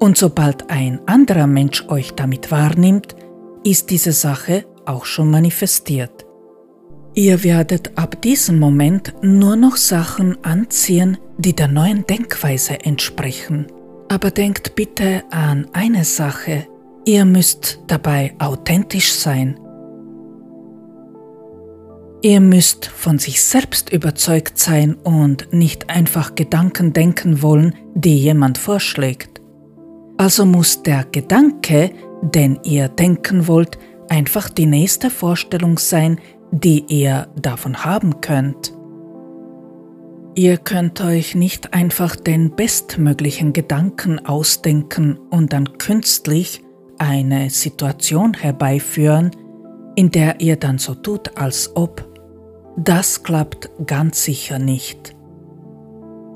und 0.00 0.16
sobald 0.16 0.70
ein 0.70 1.00
anderer 1.06 1.46
Mensch 1.46 1.84
euch 1.88 2.12
damit 2.12 2.50
wahrnimmt, 2.50 3.14
ist 3.64 3.90
diese 3.90 4.12
Sache 4.12 4.64
auch 4.86 5.04
schon 5.04 5.30
manifestiert. 5.30 6.26
Ihr 7.14 7.44
werdet 7.44 7.96
ab 7.96 8.20
diesem 8.22 8.58
Moment 8.58 9.14
nur 9.22 9.56
noch 9.56 9.76
Sachen 9.76 10.42
anziehen, 10.44 11.18
die 11.36 11.54
der 11.54 11.68
neuen 11.68 12.06
Denkweise 12.06 12.80
entsprechen. 12.84 13.66
Aber 14.08 14.30
denkt 14.30 14.74
bitte 14.74 15.22
an 15.30 15.68
eine 15.72 16.04
Sache, 16.04 16.66
ihr 17.04 17.24
müsst 17.24 17.80
dabei 17.86 18.34
authentisch 18.38 19.12
sein 19.12 19.58
Ihr 22.20 22.40
müsst 22.40 22.86
von 22.86 23.18
sich 23.18 23.42
selbst 23.42 23.92
überzeugt 23.92 24.58
sein 24.58 24.94
und 24.94 25.52
nicht 25.52 25.88
einfach 25.88 26.34
Gedanken 26.34 26.92
denken 26.92 27.42
wollen, 27.42 27.74
die 27.94 28.16
jemand 28.18 28.58
vorschlägt. 28.58 29.40
Also 30.16 30.44
muss 30.44 30.82
der 30.82 31.04
Gedanke, 31.04 31.92
den 32.22 32.58
ihr 32.64 32.88
denken 32.88 33.46
wollt, 33.46 33.78
einfach 34.08 34.48
die 34.48 34.66
nächste 34.66 35.10
Vorstellung 35.10 35.78
sein, 35.78 36.20
die 36.50 36.84
ihr 36.88 37.28
davon 37.36 37.84
haben 37.84 38.20
könnt. 38.20 38.72
Ihr 40.34 40.56
könnt 40.56 41.00
euch 41.00 41.36
nicht 41.36 41.72
einfach 41.72 42.16
den 42.16 42.56
bestmöglichen 42.56 43.52
Gedanken 43.52 44.24
ausdenken 44.24 45.18
und 45.30 45.52
dann 45.52 45.78
künstlich 45.78 46.62
eine 46.98 47.50
Situation 47.50 48.34
herbeiführen, 48.34 49.30
in 49.94 50.10
der 50.10 50.40
ihr 50.40 50.56
dann 50.56 50.78
so 50.78 50.94
tut, 50.94 51.36
als 51.36 51.74
ob. 51.76 52.07
Das 52.80 53.24
klappt 53.24 53.70
ganz 53.86 54.22
sicher 54.22 54.60
nicht. 54.60 55.16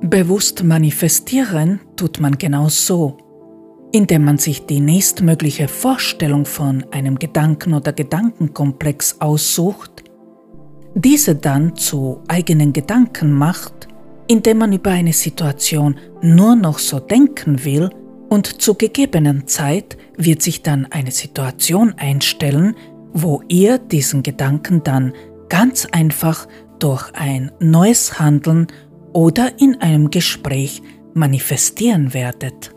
Bewusst 0.01 0.64
manifestieren 0.64 1.78
tut 1.95 2.18
man 2.18 2.36
genau 2.36 2.68
so, 2.68 3.16
indem 3.93 4.24
man 4.24 4.38
sich 4.38 4.66
die 4.66 4.80
nächstmögliche 4.80 5.68
Vorstellung 5.68 6.45
von 6.45 6.84
einem 6.90 7.20
Gedanken 7.20 7.74
oder 7.74 7.93
Gedankenkomplex 7.93 9.20
aussucht, 9.20 10.03
diese 10.97 11.36
dann 11.36 11.76
zu 11.76 12.24
eigenen 12.26 12.72
Gedanken 12.72 13.30
macht, 13.30 13.86
indem 14.26 14.59
man 14.59 14.72
über 14.72 14.90
eine 14.90 15.12
Situation 15.12 15.97
nur 16.22 16.57
noch 16.57 16.80
so 16.80 16.99
denken 16.99 17.64
will 17.64 17.88
und 18.30 18.61
zu 18.61 18.74
gegebenen 18.74 19.47
Zeit 19.47 19.97
wird 20.16 20.43
sich 20.43 20.62
dann 20.62 20.86
eine 20.90 21.12
Situation 21.12 21.95
einstellen, 21.99 22.74
wo 23.12 23.43
ihr 23.47 23.78
diesen 23.78 24.24
Gedanken 24.24 24.82
dann 24.82 25.12
ganz 25.53 25.86
einfach 25.92 26.48
durch 26.78 27.12
ein 27.12 27.53
neues 27.61 28.18
Handeln 28.18 28.68
oder 29.12 29.61
in 29.61 29.78
einem 29.82 30.11
Gespräch 30.11 30.82
manifestieren 31.12 32.14
werdet. 32.14 32.72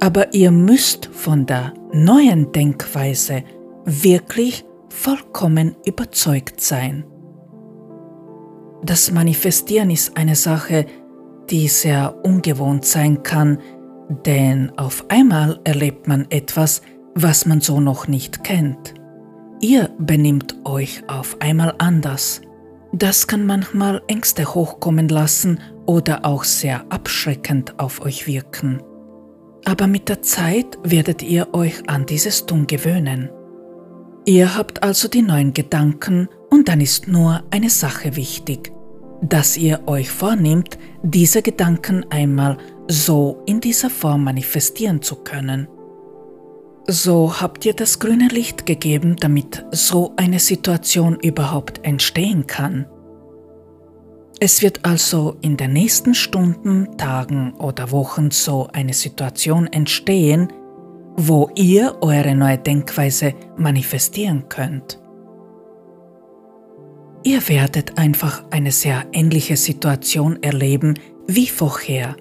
Aber 0.00 0.32
ihr 0.32 0.50
müsst 0.50 1.10
von 1.12 1.44
der 1.44 1.74
neuen 1.92 2.50
Denkweise 2.50 3.44
wirklich 3.84 4.64
vollkommen 4.88 5.76
überzeugt 5.84 6.62
sein. 6.62 7.04
Das 8.82 9.10
Manifestieren 9.10 9.90
ist 9.90 10.16
eine 10.16 10.34
Sache, 10.34 10.86
die 11.50 11.68
sehr 11.68 12.24
ungewohnt 12.24 12.86
sein 12.86 13.22
kann, 13.22 13.58
denn 14.24 14.72
auf 14.78 15.04
einmal 15.10 15.60
erlebt 15.64 16.08
man 16.08 16.26
etwas, 16.30 16.80
was 17.14 17.44
man 17.44 17.60
so 17.60 17.80
noch 17.80 18.08
nicht 18.08 18.44
kennt. 18.44 18.94
Ihr 19.60 19.90
benimmt 19.98 20.54
euch 20.64 21.02
auf 21.08 21.40
einmal 21.40 21.74
anders. 21.78 22.42
Das 22.92 23.26
kann 23.26 23.46
manchmal 23.46 24.02
Ängste 24.06 24.54
hochkommen 24.54 25.08
lassen 25.08 25.60
oder 25.86 26.24
auch 26.24 26.44
sehr 26.44 26.84
abschreckend 26.90 27.78
auf 27.78 28.02
euch 28.02 28.26
wirken. 28.26 28.82
Aber 29.64 29.86
mit 29.86 30.08
der 30.08 30.22
Zeit 30.22 30.78
werdet 30.82 31.22
ihr 31.22 31.54
euch 31.54 31.88
an 31.88 32.06
dieses 32.06 32.46
Tun 32.46 32.66
gewöhnen. 32.66 33.30
Ihr 34.26 34.56
habt 34.56 34.82
also 34.82 35.08
die 35.08 35.22
neuen 35.22 35.54
Gedanken 35.54 36.28
und 36.50 36.68
dann 36.68 36.80
ist 36.80 37.08
nur 37.08 37.42
eine 37.50 37.70
Sache 37.70 38.14
wichtig, 38.16 38.72
dass 39.22 39.56
ihr 39.56 39.86
euch 39.86 40.10
vornehmt, 40.10 40.78
diese 41.02 41.42
Gedanken 41.42 42.04
einmal 42.10 42.58
so 42.88 43.42
in 43.46 43.60
dieser 43.60 43.90
Form 43.90 44.24
manifestieren 44.24 45.00
zu 45.00 45.16
können. 45.16 45.68
So 46.88 47.40
habt 47.40 47.64
ihr 47.64 47.74
das 47.74 47.98
grüne 47.98 48.28
Licht 48.28 48.64
gegeben, 48.64 49.16
damit 49.16 49.64
so 49.72 50.12
eine 50.16 50.38
Situation 50.38 51.18
überhaupt 51.20 51.84
entstehen 51.84 52.46
kann. 52.46 52.86
Es 54.38 54.62
wird 54.62 54.84
also 54.84 55.36
in 55.40 55.56
den 55.56 55.72
nächsten 55.72 56.14
Stunden, 56.14 56.96
Tagen 56.96 57.54
oder 57.54 57.90
Wochen 57.90 58.30
so 58.30 58.68
eine 58.72 58.92
Situation 58.92 59.66
entstehen, 59.66 60.52
wo 61.16 61.50
ihr 61.54 61.96
eure 62.02 62.34
neue 62.34 62.58
Denkweise 62.58 63.34
manifestieren 63.56 64.48
könnt. 64.48 65.00
Ihr 67.24 67.48
werdet 67.48 67.98
einfach 67.98 68.44
eine 68.50 68.70
sehr 68.70 69.06
ähnliche 69.12 69.56
Situation 69.56 70.40
erleben 70.42 70.94
wie 71.26 71.48
vorher, 71.48 72.14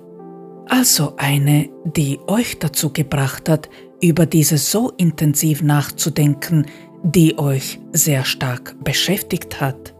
also 0.68 1.14
eine, 1.18 1.70
die 1.84 2.18
euch 2.26 2.58
dazu 2.58 2.92
gebracht 2.92 3.50
hat, 3.50 3.70
über 4.02 4.26
diese 4.26 4.58
so 4.58 4.92
intensiv 4.98 5.62
nachzudenken, 5.62 6.66
die 7.04 7.38
euch 7.38 7.80
sehr 7.92 8.26
stark 8.26 8.76
beschäftigt 8.84 9.62
hat. 9.62 9.94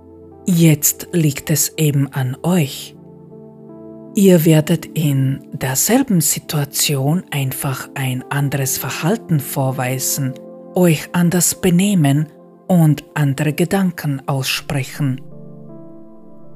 Jetzt 0.46 1.08
liegt 1.12 1.50
es 1.50 1.74
eben 1.78 2.12
an 2.14 2.38
euch. 2.44 2.96
Ihr 4.16 4.46
werdet 4.46 4.86
in 4.86 5.46
derselben 5.52 6.22
Situation 6.22 7.24
einfach 7.32 7.90
ein 7.96 8.24
anderes 8.30 8.78
Verhalten 8.78 9.40
vorweisen, 9.40 10.34
euch 10.74 11.10
anders 11.12 11.60
benehmen 11.60 12.28
und 12.68 13.04
andere 13.14 13.54
Gedanken 13.54 14.22
aussprechen. 14.28 15.22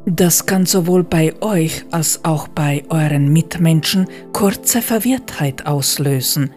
Das 0.06 0.46
kann 0.46 0.66
sowohl 0.66 1.04
bei 1.04 1.40
euch 1.42 1.86
als 1.92 2.24
auch 2.24 2.48
bei 2.48 2.84
euren 2.90 3.32
Mitmenschen 3.32 4.08
kurze 4.34 4.82
Verwirrtheit 4.82 5.68
auslösen, 5.68 6.52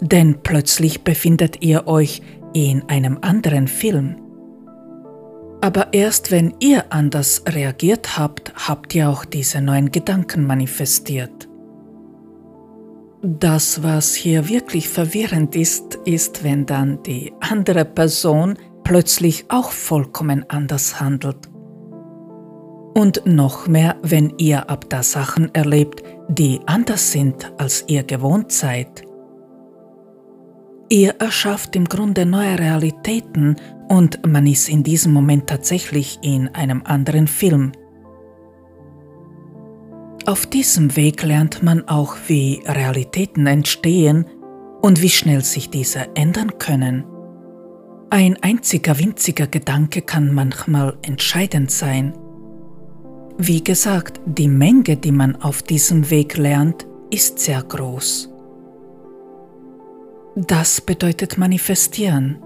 denn 0.00 0.40
plötzlich 0.42 1.02
befindet 1.02 1.62
ihr 1.62 1.86
euch 1.86 2.22
in 2.54 2.88
einem 2.88 3.18
anderen 3.20 3.68
Film. 3.68 4.16
Aber 5.60 5.92
erst 5.92 6.30
wenn 6.30 6.54
ihr 6.60 6.92
anders 6.92 7.42
reagiert 7.48 8.16
habt, 8.16 8.52
habt 8.68 8.94
ihr 8.94 9.08
auch 9.08 9.24
diese 9.24 9.60
neuen 9.60 9.90
Gedanken 9.90 10.46
manifestiert. 10.46 11.48
Das, 13.22 13.82
was 13.82 14.14
hier 14.14 14.48
wirklich 14.48 14.88
verwirrend 14.88 15.56
ist, 15.56 15.96
ist, 16.04 16.44
wenn 16.44 16.66
dann 16.66 17.02
die 17.02 17.32
andere 17.40 17.84
Person 17.84 18.56
plötzlich 18.84 19.46
auch 19.48 19.72
vollkommen 19.72 20.44
anders 20.48 21.00
handelt. 21.00 21.48
Und 22.94 23.22
noch 23.26 23.66
mehr, 23.66 23.96
wenn 24.02 24.34
ihr 24.38 24.70
ab 24.70 24.84
da 24.88 25.02
Sachen 25.02 25.52
erlebt, 25.54 26.04
die 26.28 26.60
anders 26.66 27.10
sind, 27.10 27.52
als 27.58 27.84
ihr 27.88 28.04
gewohnt 28.04 28.52
seid. 28.52 29.07
Ihr 30.90 31.16
erschafft 31.18 31.76
im 31.76 31.84
Grunde 31.84 32.24
neue 32.24 32.58
Realitäten 32.58 33.56
und 33.88 34.26
man 34.26 34.46
ist 34.46 34.70
in 34.70 34.82
diesem 34.82 35.12
Moment 35.12 35.46
tatsächlich 35.46 36.18
in 36.22 36.48
einem 36.54 36.82
anderen 36.84 37.26
Film. 37.26 37.72
Auf 40.24 40.46
diesem 40.46 40.96
Weg 40.96 41.22
lernt 41.22 41.62
man 41.62 41.86
auch, 41.88 42.16
wie 42.26 42.62
Realitäten 42.66 43.46
entstehen 43.46 44.26
und 44.80 45.02
wie 45.02 45.10
schnell 45.10 45.44
sich 45.44 45.68
diese 45.68 46.14
ändern 46.14 46.58
können. 46.58 47.04
Ein 48.10 48.38
einziger 48.42 48.98
winziger 48.98 49.46
Gedanke 49.46 50.00
kann 50.00 50.32
manchmal 50.32 50.96
entscheidend 51.02 51.70
sein. 51.70 52.14
Wie 53.36 53.62
gesagt, 53.62 54.20
die 54.24 54.48
Menge, 54.48 54.96
die 54.96 55.12
man 55.12 55.36
auf 55.36 55.62
diesem 55.62 56.10
Weg 56.10 56.38
lernt, 56.38 56.86
ist 57.10 57.38
sehr 57.38 57.62
groß. 57.62 58.30
Das 60.46 60.80
bedeutet 60.80 61.36
manifestieren. 61.36 62.38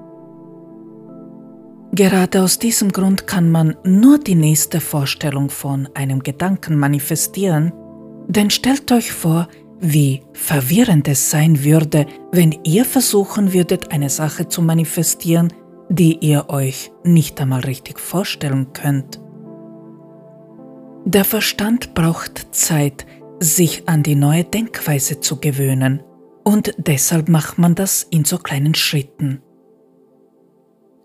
Gerade 1.92 2.42
aus 2.42 2.58
diesem 2.58 2.90
Grund 2.90 3.26
kann 3.26 3.50
man 3.50 3.76
nur 3.84 4.18
die 4.18 4.34
nächste 4.34 4.80
Vorstellung 4.80 5.50
von 5.50 5.90
einem 5.92 6.22
Gedanken 6.22 6.78
manifestieren, 6.78 7.70
denn 8.28 8.48
stellt 8.48 8.90
euch 8.92 9.12
vor, 9.12 9.46
wie 9.78 10.22
verwirrend 10.32 11.06
es 11.06 11.28
sein 11.28 11.64
würde, 11.64 12.06
wenn 12.30 12.58
ihr 12.64 12.86
versuchen 12.86 13.52
würdet, 13.52 13.92
eine 13.92 14.08
Sache 14.08 14.48
zu 14.48 14.62
manifestieren, 14.62 15.52
die 15.90 16.16
ihr 16.16 16.48
euch 16.48 16.90
nicht 17.04 17.38
einmal 17.42 17.60
richtig 17.60 18.00
vorstellen 18.00 18.72
könnt. 18.72 19.20
Der 21.04 21.26
Verstand 21.26 21.92
braucht 21.92 22.54
Zeit, 22.54 23.04
sich 23.38 23.86
an 23.86 24.02
die 24.02 24.14
neue 24.14 24.44
Denkweise 24.44 25.20
zu 25.20 25.40
gewöhnen 25.40 26.02
und 26.44 26.74
deshalb 26.76 27.28
macht 27.28 27.58
man 27.58 27.74
das 27.74 28.02
in 28.02 28.24
so 28.24 28.38
kleinen 28.38 28.74
Schritten. 28.74 29.42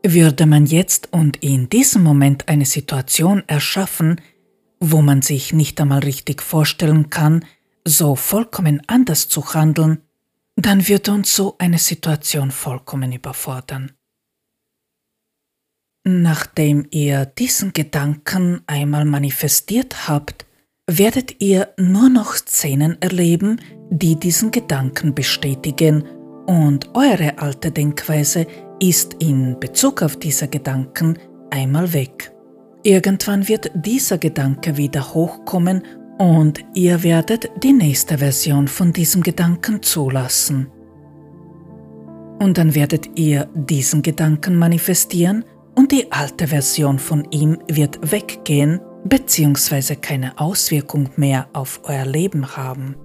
Würde 0.06 0.46
man 0.46 0.66
jetzt 0.66 1.12
und 1.12 1.38
in 1.38 1.70
diesem 1.70 2.04
Moment 2.04 2.48
eine 2.48 2.66
Situation 2.66 3.44
erschaffen, 3.48 4.22
wo 4.80 5.02
man 5.02 5.22
sich 5.22 5.54
nicht 5.54 5.80
einmal 5.82 6.00
richtig 6.00 6.42
vorstellen 6.42 7.10
kann, 7.10 7.46
so 7.84 8.16
vollkommen 8.16 8.82
anders 8.88 9.28
zu 9.28 9.54
handeln, 9.54 10.02
dann 10.56 10.88
wird 10.88 11.10
uns 11.10 11.36
so 11.36 11.56
eine 11.58 11.78
Situation 11.78 12.52
vollkommen 12.52 13.12
überfordern. 13.12 13.92
Nachdem 16.04 16.88
ihr 16.92 17.26
diesen 17.26 17.74
Gedanken 17.74 18.62
einmal 18.66 19.04
manifestiert 19.04 20.08
habt, 20.08 20.46
werdet 20.90 21.42
ihr 21.42 21.74
nur 21.78 22.10
noch 22.10 22.34
Szenen 22.36 23.02
erleben, 23.02 23.60
die 23.90 24.16
diesen 24.16 24.52
Gedanken 24.52 25.14
bestätigen 25.14 26.04
und 26.46 26.90
eure 26.94 27.38
alte 27.38 27.72
Denkweise 27.72 28.48
ist 28.80 29.16
in 29.20 29.60
Bezug 29.60 30.02
auf 30.02 30.18
diese 30.18 30.48
Gedanken 30.48 31.18
einmal 31.50 31.92
weg. 31.94 32.32
Irgendwann 32.84 33.48
wird 33.48 33.72
dieser 33.74 34.18
Gedanke 34.18 34.78
wieder 34.78 35.14
hochkommen 35.14 35.84
und 36.20 36.64
ihr 36.74 37.04
werdet 37.04 37.50
die 37.64 37.74
nächste 37.74 38.18
Version 38.18 38.68
von 38.68 38.94
diesem 38.94 39.22
Gedanken 39.22 39.82
zulassen. 39.84 40.68
Und 42.40 42.58
dann 42.58 42.76
werdet 42.76 43.18
ihr 43.18 43.50
diesen 43.54 44.04
Gedanken 44.04 44.58
manifestieren 44.58 45.44
und 45.76 45.92
die 45.92 46.12
alte 46.12 46.48
Version 46.48 47.00
von 47.00 47.30
ihm 47.32 47.58
wird 47.68 48.12
weggehen 48.12 48.80
bzw. 49.06 49.96
keine 49.96 50.40
Auswirkung 50.40 51.10
mehr 51.18 51.48
auf 51.54 51.82
euer 51.84 52.06
Leben 52.06 52.56
haben. 52.56 52.96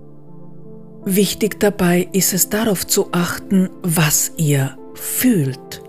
Wichtig 1.04 1.58
dabei 1.58 2.08
ist 2.12 2.32
es 2.32 2.48
darauf 2.48 2.86
zu 2.86 3.08
achten, 3.10 3.70
was 3.82 4.32
ihr 4.36 4.76
fühlt. 4.94 5.82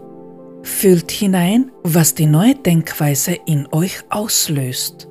Fühlt 0.64 1.11
hinein, 1.11 1.72
was 1.84 2.16
die 2.16 2.26
neue 2.26 2.55
Denkweise 2.55 3.38
in 3.45 3.68
euch 3.72 4.03
auslöst. 4.09 5.07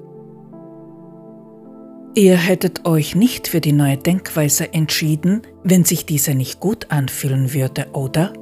Ihr 2.14 2.36
hättet 2.36 2.84
euch 2.84 3.14
nicht 3.14 3.46
für 3.48 3.60
die 3.60 3.72
neue 3.72 3.96
Denkweise 3.96 4.74
entschieden, 4.74 5.42
wenn 5.62 5.84
sich 5.84 6.04
diese 6.04 6.34
nicht 6.34 6.58
gut 6.58 6.90
anfühlen 6.90 7.54
würde, 7.54 7.86
oder? 7.92 8.32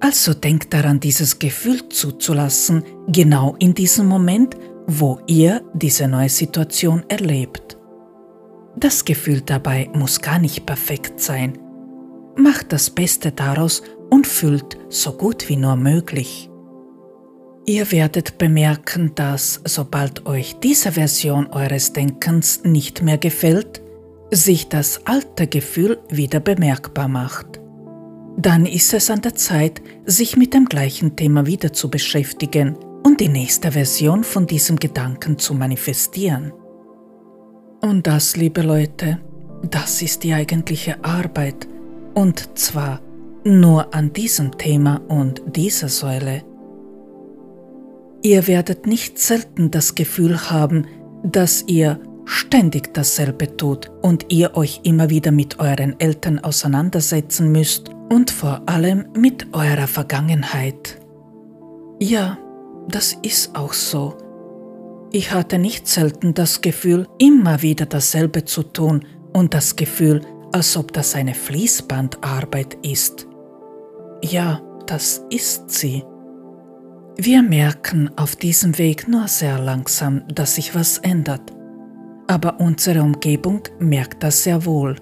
Also 0.00 0.34
denkt 0.34 0.74
daran, 0.74 1.00
dieses 1.00 1.38
Gefühl 1.38 1.88
zuzulassen, 1.88 2.82
genau 3.08 3.54
in 3.60 3.72
diesem 3.72 4.06
Moment, 4.06 4.56
wo 4.86 5.20
ihr 5.26 5.62
diese 5.74 6.06
neue 6.08 6.28
Situation 6.28 7.04
erlebt. 7.08 7.75
Das 8.78 9.04
Gefühl 9.04 9.40
dabei 9.40 9.88
muss 9.94 10.20
gar 10.20 10.38
nicht 10.38 10.66
perfekt 10.66 11.20
sein. 11.20 11.58
Macht 12.36 12.72
das 12.72 12.90
Beste 12.90 13.32
daraus 13.32 13.82
und 14.10 14.26
fühlt 14.26 14.76
so 14.90 15.12
gut 15.12 15.48
wie 15.48 15.56
nur 15.56 15.76
möglich. 15.76 16.50
Ihr 17.64 17.90
werdet 17.90 18.38
bemerken, 18.38 19.12
dass 19.14 19.60
sobald 19.64 20.26
euch 20.26 20.56
diese 20.60 20.92
Version 20.92 21.48
eures 21.48 21.92
Denkens 21.92 22.62
nicht 22.64 23.02
mehr 23.02 23.18
gefällt, 23.18 23.82
sich 24.30 24.68
das 24.68 25.06
alte 25.06 25.46
Gefühl 25.46 25.98
wieder 26.10 26.40
bemerkbar 26.40 27.08
macht. 27.08 27.60
Dann 28.36 28.66
ist 28.66 28.92
es 28.92 29.10
an 29.10 29.22
der 29.22 29.34
Zeit, 29.34 29.80
sich 30.04 30.36
mit 30.36 30.52
dem 30.52 30.66
gleichen 30.66 31.16
Thema 31.16 31.46
wieder 31.46 31.72
zu 31.72 31.90
beschäftigen 31.90 32.76
und 33.02 33.20
die 33.20 33.28
nächste 33.28 33.72
Version 33.72 34.22
von 34.22 34.46
diesem 34.46 34.76
Gedanken 34.76 35.38
zu 35.38 35.54
manifestieren. 35.54 36.52
Und 37.80 38.06
das, 38.06 38.36
liebe 38.36 38.62
Leute, 38.62 39.18
das 39.70 40.02
ist 40.02 40.24
die 40.24 40.34
eigentliche 40.34 41.04
Arbeit, 41.04 41.66
und 42.14 42.58
zwar 42.58 43.00
nur 43.44 43.94
an 43.94 44.12
diesem 44.12 44.56
Thema 44.58 45.00
und 45.08 45.42
dieser 45.54 45.88
Säule. 45.88 46.42
Ihr 48.22 48.46
werdet 48.46 48.86
nicht 48.86 49.18
selten 49.18 49.70
das 49.70 49.94
Gefühl 49.94 50.50
haben, 50.50 50.86
dass 51.22 51.64
ihr 51.66 52.00
ständig 52.24 52.92
dasselbe 52.92 53.56
tut 53.56 53.90
und 54.02 54.26
ihr 54.30 54.56
euch 54.56 54.80
immer 54.82 55.10
wieder 55.10 55.30
mit 55.30 55.60
euren 55.60 55.98
Eltern 56.00 56.40
auseinandersetzen 56.40 57.52
müsst 57.52 57.90
und 58.10 58.30
vor 58.30 58.62
allem 58.66 59.06
mit 59.16 59.54
eurer 59.54 59.86
Vergangenheit. 59.86 60.98
Ja, 62.00 62.36
das 62.88 63.16
ist 63.22 63.54
auch 63.54 63.72
so. 63.72 64.16
Ich 65.16 65.32
hatte 65.32 65.58
nicht 65.58 65.88
selten 65.88 66.34
das 66.34 66.60
Gefühl, 66.60 67.08
immer 67.16 67.62
wieder 67.62 67.86
dasselbe 67.86 68.44
zu 68.44 68.62
tun 68.62 69.02
und 69.32 69.54
das 69.54 69.74
Gefühl, 69.74 70.20
als 70.52 70.76
ob 70.76 70.92
das 70.92 71.14
eine 71.14 71.32
Fließbandarbeit 71.32 72.76
ist. 72.82 73.26
Ja, 74.22 74.60
das 74.86 75.24
ist 75.30 75.70
sie. 75.70 76.04
Wir 77.16 77.42
merken 77.42 78.10
auf 78.16 78.36
diesem 78.36 78.76
Weg 78.76 79.08
nur 79.08 79.26
sehr 79.26 79.58
langsam, 79.58 80.22
dass 80.28 80.56
sich 80.56 80.74
was 80.74 80.98
ändert, 80.98 81.50
aber 82.26 82.60
unsere 82.60 83.00
Umgebung 83.00 83.62
merkt 83.78 84.22
das 84.22 84.42
sehr 84.42 84.66
wohl. 84.66 84.96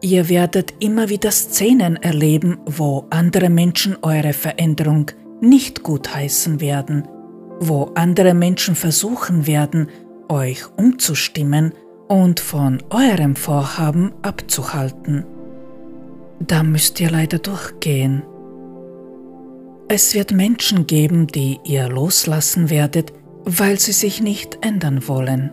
Ihr 0.00 0.30
werdet 0.30 0.72
immer 0.78 1.10
wieder 1.10 1.32
Szenen 1.32 1.96
erleben, 1.96 2.56
wo 2.64 3.04
andere 3.10 3.50
Menschen 3.50 3.98
eure 4.00 4.32
Veränderung 4.32 5.10
nicht 5.42 5.82
gutheißen 5.82 6.62
werden, 6.62 7.06
wo 7.60 7.92
andere 7.94 8.34
Menschen 8.34 8.74
versuchen 8.74 9.46
werden, 9.46 9.88
euch 10.28 10.64
umzustimmen 10.76 11.74
und 12.08 12.40
von 12.40 12.82
eurem 12.90 13.36
Vorhaben 13.36 14.12
abzuhalten. 14.22 15.24
Da 16.40 16.62
müsst 16.62 16.98
ihr 17.00 17.10
leider 17.10 17.38
durchgehen. 17.38 18.22
Es 19.88 20.14
wird 20.14 20.32
Menschen 20.32 20.86
geben, 20.86 21.26
die 21.26 21.58
ihr 21.64 21.88
loslassen 21.88 22.70
werdet, 22.70 23.12
weil 23.44 23.78
sie 23.78 23.92
sich 23.92 24.22
nicht 24.22 24.58
ändern 24.64 25.06
wollen. 25.06 25.52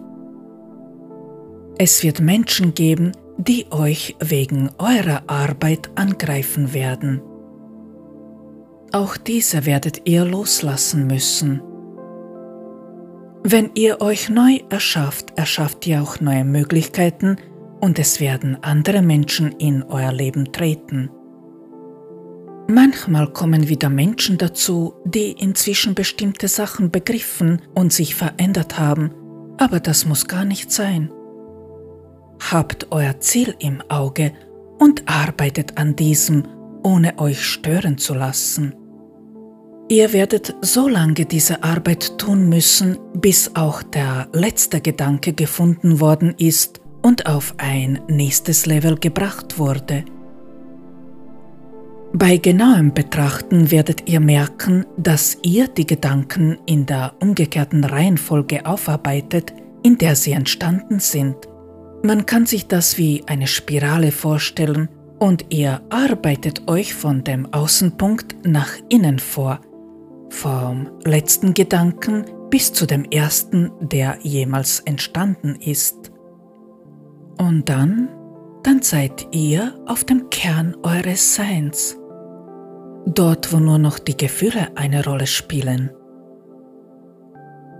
Es 1.77 2.03
wird 2.03 2.21
Menschen 2.21 2.73
geben, 2.73 3.11
die 3.37 3.67
euch 3.71 4.15
wegen 4.19 4.69
eurer 4.77 5.23
Arbeit 5.27 5.91
angreifen 5.95 6.73
werden. 6.73 7.21
Auch 8.91 9.17
diese 9.17 9.65
werdet 9.65 10.07
ihr 10.07 10.23
loslassen 10.23 11.07
müssen. 11.07 11.61
Wenn 13.49 13.71
ihr 13.75 14.01
euch 14.01 14.27
neu 14.27 14.59
erschafft, 14.69 15.31
erschafft 15.37 15.87
ihr 15.87 16.01
auch 16.01 16.19
neue 16.19 16.43
Möglichkeiten 16.43 17.37
und 17.79 17.97
es 17.97 18.19
werden 18.19 18.61
andere 18.61 19.01
Menschen 19.01 19.53
in 19.53 19.83
euer 19.83 20.11
Leben 20.11 20.51
treten. 20.51 21.09
Manchmal 22.67 23.31
kommen 23.31 23.69
wieder 23.69 23.87
Menschen 23.87 24.37
dazu, 24.37 24.95
die 25.05 25.31
inzwischen 25.31 25.95
bestimmte 25.95 26.49
Sachen 26.49 26.91
begriffen 26.91 27.61
und 27.73 27.93
sich 27.93 28.15
verändert 28.15 28.77
haben, 28.77 29.11
aber 29.57 29.79
das 29.79 30.05
muss 30.05 30.27
gar 30.27 30.43
nicht 30.43 30.69
sein. 30.69 31.09
Habt 32.51 32.87
euer 32.91 33.17
Ziel 33.21 33.55
im 33.59 33.81
Auge 33.87 34.33
und 34.77 35.03
arbeitet 35.05 35.77
an 35.77 35.95
diesem 35.95 36.43
ohne 36.83 37.17
euch 37.17 37.45
stören 37.45 37.97
zu 37.97 38.13
lassen. 38.13 38.75
Ihr 39.89 40.11
werdet 40.11 40.53
so 40.61 40.89
lange 40.89 41.25
diese 41.25 41.63
Arbeit 41.63 42.17
tun 42.17 42.49
müssen, 42.49 42.97
bis 43.13 43.51
auch 43.55 43.81
der 43.83 44.27
letzte 44.33 44.81
Gedanke 44.81 45.31
gefunden 45.31 46.01
worden 46.01 46.35
ist 46.37 46.81
und 47.01 47.25
auf 47.25 47.53
ein 47.57 48.01
nächstes 48.09 48.65
Level 48.65 48.97
gebracht 48.97 49.57
wurde. 49.57 50.03
Bei 52.11 52.35
genauem 52.35 52.93
Betrachten 52.93 53.71
werdet 53.71 54.09
ihr 54.09 54.19
merken, 54.19 54.85
dass 54.97 55.37
ihr 55.41 55.69
die 55.69 55.85
Gedanken 55.85 56.57
in 56.65 56.85
der 56.85 57.13
umgekehrten 57.21 57.85
Reihenfolge 57.85 58.65
aufarbeitet, 58.65 59.53
in 59.83 59.97
der 59.97 60.17
sie 60.17 60.33
entstanden 60.33 60.99
sind. 60.99 61.35
Man 62.03 62.25
kann 62.25 62.45
sich 62.45 62.67
das 62.67 62.97
wie 62.97 63.23
eine 63.27 63.47
Spirale 63.47 64.11
vorstellen, 64.11 64.89
und 65.19 65.45
ihr 65.49 65.81
arbeitet 65.89 66.67
euch 66.67 66.93
von 66.93 67.23
dem 67.23 67.51
Außenpunkt 67.51 68.45
nach 68.45 68.73
innen 68.89 69.17
vor, 69.17 69.59
vom 70.37 70.89
letzten 71.03 71.53
Gedanken 71.53 72.25
bis 72.49 72.71
zu 72.71 72.85
dem 72.85 73.05
ersten, 73.05 73.71
der 73.81 74.19
jemals 74.21 74.81
entstanden 74.81 75.55
ist. 75.55 76.11
Und 77.39 77.67
dann, 77.69 78.09
dann 78.63 78.81
seid 78.81 79.27
ihr 79.31 79.73
auf 79.87 80.03
dem 80.03 80.29
Kern 80.29 80.75
eures 80.83 81.35
Seins, 81.35 81.97
dort 83.05 83.51
wo 83.51 83.57
nur 83.57 83.79
noch 83.79 83.99
die 83.99 84.15
Gefühle 84.15 84.69
eine 84.75 85.03
Rolle 85.03 85.27
spielen. 85.27 85.89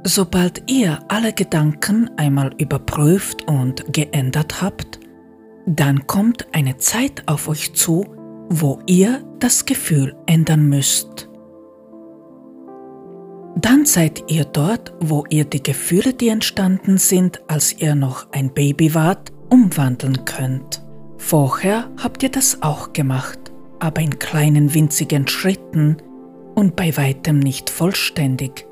Sobald 0.04 0.64
ihr 0.70 1.00
alle 1.10 1.34
Gedanken 1.34 2.10
einmal 2.18 2.52
überprüft 2.58 3.48
und 3.48 3.94
geändert 3.94 4.62
habt, 4.62 5.00
dann 5.68 6.08
kommt 6.08 6.48
eine 6.54 6.78
Zeit 6.78 7.24
auf 7.28 7.50
euch 7.50 7.74
zu, 7.74 8.06
wo 8.50 8.80
ihr 8.88 9.22
das 9.40 9.66
Gefühl 9.66 10.16
ändern 10.26 10.70
müsst. 10.70 11.27
Dann 13.60 13.86
seid 13.86 14.24
ihr 14.28 14.46
dort, 14.46 14.94
wo 15.00 15.26
ihr 15.30 15.46
die 15.46 15.64
Gefühle, 15.64 16.14
die 16.14 16.30
entstanden 16.30 16.98
sind, 16.98 17.42
als 17.48 17.74
ihr 17.74 17.96
noch 17.96 18.32
ein 18.32 18.54
Baby 18.54 18.94
wart, 18.94 19.32
umwandeln 19.50 20.26
könnt. 20.26 20.84
Vorher 21.18 21.90
habt 22.02 22.22
ihr 22.22 22.30
das 22.30 22.62
auch 22.62 22.94
gemacht, 22.94 23.40
aber 23.80 24.02
in 24.02 24.20
kleinen 24.20 24.74
winzigen 24.74 25.28
Schritten 25.28 25.98
und 26.56 26.76
bei 26.76 26.96
weitem 26.98 27.40
nicht 27.40 27.70
vollständig. 27.70 28.68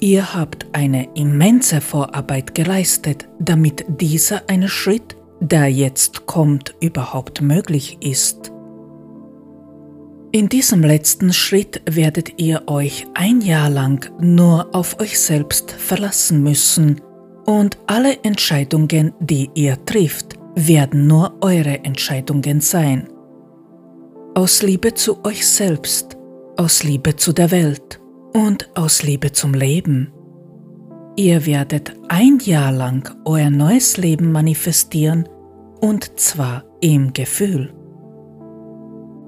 Ihr 0.00 0.34
habt 0.34 0.66
eine 0.72 1.08
immense 1.14 1.80
Vorarbeit 1.80 2.54
geleistet, 2.54 3.28
damit 3.38 3.84
dieser 3.88 4.42
eine 4.48 4.68
Schritt 4.68 5.16
der 5.40 5.68
jetzt 5.68 6.26
kommt, 6.26 6.74
überhaupt 6.80 7.40
möglich 7.40 7.98
ist. 8.00 8.52
In 10.32 10.48
diesem 10.48 10.84
letzten 10.84 11.32
Schritt 11.32 11.82
werdet 11.90 12.40
ihr 12.40 12.62
euch 12.68 13.04
ein 13.14 13.40
Jahr 13.40 13.68
lang 13.68 14.12
nur 14.20 14.72
auf 14.72 15.00
euch 15.00 15.18
selbst 15.18 15.72
verlassen 15.72 16.44
müssen 16.44 17.00
und 17.46 17.76
alle 17.88 18.16
Entscheidungen, 18.22 19.12
die 19.18 19.50
ihr 19.54 19.84
trifft, 19.86 20.34
werden 20.54 21.08
nur 21.08 21.34
eure 21.40 21.84
Entscheidungen 21.84 22.60
sein. 22.60 23.08
Aus 24.36 24.62
Liebe 24.62 24.94
zu 24.94 25.24
euch 25.24 25.44
selbst, 25.44 26.16
aus 26.56 26.84
Liebe 26.84 27.16
zu 27.16 27.32
der 27.32 27.50
Welt 27.50 28.00
und 28.32 28.70
aus 28.76 29.02
Liebe 29.02 29.32
zum 29.32 29.52
Leben. 29.52 30.12
Ihr 31.16 31.44
werdet 31.44 31.92
ein 32.08 32.38
Jahr 32.38 32.70
lang 32.70 33.16
euer 33.24 33.50
neues 33.50 33.96
Leben 33.96 34.30
manifestieren 34.30 35.28
und 35.80 36.20
zwar 36.20 36.62
im 36.80 37.12
Gefühl. 37.12 37.74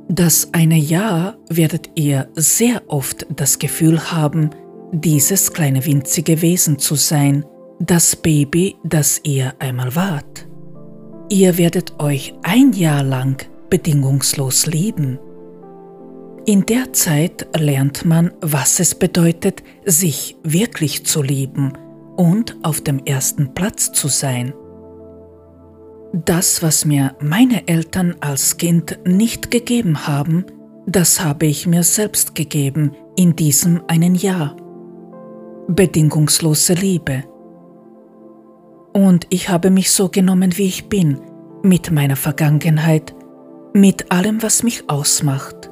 Das 0.08 0.48
eine 0.52 0.76
Jahr 0.76 1.36
werdet 1.48 1.90
ihr 1.94 2.28
sehr 2.34 2.82
oft 2.88 3.26
das 3.34 3.58
Gefühl 3.58 4.12
haben, 4.12 4.50
dieses 4.92 5.52
kleine 5.52 5.84
winzige 5.86 6.42
Wesen 6.42 6.78
zu 6.78 6.96
sein, 6.96 7.44
das 7.80 8.14
Baby, 8.14 8.76
das 8.84 9.20
ihr 9.24 9.54
einmal 9.58 9.94
wart. 9.96 10.46
ihr 11.32 11.56
werdet 11.56 11.98
euch 11.98 12.34
ein 12.42 12.72
Jahr 12.74 13.02
lang 13.02 13.46
bedingungslos 13.70 14.66
lieben. 14.66 15.18
In 16.44 16.66
der 16.66 16.92
Zeit 16.92 17.46
lernt 17.58 18.04
man, 18.04 18.32
was 18.42 18.80
es 18.80 18.94
bedeutet, 18.94 19.62
sich 19.86 20.36
wirklich 20.42 21.06
zu 21.06 21.22
lieben 21.22 21.72
und 22.16 22.58
auf 22.62 22.82
dem 22.82 22.98
ersten 23.06 23.54
Platz 23.54 23.92
zu 23.92 24.08
sein. 24.08 24.52
Das, 26.12 26.62
was 26.62 26.84
mir 26.84 27.14
meine 27.20 27.66
Eltern 27.68 28.16
als 28.20 28.58
Kind 28.58 28.98
nicht 29.06 29.50
gegeben 29.50 30.06
haben, 30.06 30.44
das 30.86 31.24
habe 31.24 31.46
ich 31.46 31.66
mir 31.66 31.82
selbst 31.84 32.34
gegeben 32.34 32.92
in 33.16 33.34
diesem 33.34 33.82
einen 33.88 34.14
Jahr. 34.14 34.54
Bedingungslose 35.68 36.74
Liebe. 36.74 37.24
Und 38.92 39.26
ich 39.30 39.48
habe 39.48 39.70
mich 39.70 39.90
so 39.90 40.10
genommen, 40.10 40.58
wie 40.58 40.66
ich 40.66 40.90
bin, 40.90 41.18
mit 41.62 41.90
meiner 41.90 42.16
Vergangenheit, 42.16 43.14
mit 43.72 44.12
allem, 44.12 44.42
was 44.42 44.62
mich 44.62 44.90
ausmacht. 44.90 45.70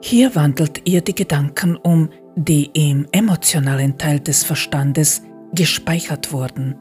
Hier 0.00 0.34
wandelt 0.34 0.88
ihr 0.88 1.02
die 1.02 1.14
Gedanken 1.14 1.76
um, 1.76 2.08
die 2.34 2.70
im 2.72 3.06
emotionalen 3.12 3.98
Teil 3.98 4.18
des 4.18 4.42
Verstandes 4.42 5.22
gespeichert 5.54 6.32
wurden. 6.32 6.74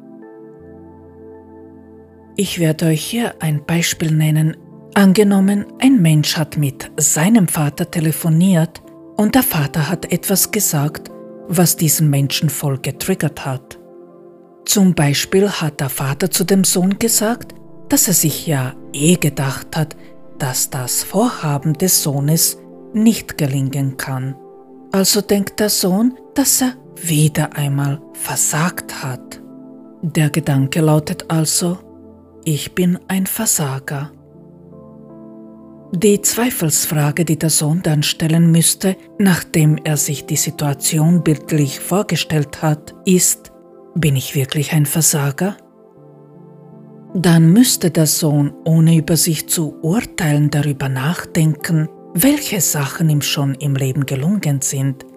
Ich 2.42 2.58
werde 2.58 2.86
euch 2.86 3.04
hier 3.04 3.34
ein 3.42 3.66
Beispiel 3.66 4.12
nennen. 4.12 4.56
Angenommen, 4.94 5.66
ein 5.82 6.02
Mensch 6.02 6.38
hat 6.38 6.56
mit 6.56 6.90
seinem 6.96 7.50
Vater 7.50 7.92
telefoniert 7.92 8.82
und 9.18 9.36
der 9.36 9.44
Vater 9.44 9.90
hat 9.90 10.10
etwas 10.14 10.50
gesagt, 10.50 11.12
was 11.50 11.76
diesen 11.76 12.10
Menschen 12.10 12.50
voll 12.50 12.78
getriggert 12.78 13.46
hat. 13.46 13.78
Zum 14.64 14.94
Beispiel 14.96 15.50
hat 15.50 15.82
der 15.82 15.90
Vater 15.90 16.32
zu 16.32 16.46
dem 16.46 16.64
Sohn 16.64 16.98
gesagt, 16.98 17.56
dass 17.90 18.08
er 18.08 18.14
sich 18.14 18.48
ja 18.48 18.74
eh 18.94 19.18
gedacht 19.18 19.76
hat, 19.76 19.98
dass 20.38 20.70
das 20.70 21.04
Vorhaben 21.04 21.74
des 21.74 22.04
Sohnes 22.04 22.58
nicht 22.94 23.38
gelingen 23.38 23.98
kann. 23.98 24.34
Also 24.94 25.20
denkt 25.20 25.60
der 25.60 25.70
Sohn, 25.70 26.18
dass 26.36 26.62
er 26.62 26.76
wieder 26.96 27.58
einmal 27.58 28.02
versagt 28.14 29.04
hat. 29.04 29.42
Der 30.02 30.30
Gedanke 30.30 30.80
lautet 30.80 31.26
also, 31.28 31.80
ich 32.46 32.74
bin 32.76 33.00
ein 33.08 33.26
Versager. 33.26 34.12
Die 35.92 36.22
Zweifelsfrage, 36.22 37.26
die 37.26 37.40
der 37.40 37.50
Sohn 37.50 37.82
dann 37.82 38.04
stellen 38.04 38.52
müsste, 38.52 38.96
nachdem 39.18 39.78
er 39.84 39.98
sich 39.98 40.26
die 40.28 40.36
Situation 40.36 41.24
bildlich 41.24 41.80
vorgestellt 41.80 42.62
hat, 42.62 42.94
ist, 43.06 43.52
bin 43.96 44.16
ich 44.16 44.36
wirklich 44.36 44.72
ein 44.74 44.86
Versager? 44.86 45.58
Dann 47.16 47.52
müsste 47.54 47.90
der 47.90 48.06
Sohn, 48.06 48.54
ohne 48.66 48.98
über 48.98 49.18
sich 49.18 49.48
zu 49.50 49.80
urteilen, 49.82 50.52
darüber 50.52 50.90
nachdenken, 50.90 51.90
welche 52.14 52.62
Sachen 52.62 53.10
ihm 53.10 53.24
schon 53.24 53.56
im 53.56 53.76
Leben 53.76 54.06
gelungen 54.06 54.62
sind, 54.62 55.08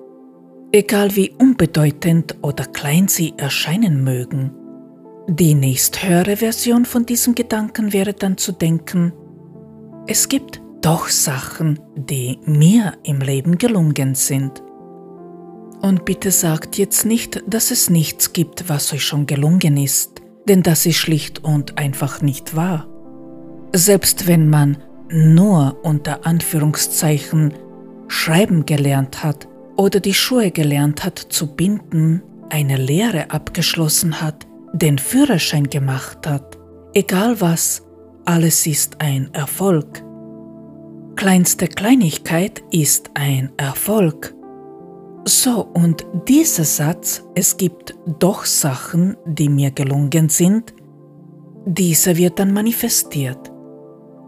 egal 0.73 1.15
wie 1.17 1.35
unbedeutend 1.39 2.37
oder 2.41 2.65
klein 2.65 3.09
sie 3.09 3.35
erscheinen 3.37 4.03
mögen. 4.05 4.53
Die 5.29 5.55
nächsthöhere 5.55 6.37
Version 6.37 6.85
von 6.85 7.07
diesem 7.07 7.35
Gedanken 7.35 7.93
wäre 7.93 8.13
dann 8.13 8.37
zu 8.37 8.53
denken, 8.53 9.13
es 10.07 10.29
gibt 10.29 10.61
doch 10.81 11.09
Sachen, 11.09 11.79
die 11.95 12.41
mir 12.45 12.95
im 13.05 13.21
Leben 13.21 13.57
gelungen 13.57 14.17
sind. 14.17 14.63
Und 15.81 16.05
bitte 16.05 16.33
sagt 16.33 16.77
jetzt 16.77 17.07
nicht, 17.07 17.43
dass 17.47 17.71
es 17.71 17.89
nichts 17.89 18.33
gibt, 18.33 18.69
was 18.69 18.93
euch 18.93 19.05
schon 19.05 19.27
gelungen 19.27 19.77
ist, 19.77 20.23
denn 20.49 20.65
das 20.65 20.87
ist 20.87 20.97
schlicht 20.97 21.45
und 21.45 21.79
einfach 21.79 22.21
nicht 22.21 22.57
wahr. 22.57 22.89
Selbst 23.73 24.27
wenn 24.27 24.51
man 24.51 24.77
nur 25.09 25.79
unter 25.85 26.27
Anführungszeichen 26.27 27.55
schreiben 28.09 28.67
gelernt 28.67 29.23
hat 29.23 29.47
oder 29.77 30.01
die 30.01 30.15
Schuhe 30.15 30.51
gelernt 30.51 31.05
hat 31.05 31.19
zu 31.19 31.55
binden, 31.55 32.23
eine 32.51 32.77
Lehre 32.77 33.31
abgeschlossen 33.31 34.21
hat, 34.21 34.47
den 34.73 34.99
Führerschein 34.99 35.69
gemacht 35.69 36.27
hat, 36.27 36.59
egal 36.95 37.41
was, 37.41 37.83
alles 38.25 38.67
ist 38.67 39.01
ein 39.01 39.31
Erfolg. 39.33 40.03
Kleinste 41.17 41.69
Kleinigkeit 41.69 42.63
ist 42.71 43.11
ein 43.15 43.53
Erfolg. 43.57 44.35
So, 45.25 45.69
und 45.75 46.05
dieser 46.27 46.65
Satz, 46.65 47.23
es 47.35 47.57
gibt 47.57 47.95
doch 48.19 48.45
Sachen, 48.45 49.17
die 49.27 49.49
mir 49.49 49.71
gelungen 49.71 50.29
sind, 50.29 50.75
dieser 51.67 52.17
wird 52.17 52.39
dann 52.39 52.53
manifestiert. 52.53 53.53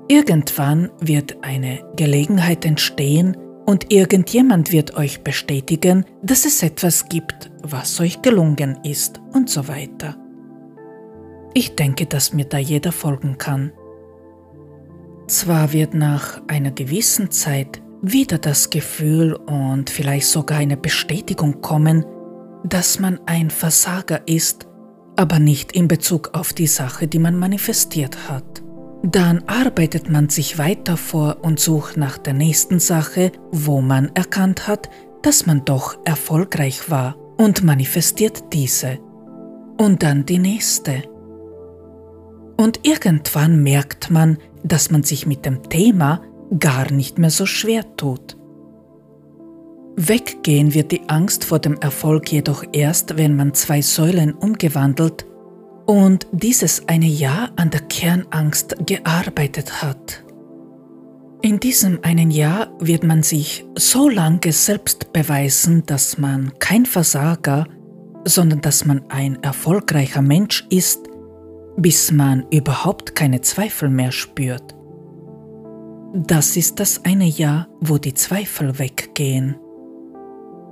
Irgendwann 0.08 0.90
wird 1.00 1.42
eine 1.42 1.82
Gelegenheit 1.96 2.64
entstehen 2.64 3.36
und 3.66 3.90
irgendjemand 3.90 4.70
wird 4.70 4.96
euch 4.96 5.22
bestätigen, 5.22 6.04
dass 6.22 6.44
es 6.44 6.62
etwas 6.62 7.08
gibt, 7.08 7.50
was 7.62 7.98
euch 8.00 8.20
gelungen 8.22 8.78
ist 8.84 9.20
und 9.32 9.48
so 9.48 9.66
weiter. 9.66 10.16
Ich 11.54 11.76
denke, 11.76 12.06
dass 12.06 12.32
mir 12.32 12.44
da 12.44 12.58
jeder 12.58 12.92
folgen 12.92 13.38
kann. 13.38 13.72
Zwar 15.28 15.72
wird 15.72 15.94
nach 15.94 16.42
einer 16.48 16.72
gewissen 16.72 17.30
Zeit 17.30 17.80
wieder 18.02 18.38
das 18.38 18.70
Gefühl 18.70 19.34
und 19.34 19.88
vielleicht 19.88 20.26
sogar 20.26 20.58
eine 20.58 20.76
Bestätigung 20.76 21.62
kommen, 21.62 22.04
dass 22.64 22.98
man 22.98 23.20
ein 23.26 23.50
Versager 23.50 24.26
ist, 24.26 24.66
aber 25.16 25.38
nicht 25.38 25.72
in 25.72 25.88
Bezug 25.88 26.30
auf 26.34 26.52
die 26.52 26.66
Sache, 26.66 27.06
die 27.06 27.18
man 27.18 27.38
manifestiert 27.38 28.28
hat. 28.28 28.62
Dann 29.02 29.44
arbeitet 29.46 30.10
man 30.10 30.28
sich 30.28 30.58
weiter 30.58 30.96
vor 30.96 31.38
und 31.42 31.60
sucht 31.60 31.96
nach 31.96 32.18
der 32.18 32.34
nächsten 32.34 32.80
Sache, 32.80 33.32
wo 33.52 33.80
man 33.80 34.10
erkannt 34.14 34.66
hat, 34.66 34.88
dass 35.22 35.46
man 35.46 35.64
doch 35.64 35.98
erfolgreich 36.04 36.90
war 36.90 37.16
und 37.36 37.62
manifestiert 37.62 38.52
diese. 38.52 38.98
Und 39.78 40.02
dann 40.02 40.26
die 40.26 40.38
nächste. 40.38 41.02
Und 42.56 42.80
irgendwann 42.82 43.62
merkt 43.62 44.10
man, 44.10 44.38
dass 44.62 44.90
man 44.90 45.02
sich 45.02 45.26
mit 45.26 45.44
dem 45.44 45.68
Thema 45.68 46.22
gar 46.58 46.90
nicht 46.90 47.18
mehr 47.18 47.30
so 47.30 47.46
schwer 47.46 47.96
tut. 47.96 48.36
Weggehen 49.96 50.74
wird 50.74 50.90
die 50.90 51.08
Angst 51.08 51.44
vor 51.44 51.60
dem 51.60 51.74
Erfolg 51.74 52.32
jedoch 52.32 52.64
erst, 52.72 53.16
wenn 53.16 53.36
man 53.36 53.54
zwei 53.54 53.80
Säulen 53.80 54.32
umgewandelt 54.32 55.24
und 55.86 56.26
dieses 56.32 56.88
eine 56.88 57.06
Jahr 57.06 57.50
an 57.56 57.70
der 57.70 57.82
Kernangst 57.82 58.74
gearbeitet 58.86 59.82
hat. 59.82 60.24
In 61.42 61.60
diesem 61.60 61.98
einen 62.02 62.30
Jahr 62.30 62.72
wird 62.80 63.04
man 63.04 63.22
sich 63.22 63.66
so 63.76 64.08
lange 64.08 64.50
selbst 64.50 65.12
beweisen, 65.12 65.84
dass 65.86 66.16
man 66.16 66.52
kein 66.58 66.86
Versager, 66.86 67.66
sondern 68.24 68.62
dass 68.62 68.86
man 68.86 69.04
ein 69.10 69.42
erfolgreicher 69.42 70.22
Mensch 70.22 70.66
ist, 70.70 71.00
bis 71.76 72.12
man 72.12 72.46
überhaupt 72.50 73.14
keine 73.14 73.40
Zweifel 73.40 73.88
mehr 73.88 74.12
spürt. 74.12 74.74
Das 76.14 76.56
ist 76.56 76.78
das 76.78 77.04
eine 77.04 77.26
Jahr, 77.26 77.68
wo 77.80 77.98
die 77.98 78.14
Zweifel 78.14 78.78
weggehen. 78.78 79.56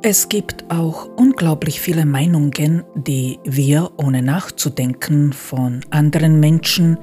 Es 0.05 0.28
gibt 0.28 0.64
auch 0.68 1.09
unglaublich 1.16 1.80
viele 1.80 2.07
Meinungen, 2.07 2.82
die 2.94 3.38
wir 3.44 3.90
ohne 3.98 4.22
nachzudenken 4.22 5.32
von 5.32 5.80
anderen 5.90 6.40
Menschen, 6.40 6.98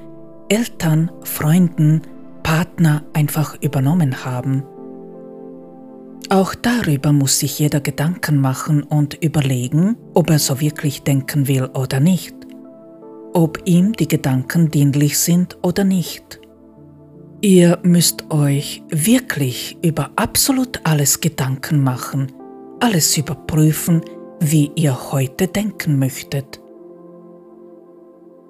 Eltern, 0.49 1.11
Freunden, 1.23 2.01
Partner 2.43 3.03
einfach 3.13 3.55
übernommen 3.61 4.25
haben. 4.25 4.63
Auch 6.29 6.53
darüber 6.55 7.11
muss 7.11 7.39
sich 7.39 7.57
jeder 7.57 7.79
Gedanken 7.79 8.39
machen 8.39 8.83
und 8.83 9.15
überlegen, 9.15 9.97
ob 10.13 10.29
er 10.29 10.39
so 10.39 10.59
wirklich 10.59 11.03
denken 11.03 11.47
will 11.47 11.65
oder 11.65 11.99
nicht, 11.99 12.35
ob 13.33 13.59
ihm 13.65 13.93
die 13.93 14.07
Gedanken 14.07 14.71
dienlich 14.71 15.17
sind 15.17 15.57
oder 15.61 15.83
nicht. 15.83 16.39
Ihr 17.41 17.79
müsst 17.83 18.31
euch 18.31 18.83
wirklich 18.89 19.77
über 19.81 20.11
absolut 20.15 20.81
alles 20.83 21.21
Gedanken 21.21 21.83
machen, 21.83 22.31
alles 22.79 23.17
überprüfen, 23.17 24.01
wie 24.41 24.71
ihr 24.75 25.11
heute 25.11 25.47
denken 25.47 25.99
möchtet. 25.99 26.59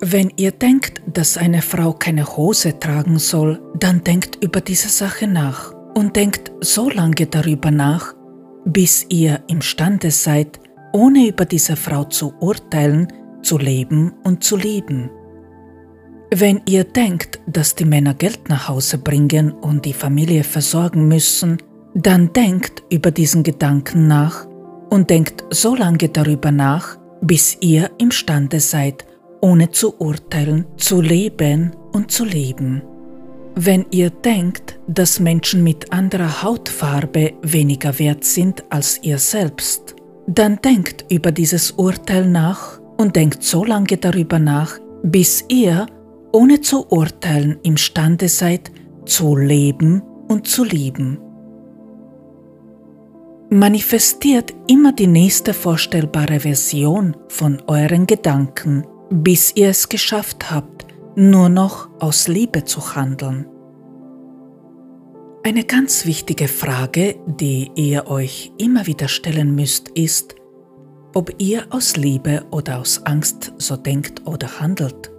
Wenn 0.02 0.32
ihr 0.38 0.52
denkt, 0.52 1.02
dass 1.06 1.38
eine 1.38 1.62
Frau 1.62 1.94
keine 1.94 2.26
Hose 2.38 2.80
tragen 2.80 3.20
soll, 3.20 3.62
dann 3.78 4.04
denkt 4.04 4.38
über 4.42 4.62
diese 4.62 4.88
Sache 4.90 5.28
nach 5.28 5.74
und 5.94 6.16
denkt 6.16 6.52
so 6.62 6.90
lange 6.90 7.26
darüber 7.26 7.70
nach, 7.70 8.16
bis 8.66 9.06
ihr 9.10 9.42
imstande 9.48 10.10
seid, 10.10 10.60
ohne 10.94 11.28
über 11.28 11.46
diese 11.46 11.76
Frau 11.76 12.06
zu 12.06 12.34
urteilen, 12.40 13.12
zu 13.42 13.58
leben 13.58 14.14
und 14.24 14.44
zu 14.44 14.56
lieben. 14.56 15.10
Wenn 16.32 16.62
ihr 16.68 16.84
denkt, 16.84 17.40
dass 17.48 17.74
die 17.74 17.86
Männer 17.86 18.14
Geld 18.14 18.50
nach 18.50 18.70
Hause 18.70 19.00
bringen 19.00 19.52
und 19.52 19.86
die 19.86 19.94
Familie 19.94 20.44
versorgen 20.44 21.08
müssen, 21.08 21.58
dann 21.96 22.32
denkt 22.34 22.84
über 22.92 23.10
diesen 23.10 23.42
Gedanken 23.42 24.08
nach 24.08 24.46
und 24.90 25.10
denkt 25.10 25.44
so 25.50 25.76
lange 25.76 26.10
darüber 26.10 26.52
nach, 26.52 26.98
bis 27.22 27.58
ihr 27.62 27.90
imstande 27.98 28.60
seid, 28.60 29.06
ohne 29.42 29.72
zu 29.72 30.00
urteilen, 30.00 30.66
zu 30.78 31.02
leben 31.02 31.72
und 31.94 32.12
zu 32.12 32.26
leben. 32.26 32.84
Wenn 33.56 33.86
ihr 33.92 34.10
denkt, 34.10 34.80
dass 34.88 35.20
Menschen 35.20 35.64
mit 35.64 35.92
anderer 35.92 36.44
Hautfarbe 36.44 37.34
weniger 37.42 37.98
wert 37.98 38.24
sind 38.24 38.64
als 38.70 39.00
ihr 39.02 39.18
selbst, 39.18 39.96
dann 40.28 40.62
denkt 40.62 41.06
über 41.10 41.32
dieses 41.32 41.72
Urteil 41.72 42.28
nach 42.28 42.79
und 43.00 43.16
denkt 43.16 43.44
so 43.44 43.64
lange 43.64 43.96
darüber 43.98 44.40
nach, 44.40 44.78
bis 45.04 45.46
ihr, 45.48 45.88
ohne 46.34 46.60
zu 46.60 46.86
urteilen, 46.92 47.58
imstande 47.64 48.28
seid, 48.28 48.72
zu 49.06 49.38
leben 49.38 50.02
und 50.28 50.48
zu 50.48 50.66
lieben. 50.66 51.18
Manifestiert 53.50 54.54
immer 54.68 54.92
die 54.92 55.08
nächste 55.08 55.54
vorstellbare 55.54 56.42
Version 56.42 57.16
von 57.30 57.62
euren 57.68 58.06
Gedanken, 58.06 58.86
bis 59.10 59.56
ihr 59.56 59.70
es 59.70 59.88
geschafft 59.88 60.52
habt, 60.52 60.86
nur 61.16 61.48
noch 61.48 61.90
aus 62.00 62.28
Liebe 62.28 62.66
zu 62.66 62.96
handeln. 62.96 63.48
Eine 65.44 65.64
ganz 65.64 66.06
wichtige 66.06 66.50
Frage, 66.50 67.16
die 67.26 67.72
ihr 67.76 68.08
euch 68.08 68.52
immer 68.58 68.86
wieder 68.88 69.08
stellen 69.08 69.56
müsst, 69.56 69.88
ist, 69.90 70.36
ob 71.14 71.34
ihr 71.40 71.66
aus 71.70 71.96
Liebe 71.96 72.46
oder 72.52 72.80
aus 72.80 73.06
Angst 73.06 73.54
so 73.58 73.76
denkt 73.76 74.26
oder 74.26 74.60
handelt. 74.60 75.12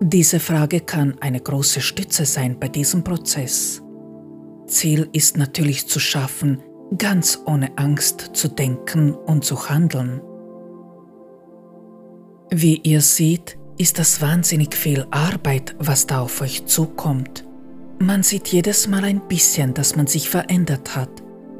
Diese 0.00 0.40
Frage 0.40 0.80
kann 0.80 1.16
eine 1.20 1.40
große 1.40 1.80
Stütze 1.80 2.26
sein 2.26 2.58
bei 2.60 2.68
diesem 2.68 3.02
Prozess. 3.02 3.82
Ziel 4.66 5.08
ist 5.12 5.38
natürlich 5.38 5.88
zu 5.88 5.98
schaffen, 5.98 6.62
ganz 6.98 7.40
ohne 7.46 7.76
Angst 7.78 8.30
zu 8.34 8.48
denken 8.48 9.14
und 9.14 9.44
zu 9.44 9.68
handeln. 9.68 10.20
Wie 12.50 12.76
ihr 12.82 13.00
seht, 13.00 13.58
ist 13.78 13.98
das 13.98 14.20
wahnsinnig 14.20 14.74
viel 14.74 15.06
Arbeit, 15.10 15.74
was 15.78 16.06
da 16.06 16.20
auf 16.20 16.40
euch 16.40 16.66
zukommt. 16.66 17.44
Man 17.98 18.22
sieht 18.22 18.48
jedes 18.48 18.88
Mal 18.88 19.04
ein 19.04 19.26
bisschen, 19.26 19.74
dass 19.74 19.96
man 19.96 20.06
sich 20.06 20.28
verändert 20.28 20.94
hat. 20.94 21.10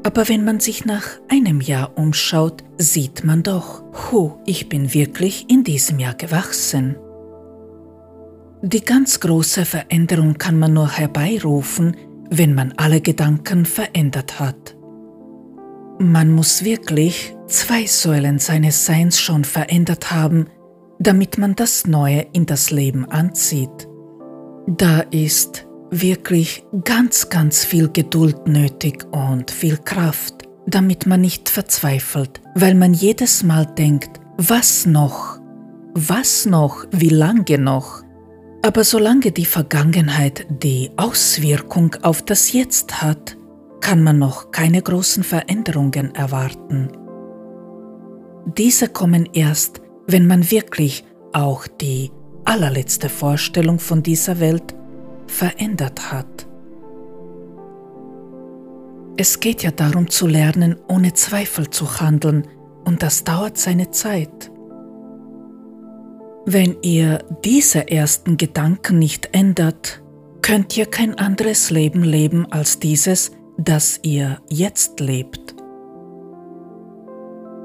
Aber 0.07 0.29
wenn 0.29 0.45
man 0.45 0.61
sich 0.61 0.85
nach 0.85 1.03
einem 1.27 1.59
Jahr 1.59 1.97
umschaut, 1.97 2.63
sieht 2.77 3.25
man 3.25 3.43
doch, 3.43 3.83
hu, 4.09 4.37
ich 4.45 4.69
bin 4.69 4.93
wirklich 4.93 5.49
in 5.49 5.65
diesem 5.65 5.99
Jahr 5.99 6.13
gewachsen. 6.13 6.95
Die 8.61 8.85
ganz 8.85 9.19
große 9.19 9.65
Veränderung 9.65 10.37
kann 10.37 10.57
man 10.57 10.71
nur 10.71 10.89
herbeirufen, 10.89 11.97
wenn 12.29 12.55
man 12.55 12.73
alle 12.77 13.01
Gedanken 13.01 13.65
verändert 13.65 14.39
hat. 14.39 14.77
Man 15.99 16.31
muss 16.31 16.63
wirklich 16.63 17.35
zwei 17.47 17.85
Säulen 17.85 18.39
seines 18.39 18.85
Seins 18.85 19.19
schon 19.19 19.43
verändert 19.43 20.09
haben, 20.09 20.45
damit 20.99 21.37
man 21.37 21.53
das 21.53 21.85
Neue 21.85 22.25
in 22.31 22.45
das 22.45 22.71
Leben 22.71 23.03
anzieht. 23.03 23.89
Da 24.67 25.01
ist 25.11 25.66
wirklich 25.91 26.65
ganz, 26.83 27.29
ganz 27.29 27.63
viel 27.63 27.89
Geduld 27.89 28.47
nötig 28.47 29.05
und 29.11 29.51
viel 29.51 29.77
Kraft, 29.77 30.47
damit 30.65 31.05
man 31.05 31.21
nicht 31.21 31.49
verzweifelt, 31.49 32.41
weil 32.55 32.75
man 32.75 32.93
jedes 32.93 33.43
Mal 33.43 33.65
denkt, 33.65 34.19
was 34.37 34.85
noch? 34.85 35.39
Was 35.93 36.45
noch? 36.45 36.85
Wie 36.91 37.09
lange 37.09 37.57
noch? 37.57 38.03
Aber 38.63 38.83
solange 38.83 39.31
die 39.31 39.45
Vergangenheit 39.45 40.45
die 40.49 40.91
Auswirkung 40.97 41.95
auf 42.01 42.21
das 42.21 42.51
Jetzt 42.51 43.01
hat, 43.01 43.37
kann 43.81 44.03
man 44.03 44.19
noch 44.19 44.51
keine 44.51 44.81
großen 44.81 45.23
Veränderungen 45.23 46.13
erwarten. 46.13 46.89
Diese 48.57 48.89
kommen 48.89 49.29
erst, 49.33 49.81
wenn 50.07 50.27
man 50.27 50.49
wirklich 50.51 51.05
auch 51.33 51.67
die 51.67 52.11
allerletzte 52.45 53.09
Vorstellung 53.09 53.79
von 53.79 54.03
dieser 54.03 54.39
Welt 54.39 54.73
verändert 55.27 56.11
hat. 56.11 56.47
Es 59.17 59.39
geht 59.39 59.63
ja 59.63 59.71
darum 59.71 60.09
zu 60.09 60.27
lernen, 60.27 60.75
ohne 60.87 61.13
Zweifel 61.13 61.69
zu 61.69 61.99
handeln, 61.99 62.47
und 62.85 63.03
das 63.03 63.23
dauert 63.23 63.57
seine 63.57 63.91
Zeit. 63.91 64.51
Wenn 66.45 66.77
ihr 66.81 67.19
diese 67.43 67.89
ersten 67.89 68.37
Gedanken 68.37 68.99
nicht 68.99 69.29
ändert, 69.33 70.01
könnt 70.41 70.77
ihr 70.77 70.85
kein 70.85 71.17
anderes 71.19 71.71
Leben 71.71 72.03
leben 72.03 72.49
als 72.49 72.79
dieses, 72.79 73.31
das 73.57 73.99
ihr 74.03 74.39
jetzt 74.49 75.01
lebt. 75.01 75.55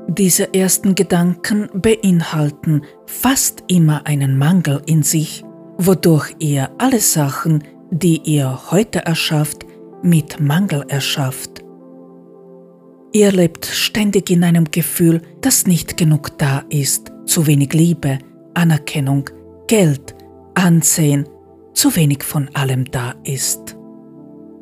Diese 0.09 0.53
ersten 0.53 0.97
Gedanken 0.97 1.69
beinhalten 1.73 2.83
fast 3.07 3.63
immer 3.69 4.07
einen 4.07 4.37
Mangel 4.37 4.83
in 4.87 5.05
sich, 5.05 5.45
wodurch 5.87 6.35
ihr 6.39 6.71
alle 6.79 7.01
Sachen, 7.01 7.65
die 7.91 8.21
ihr 8.25 8.71
heute 8.71 9.05
erschafft, 9.05 9.67
mit 10.03 10.41
Mangel 10.41 10.85
erschafft. 10.89 11.63
Ihr 13.13 13.31
lebt 13.31 13.67
ständig 13.67 14.31
in 14.31 14.43
einem 14.43 14.71
Gefühl, 14.71 15.21
dass 15.41 15.67
nicht 15.67 15.97
genug 15.97 16.39
da 16.39 16.65
ist, 16.71 17.13
zu 17.27 17.47
wenig 17.47 17.73
Liebe, 17.75 18.19
Anerkennung, 18.55 19.29
Geld, 19.67 20.15
Ansehen, 20.55 21.29
zu 21.75 21.95
wenig 21.97 22.23
von 22.23 22.49
allem 22.55 22.85
da 22.87 23.15
ist. 23.25 23.77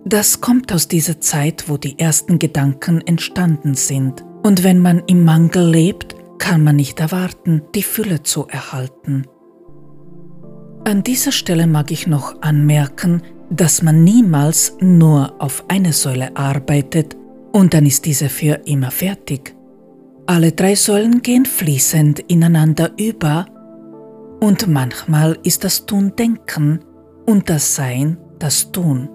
Das 0.05 0.41
kommt 0.41 0.73
aus 0.73 0.89
dieser 0.89 1.21
Zeit, 1.21 1.69
wo 1.69 1.77
die 1.77 1.99
ersten 1.99 2.39
Gedanken 2.39 3.01
entstanden 3.03 3.75
sind. 3.75 4.25
Und 4.43 4.65
wenn 4.65 4.81
man 4.81 5.03
im 5.07 5.25
Mangel 5.25 5.69
lebt, 5.69 6.17
kann 6.39 6.65
man 6.65 6.77
nicht 6.77 6.99
erwarten, 7.01 7.63
die 7.75 7.83
Fülle 7.83 8.23
zu 8.23 8.49
erhalten. 8.49 9.27
An 10.91 11.05
dieser 11.05 11.31
Stelle 11.31 11.69
mag 11.69 11.93
ich 11.93 12.09
noch 12.09 12.43
anmerken, 12.43 13.23
dass 13.49 13.81
man 13.81 14.03
niemals 14.03 14.77
nur 14.81 15.41
auf 15.41 15.65
eine 15.69 15.93
Säule 15.93 16.37
arbeitet 16.37 17.17
und 17.53 17.75
dann 17.75 17.87
ist 17.87 18.07
diese 18.07 18.29
für 18.29 18.55
immer 18.65 18.91
fertig. 18.91 19.55
Alle 20.27 20.51
drei 20.51 20.75
Säulen 20.75 21.23
gehen 21.23 21.47
fließend 21.47 22.19
ineinander 22.27 22.91
über 22.99 23.47
und 24.41 24.67
manchmal 24.67 25.39
ist 25.45 25.63
das 25.63 25.87
Tun 25.87 26.15
Denken 26.19 26.81
und 27.25 27.49
das 27.49 27.77
Sein 27.77 28.19
das 28.41 28.73
Tun. 28.73 29.09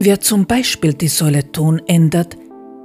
Wer 0.00 0.18
zum 0.18 0.44
Beispiel 0.44 0.92
die 0.92 1.06
Säule 1.06 1.52
Tun 1.52 1.80
ändert, 1.86 2.36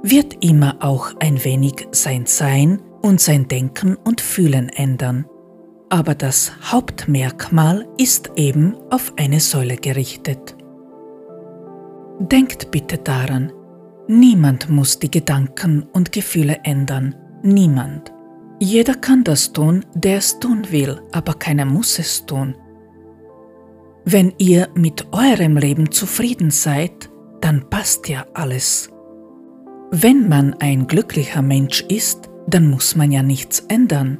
wird 0.04 0.44
immer 0.44 0.76
auch 0.78 1.12
ein 1.18 1.42
wenig 1.42 1.88
sein 1.90 2.26
Sein 2.26 2.80
und 3.02 3.20
sein 3.20 3.48
Denken 3.48 3.96
und 3.96 4.20
Fühlen 4.20 4.68
ändern. 4.68 5.26
Aber 5.88 6.14
das 6.14 6.52
Hauptmerkmal 6.72 7.86
ist 7.96 8.32
eben 8.36 8.74
auf 8.90 9.12
eine 9.16 9.40
Säule 9.40 9.76
gerichtet. 9.76 10.56
Denkt 12.18 12.70
bitte 12.70 12.98
daran, 12.98 13.52
niemand 14.08 14.68
muss 14.68 14.98
die 14.98 15.10
Gedanken 15.10 15.86
und 15.92 16.12
Gefühle 16.12 16.60
ändern, 16.64 17.14
niemand. 17.42 18.12
Jeder 18.58 18.94
kann 18.94 19.22
das 19.22 19.52
tun, 19.52 19.84
der 19.94 20.16
es 20.18 20.38
tun 20.40 20.66
will, 20.70 21.00
aber 21.12 21.34
keiner 21.34 21.66
muss 21.66 21.98
es 21.98 22.24
tun. 22.24 22.56
Wenn 24.04 24.32
ihr 24.38 24.68
mit 24.74 25.06
eurem 25.12 25.56
Leben 25.56 25.90
zufrieden 25.90 26.50
seid, 26.50 27.10
dann 27.40 27.68
passt 27.68 28.08
ja 28.08 28.24
alles. 28.34 28.88
Wenn 29.90 30.28
man 30.28 30.54
ein 30.54 30.86
glücklicher 30.86 31.42
Mensch 31.42 31.82
ist, 31.82 32.30
dann 32.48 32.70
muss 32.70 32.96
man 32.96 33.12
ja 33.12 33.22
nichts 33.22 33.60
ändern. 33.68 34.18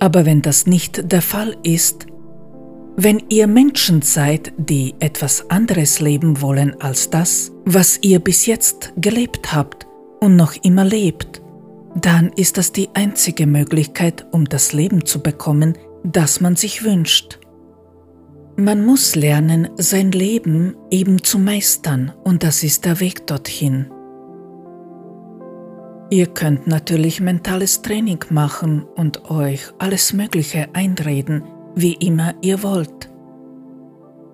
Aber 0.00 0.26
wenn 0.26 0.42
das 0.42 0.66
nicht 0.66 1.12
der 1.12 1.22
Fall 1.22 1.56
ist, 1.62 2.06
wenn 2.96 3.22
ihr 3.28 3.46
Menschen 3.46 4.02
seid, 4.02 4.52
die 4.56 4.94
etwas 4.98 5.48
anderes 5.50 6.00
leben 6.00 6.40
wollen 6.40 6.80
als 6.80 7.10
das, 7.10 7.52
was 7.64 7.98
ihr 8.02 8.18
bis 8.18 8.46
jetzt 8.46 8.92
gelebt 8.96 9.54
habt 9.54 9.86
und 10.20 10.36
noch 10.36 10.54
immer 10.62 10.84
lebt, 10.84 11.40
dann 11.94 12.30
ist 12.36 12.58
das 12.58 12.72
die 12.72 12.88
einzige 12.94 13.46
Möglichkeit, 13.46 14.26
um 14.32 14.44
das 14.44 14.72
Leben 14.72 15.04
zu 15.06 15.22
bekommen, 15.22 15.76
das 16.02 16.40
man 16.40 16.56
sich 16.56 16.84
wünscht. 16.84 17.38
Man 18.56 18.84
muss 18.84 19.16
lernen, 19.16 19.70
sein 19.76 20.12
Leben 20.12 20.76
eben 20.90 21.22
zu 21.22 21.38
meistern 21.38 22.12
und 22.24 22.42
das 22.42 22.62
ist 22.62 22.84
der 22.84 23.00
Weg 23.00 23.26
dorthin. 23.26 23.86
Ihr 26.10 26.26
könnt 26.26 26.66
natürlich 26.66 27.20
mentales 27.20 27.82
Training 27.82 28.24
machen 28.30 28.82
und 28.96 29.30
euch 29.30 29.72
alles 29.78 30.12
Mögliche 30.12 30.68
einreden, 30.74 31.44
wie 31.74 31.94
immer 31.94 32.34
ihr 32.42 32.62
wollt. 32.62 33.08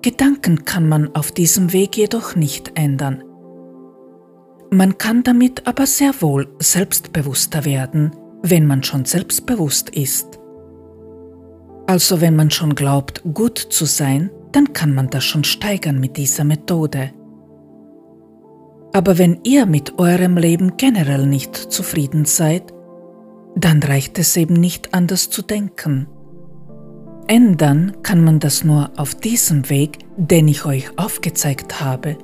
Gedanken 0.02 0.64
kann 0.64 0.88
man 0.88 1.14
auf 1.14 1.32
diesem 1.32 1.72
Weg 1.72 1.96
jedoch 1.96 2.34
nicht 2.34 2.72
ändern, 2.76 3.22
man 4.70 4.98
kann 4.98 5.22
damit 5.22 5.66
aber 5.66 5.86
sehr 5.86 6.20
wohl 6.20 6.48
selbstbewusster 6.58 7.64
werden, 7.64 8.10
wenn 8.42 8.66
man 8.66 8.82
schon 8.82 9.04
selbstbewusst 9.04 9.90
ist. 9.90 10.40
Also 11.86 12.20
wenn 12.20 12.34
man 12.34 12.50
schon 12.50 12.74
glaubt, 12.74 13.22
gut 13.32 13.58
zu 13.58 13.84
sein, 13.84 14.30
dann 14.50 14.72
kann 14.72 14.92
man 14.92 15.08
das 15.08 15.24
schon 15.24 15.44
steigern 15.44 16.00
mit 16.00 16.16
dieser 16.16 16.42
Methode. 16.42 17.12
Aber 18.97 19.18
wenn 19.18 19.40
ihr 19.42 19.66
mit 19.66 19.99
eurem 19.99 20.38
Leben 20.38 20.78
generell 20.78 21.26
nicht 21.26 21.55
zufrieden 21.55 22.24
seid, 22.24 22.72
dann 23.55 23.82
reicht 23.82 24.18
es 24.18 24.34
eben 24.38 24.55
nicht 24.55 24.94
anders 24.94 25.28
zu 25.28 25.42
denken. 25.42 26.07
Ändern 27.26 27.99
kann 28.03 28.24
man 28.24 28.40
das 28.40 28.64
nur 28.64 28.90
auf 28.97 29.14
diesem 29.14 29.68
Weg, 29.68 29.99
den 30.16 30.49
ich 30.49 30.64
euch 30.64 30.99
aufgezeigt 30.99 31.78
habe. 31.82 32.16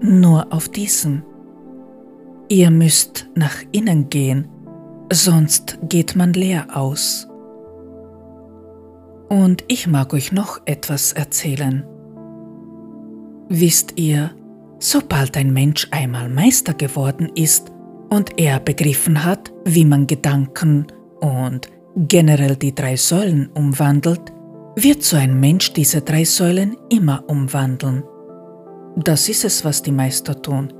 Nur 0.00 0.52
auf 0.52 0.68
diesem. 0.68 1.24
Ihr 2.48 2.70
müsst 2.70 3.26
nach 3.34 3.56
innen 3.72 4.08
gehen, 4.08 4.46
sonst 5.12 5.76
geht 5.88 6.14
man 6.14 6.34
leer 6.34 6.68
aus. 6.72 7.26
Und 9.28 9.64
ich 9.66 9.88
mag 9.88 10.14
euch 10.14 10.30
noch 10.30 10.60
etwas 10.66 11.14
erzählen. 11.14 11.84
Wisst 13.48 13.94
ihr, 13.96 14.30
sobald 14.78 15.36
ein 15.36 15.52
Mensch 15.52 15.88
einmal 15.90 16.28
Meister 16.28 16.74
geworden 16.74 17.30
ist 17.34 17.70
und 18.10 18.38
er 18.38 18.60
begriffen 18.60 19.24
hat, 19.24 19.52
wie 19.64 19.84
man 19.84 20.06
Gedanken 20.06 20.86
und 21.20 21.68
generell 21.96 22.56
die 22.56 22.74
drei 22.74 22.96
Säulen 22.96 23.48
umwandelt, 23.54 24.32
wird 24.76 25.02
so 25.02 25.16
ein 25.16 25.40
Mensch 25.40 25.72
diese 25.72 26.02
drei 26.02 26.24
Säulen 26.24 26.76
immer 26.90 27.24
umwandeln. 27.28 28.02
Das 28.96 29.28
ist 29.28 29.44
es, 29.44 29.64
was 29.64 29.82
die 29.82 29.92
Meister 29.92 30.40
tun. 30.40 30.72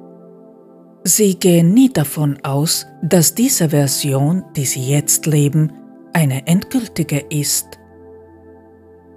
Sie 1.04 1.38
gehen 1.38 1.72
nie 1.72 1.92
davon 1.92 2.38
aus, 2.42 2.86
dass 3.02 3.34
diese 3.34 3.70
Version, 3.70 4.44
die 4.56 4.64
sie 4.64 4.82
jetzt 4.82 5.26
leben, 5.26 5.72
eine 6.12 6.46
endgültige 6.46 7.18
ist. 7.30 7.78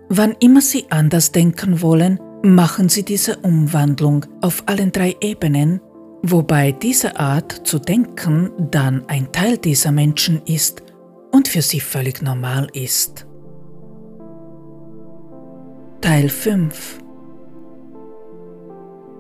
Wann 0.09 0.35
immer 0.39 0.61
sie 0.61 0.85
anders 0.89 1.31
denken 1.31 1.81
wollen, 1.81 2.19
machen 2.43 2.89
sie 2.89 3.03
diese 3.03 3.37
Umwandlung 3.37 4.25
auf 4.41 4.63
allen 4.65 4.91
drei 4.91 5.15
Ebenen, 5.21 5.81
wobei 6.23 6.71
diese 6.71 7.19
Art 7.19 7.67
zu 7.67 7.79
denken 7.79 8.51
dann 8.71 9.03
ein 9.07 9.31
Teil 9.31 9.57
dieser 9.57 9.91
Menschen 9.91 10.41
ist 10.45 10.83
und 11.31 11.47
für 11.47 11.61
sie 11.61 11.79
völlig 11.79 12.21
normal 12.21 12.67
ist. 12.73 13.25
Teil 16.01 16.29
5 16.29 16.99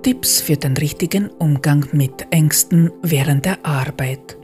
Tipps 0.01 0.39
für 0.39 0.55
den 0.55 0.77
richtigen 0.77 1.29
Umgang 1.29 1.85
mit 1.91 2.27
Ängsten 2.31 2.89
während 3.01 3.45
der 3.45 3.65
Arbeit. 3.65 4.38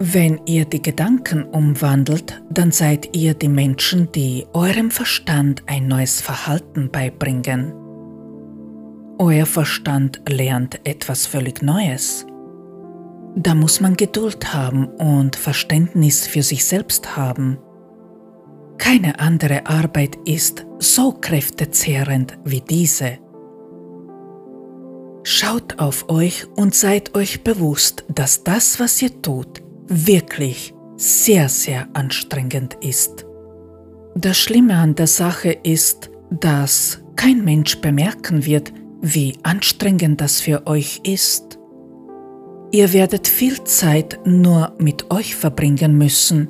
Wenn 0.00 0.40
ihr 0.46 0.64
die 0.64 0.80
Gedanken 0.80 1.42
umwandelt, 1.42 2.40
dann 2.50 2.70
seid 2.70 3.16
ihr 3.16 3.34
die 3.34 3.48
Menschen, 3.48 4.12
die 4.12 4.46
eurem 4.52 4.92
Verstand 4.92 5.64
ein 5.66 5.88
neues 5.88 6.20
Verhalten 6.20 6.88
beibringen. 6.88 7.72
Euer 9.18 9.44
Verstand 9.44 10.22
lernt 10.28 10.86
etwas 10.86 11.26
völlig 11.26 11.62
Neues. 11.62 12.24
Da 13.34 13.56
muss 13.56 13.80
man 13.80 13.96
Geduld 13.96 14.54
haben 14.54 14.86
und 14.86 15.34
Verständnis 15.34 16.28
für 16.28 16.44
sich 16.44 16.64
selbst 16.64 17.16
haben. 17.16 17.58
Keine 18.78 19.18
andere 19.18 19.66
Arbeit 19.66 20.16
ist 20.24 20.64
so 20.78 21.10
kräftezehrend 21.10 22.38
wie 22.44 22.60
diese. 22.60 23.18
Schaut 25.24 25.80
auf 25.80 26.08
euch 26.08 26.46
und 26.54 26.76
seid 26.76 27.16
euch 27.16 27.42
bewusst, 27.42 28.04
dass 28.08 28.44
das, 28.44 28.78
was 28.78 29.02
ihr 29.02 29.20
tut, 29.20 29.67
wirklich 29.88 30.74
sehr, 30.96 31.48
sehr 31.48 31.88
anstrengend 31.94 32.74
ist. 32.80 33.26
Das 34.14 34.38
Schlimme 34.38 34.76
an 34.76 34.94
der 34.94 35.06
Sache 35.06 35.52
ist, 35.52 36.10
dass 36.30 37.00
kein 37.16 37.44
Mensch 37.44 37.80
bemerken 37.80 38.44
wird, 38.44 38.72
wie 39.00 39.38
anstrengend 39.42 40.20
das 40.20 40.40
für 40.40 40.66
euch 40.66 41.00
ist. 41.04 41.58
Ihr 42.70 42.92
werdet 42.92 43.28
viel 43.28 43.62
Zeit 43.64 44.18
nur 44.24 44.74
mit 44.78 45.10
euch 45.10 45.34
verbringen 45.36 45.96
müssen 45.96 46.48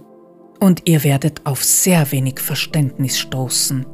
und 0.58 0.88
ihr 0.88 1.04
werdet 1.04 1.42
auf 1.44 1.62
sehr 1.62 2.10
wenig 2.10 2.40
Verständnis 2.40 3.18
stoßen. 3.18 3.86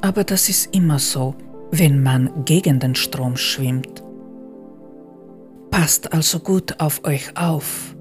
Aber 0.00 0.24
das 0.24 0.48
ist 0.48 0.74
immer 0.74 0.98
so, 0.98 1.34
wenn 1.70 2.02
man 2.02 2.44
gegen 2.44 2.78
den 2.78 2.94
Strom 2.94 3.36
schwimmt. 3.36 4.02
Passt 5.70 6.12
also 6.12 6.38
gut 6.38 6.80
auf 6.80 7.04
euch 7.04 7.36
auf. 7.36 7.94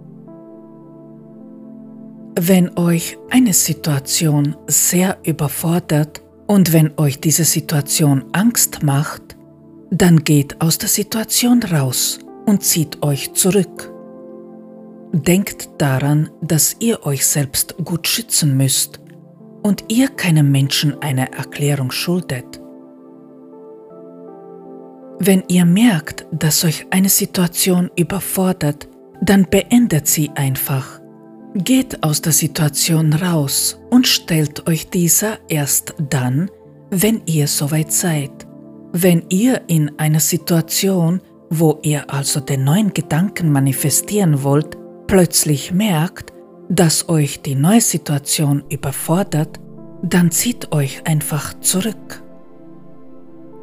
Wenn 2.40 2.78
euch 2.78 3.18
eine 3.32 3.52
Situation 3.52 4.56
sehr 4.68 5.18
überfordert 5.24 6.22
und 6.46 6.72
wenn 6.72 6.92
euch 7.00 7.20
diese 7.20 7.46
Situation 7.46 8.26
Angst 8.32 8.84
macht, 8.84 9.36
dann 9.90 10.24
geht 10.24 10.62
aus 10.62 10.78
der 10.78 10.88
Situation 10.88 11.64
raus 11.64 12.20
und 12.46 12.64
zieht 12.64 13.02
euch 13.02 13.34
zurück. 13.34 13.92
Denkt 15.14 15.68
daran, 15.80 16.30
dass 16.42 16.76
ihr 16.80 17.08
euch 17.08 17.26
selbst 17.26 17.76
gut 17.84 18.08
schützen 18.08 18.56
müsst 18.56 19.00
und 19.64 19.86
ihr 19.88 20.08
keinem 20.08 20.52
Menschen 20.52 21.02
eine 21.02 21.32
Erklärung 21.32 21.90
schuldet. 21.90 22.62
Wenn 25.18 25.44
ihr 25.48 25.66
merkt, 25.66 26.28
dass 26.32 26.64
euch 26.64 26.86
eine 26.92 27.10
Situation 27.10 27.90
überfordert, 27.96 28.88
dann 29.22 29.50
beendet 29.50 30.06
sie 30.06 30.30
einfach. 30.36 31.02
Geht 31.56 32.04
aus 32.04 32.22
der 32.22 32.34
Situation 32.34 33.14
raus 33.14 33.80
und 33.90 34.08
stellt 34.08 34.68
euch 34.68 34.90
dieser 34.90 35.38
erst 35.50 35.96
dann, 36.10 36.52
wenn 36.90 37.22
ihr 37.26 37.48
soweit 37.48 37.92
seid. 37.92 38.32
Wenn 38.92 39.24
ihr 39.30 39.62
in 39.68 39.98
einer 39.98 40.20
Situation, 40.20 41.22
wo 41.50 41.80
ihr 41.84 42.12
also 42.14 42.40
den 42.40 42.64
neuen 42.64 42.94
Gedanken 42.94 43.52
manifestieren 43.52 44.44
wollt, 44.44 44.78
plötzlich 45.08 45.72
merkt, 45.72 46.34
dass 46.70 47.08
euch 47.10 47.42
die 47.42 47.56
neue 47.56 47.82
Situation 47.82 48.64
überfordert, 48.70 49.60
dann 50.04 50.32
zieht 50.32 50.72
euch 50.72 51.02
einfach 51.06 51.54
zurück. 51.60 52.22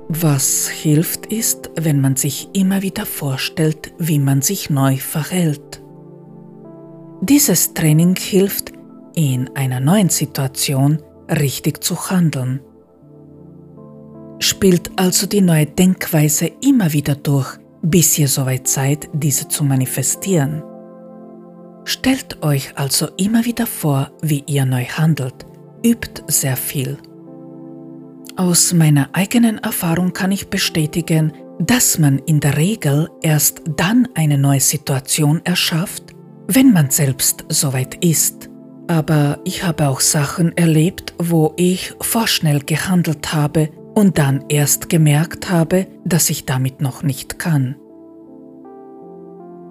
Was 0.09 0.69
hilft 0.69 1.27
ist, 1.27 1.71
wenn 1.77 2.01
man 2.01 2.17
sich 2.17 2.49
immer 2.53 2.83
wieder 2.83 3.07
vorstellt, 3.07 3.93
wie 3.99 4.19
man 4.19 4.43
sich 4.43 4.69
neu 4.71 4.97
verhält. 4.97 5.84
Dieses 7.27 7.73
Training 7.73 8.17
hilft, 8.17 8.73
in 9.15 9.49
einer 9.57 9.81
neuen 9.81 10.11
Situation 10.11 10.99
richtig 11.31 11.83
zu 11.83 12.11
handeln. 12.11 12.61
Spielt 14.41 14.91
also 14.97 15.27
die 15.27 15.41
neue 15.41 15.65
Denkweise 15.65 16.51
immer 16.61 16.93
wieder 16.93 17.15
durch, 17.15 17.57
bis 17.81 18.19
ihr 18.19 18.29
soweit 18.29 18.69
seid, 18.69 19.09
diese 19.15 19.49
zu 19.49 19.65
manifestieren. 19.65 20.63
Stellt 21.85 22.43
euch 22.43 22.77
also 22.77 23.09
immer 23.17 23.47
wieder 23.47 23.67
vor, 23.67 24.11
wie 24.21 24.45
ihr 24.47 24.67
neu 24.67 24.85
handelt, 24.85 25.47
übt 25.83 26.25
sehr 26.27 26.59
viel. 26.59 26.99
Aus 28.37 28.75
meiner 28.75 29.09
eigenen 29.15 29.57
Erfahrung 29.61 30.13
kann 30.13 30.31
ich 30.31 30.49
bestätigen, 30.49 31.33
dass 31.59 31.99
man 31.99 32.19
in 32.19 32.41
der 32.41 32.59
Regel 32.59 33.09
erst 33.23 33.63
dann 33.77 34.09
eine 34.15 34.37
neue 34.37 34.61
Situation 34.61 35.41
erschafft, 35.45 36.04
wenn 36.47 36.73
man 36.73 36.91
selbst 36.91 37.45
soweit 37.49 38.05
ist. 38.05 38.51
Aber 38.87 39.39
ich 39.45 39.65
habe 39.65 39.89
auch 39.89 40.01
Sachen 40.01 40.57
erlebt, 40.57 41.15
wo 41.19 41.55
ich 41.57 41.95
vorschnell 42.01 42.61
gehandelt 42.61 43.33
habe 43.33 43.71
und 43.95 44.19
dann 44.19 44.45
erst 44.49 44.89
gemerkt 44.89 45.51
habe, 45.51 45.87
dass 46.05 46.29
ich 46.29 46.45
damit 46.45 46.81
noch 46.81 47.03
nicht 47.03 47.39
kann. 47.39 47.77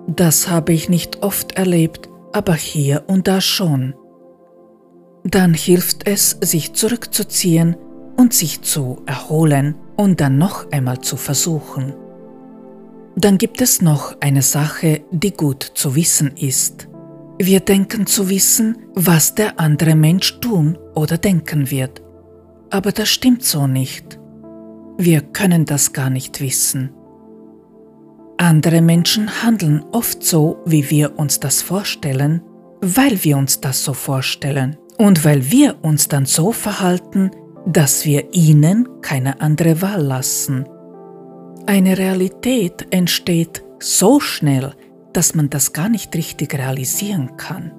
Das 0.07 0.49
habe 0.49 0.73
ich 0.73 0.89
nicht 0.89 1.23
oft 1.23 1.53
erlebt, 1.53 2.09
aber 2.33 2.55
hier 2.55 3.03
und 3.07 3.27
da 3.27 3.39
schon. 3.39 3.93
Dann 5.23 5.53
hilft 5.53 6.07
es, 6.07 6.31
sich 6.41 6.73
zurückzuziehen 6.73 7.77
und 8.17 8.33
sich 8.33 8.61
zu 8.61 9.01
erholen 9.05 9.75
und 9.95 10.19
dann 10.19 10.37
noch 10.37 10.71
einmal 10.71 10.99
zu 10.99 11.15
versuchen. 11.17 11.93
Dann 13.15 13.37
gibt 13.37 13.61
es 13.61 13.81
noch 13.81 14.15
eine 14.21 14.41
Sache, 14.41 15.01
die 15.11 15.31
gut 15.31 15.63
zu 15.75 15.95
wissen 15.95 16.35
ist. 16.35 16.87
Wir 17.39 17.59
denken 17.59 18.05
zu 18.05 18.29
wissen, 18.29 18.77
was 18.95 19.35
der 19.35 19.59
andere 19.59 19.95
Mensch 19.95 20.39
tun 20.39 20.77
oder 20.95 21.17
denken 21.17 21.69
wird. 21.69 22.01
Aber 22.69 22.91
das 22.91 23.09
stimmt 23.09 23.43
so 23.43 23.67
nicht. 23.67 24.19
Wir 24.97 25.21
können 25.21 25.65
das 25.65 25.93
gar 25.93 26.09
nicht 26.09 26.41
wissen. 26.41 26.91
Andere 28.37 28.81
Menschen 28.81 29.43
handeln 29.43 29.83
oft 29.91 30.23
so, 30.23 30.61
wie 30.65 30.89
wir 30.89 31.17
uns 31.17 31.39
das 31.39 31.61
vorstellen, 31.61 32.41
weil 32.81 33.23
wir 33.23 33.37
uns 33.37 33.61
das 33.61 33.83
so 33.83 33.93
vorstellen 33.93 34.75
und 34.97 35.23
weil 35.23 35.51
wir 35.51 35.83
uns 35.83 36.07
dann 36.07 36.25
so 36.25 36.51
verhalten, 36.51 37.31
dass 37.65 38.05
wir 38.05 38.33
ihnen 38.33 38.87
keine 39.01 39.39
andere 39.39 39.81
Wahl 39.81 40.01
lassen. 40.01 40.65
Eine 41.65 41.97
Realität 41.97 42.87
entsteht 42.89 43.63
so 43.79 44.19
schnell, 44.19 44.73
dass 45.13 45.33
man 45.33 45.49
das 45.49 45.71
gar 45.71 45.87
nicht 45.87 46.13
richtig 46.15 46.53
realisieren 46.55 47.37
kann. 47.37 47.71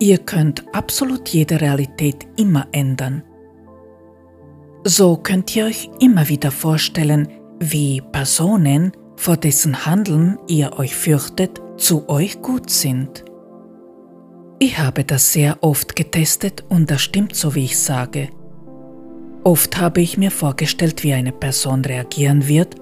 Ihr 0.00 0.18
könnt 0.18 0.64
absolut 0.74 1.28
jede 1.28 1.60
Realität 1.60 2.26
immer 2.36 2.66
ändern. 2.72 3.22
So 4.82 5.16
könnt 5.16 5.54
ihr 5.54 5.66
euch 5.66 5.88
immer 6.00 6.28
wieder 6.28 6.50
vorstellen, 6.50 7.28
wie 7.60 8.00
Personen, 8.00 8.92
vor 9.16 9.36
dessen 9.36 9.86
Handeln 9.86 10.36
ihr 10.48 10.76
euch 10.76 10.96
fürchtet, 10.96 11.62
zu 11.76 12.08
euch 12.08 12.42
gut 12.42 12.70
sind. 12.70 13.24
Ich 14.58 14.78
habe 14.78 15.04
das 15.04 15.32
sehr 15.32 15.58
oft 15.62 15.94
getestet 15.94 16.64
und 16.68 16.90
das 16.90 17.02
stimmt 17.02 17.36
so, 17.36 17.54
wie 17.54 17.64
ich 17.64 17.78
sage. 17.78 18.30
Oft 19.44 19.78
habe 19.78 20.00
ich 20.00 20.16
mir 20.16 20.30
vorgestellt, 20.30 21.04
wie 21.04 21.12
eine 21.12 21.32
Person 21.32 21.84
reagieren 21.84 22.48
wird, 22.48 22.76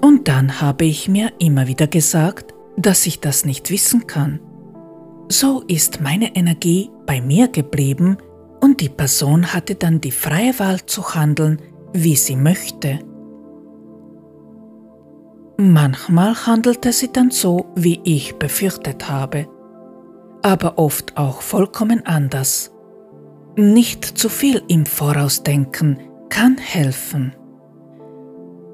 und 0.00 0.28
dann 0.28 0.60
habe 0.60 0.84
ich 0.84 1.08
mir 1.08 1.32
immer 1.38 1.66
wieder 1.66 1.86
gesagt, 1.86 2.54
dass 2.76 3.06
ich 3.06 3.20
das 3.20 3.44
nicht 3.44 3.70
wissen 3.70 4.06
kann. 4.06 4.40
So 5.28 5.62
ist 5.66 6.00
meine 6.00 6.36
Energie 6.36 6.90
bei 7.06 7.20
mir 7.20 7.48
geblieben 7.48 8.18
und 8.60 8.80
die 8.80 8.88
Person 8.88 9.52
hatte 9.52 9.74
dann 9.74 10.00
die 10.00 10.10
freie 10.10 10.58
Wahl 10.58 10.84
zu 10.84 11.14
handeln, 11.14 11.60
wie 11.92 12.16
sie 12.16 12.36
möchte. 12.36 12.98
Manchmal 15.56 16.34
handelte 16.34 16.92
sie 16.92 17.12
dann 17.12 17.30
so, 17.30 17.66
wie 17.74 18.00
ich 18.04 18.34
befürchtet 18.36 19.08
habe, 19.08 19.48
aber 20.42 20.78
oft 20.78 21.16
auch 21.16 21.40
vollkommen 21.40 22.04
anders. 22.04 22.73
Nicht 23.56 24.04
zu 24.04 24.28
viel 24.28 24.62
im 24.68 24.86
Voraus 24.86 25.42
denken 25.42 25.98
kann 26.28 26.58
helfen. 26.58 27.34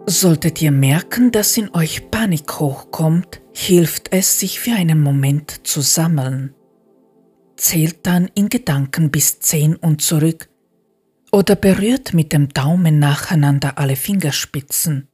Solltet 0.07 0.61
ihr 0.63 0.73
merken, 0.73 1.31
dass 1.31 1.57
in 1.57 1.75
euch 1.75 2.11
Panik 2.11 2.59
hochkommt, 2.59 3.43
hilft 3.55 4.13
es, 4.13 4.41
sich 4.41 4.59
für 4.61 4.73
einen 4.73 5.03
Moment 5.03 5.67
zu 5.67 5.83
sammeln. 5.83 6.55
Zählt 7.57 8.07
dann 8.07 8.31
in 8.35 8.49
Gedanken 8.49 9.11
bis 9.11 9.41
zehn 9.41 9.77
und 9.77 10.01
zurück 10.01 10.49
oder 11.31 11.55
berührt 11.55 12.15
mit 12.15 12.33
dem 12.33 12.49
Daumen 12.49 12.99
nacheinander 12.99 13.79
alle 13.79 13.97
Fingerspitzen 13.97 15.11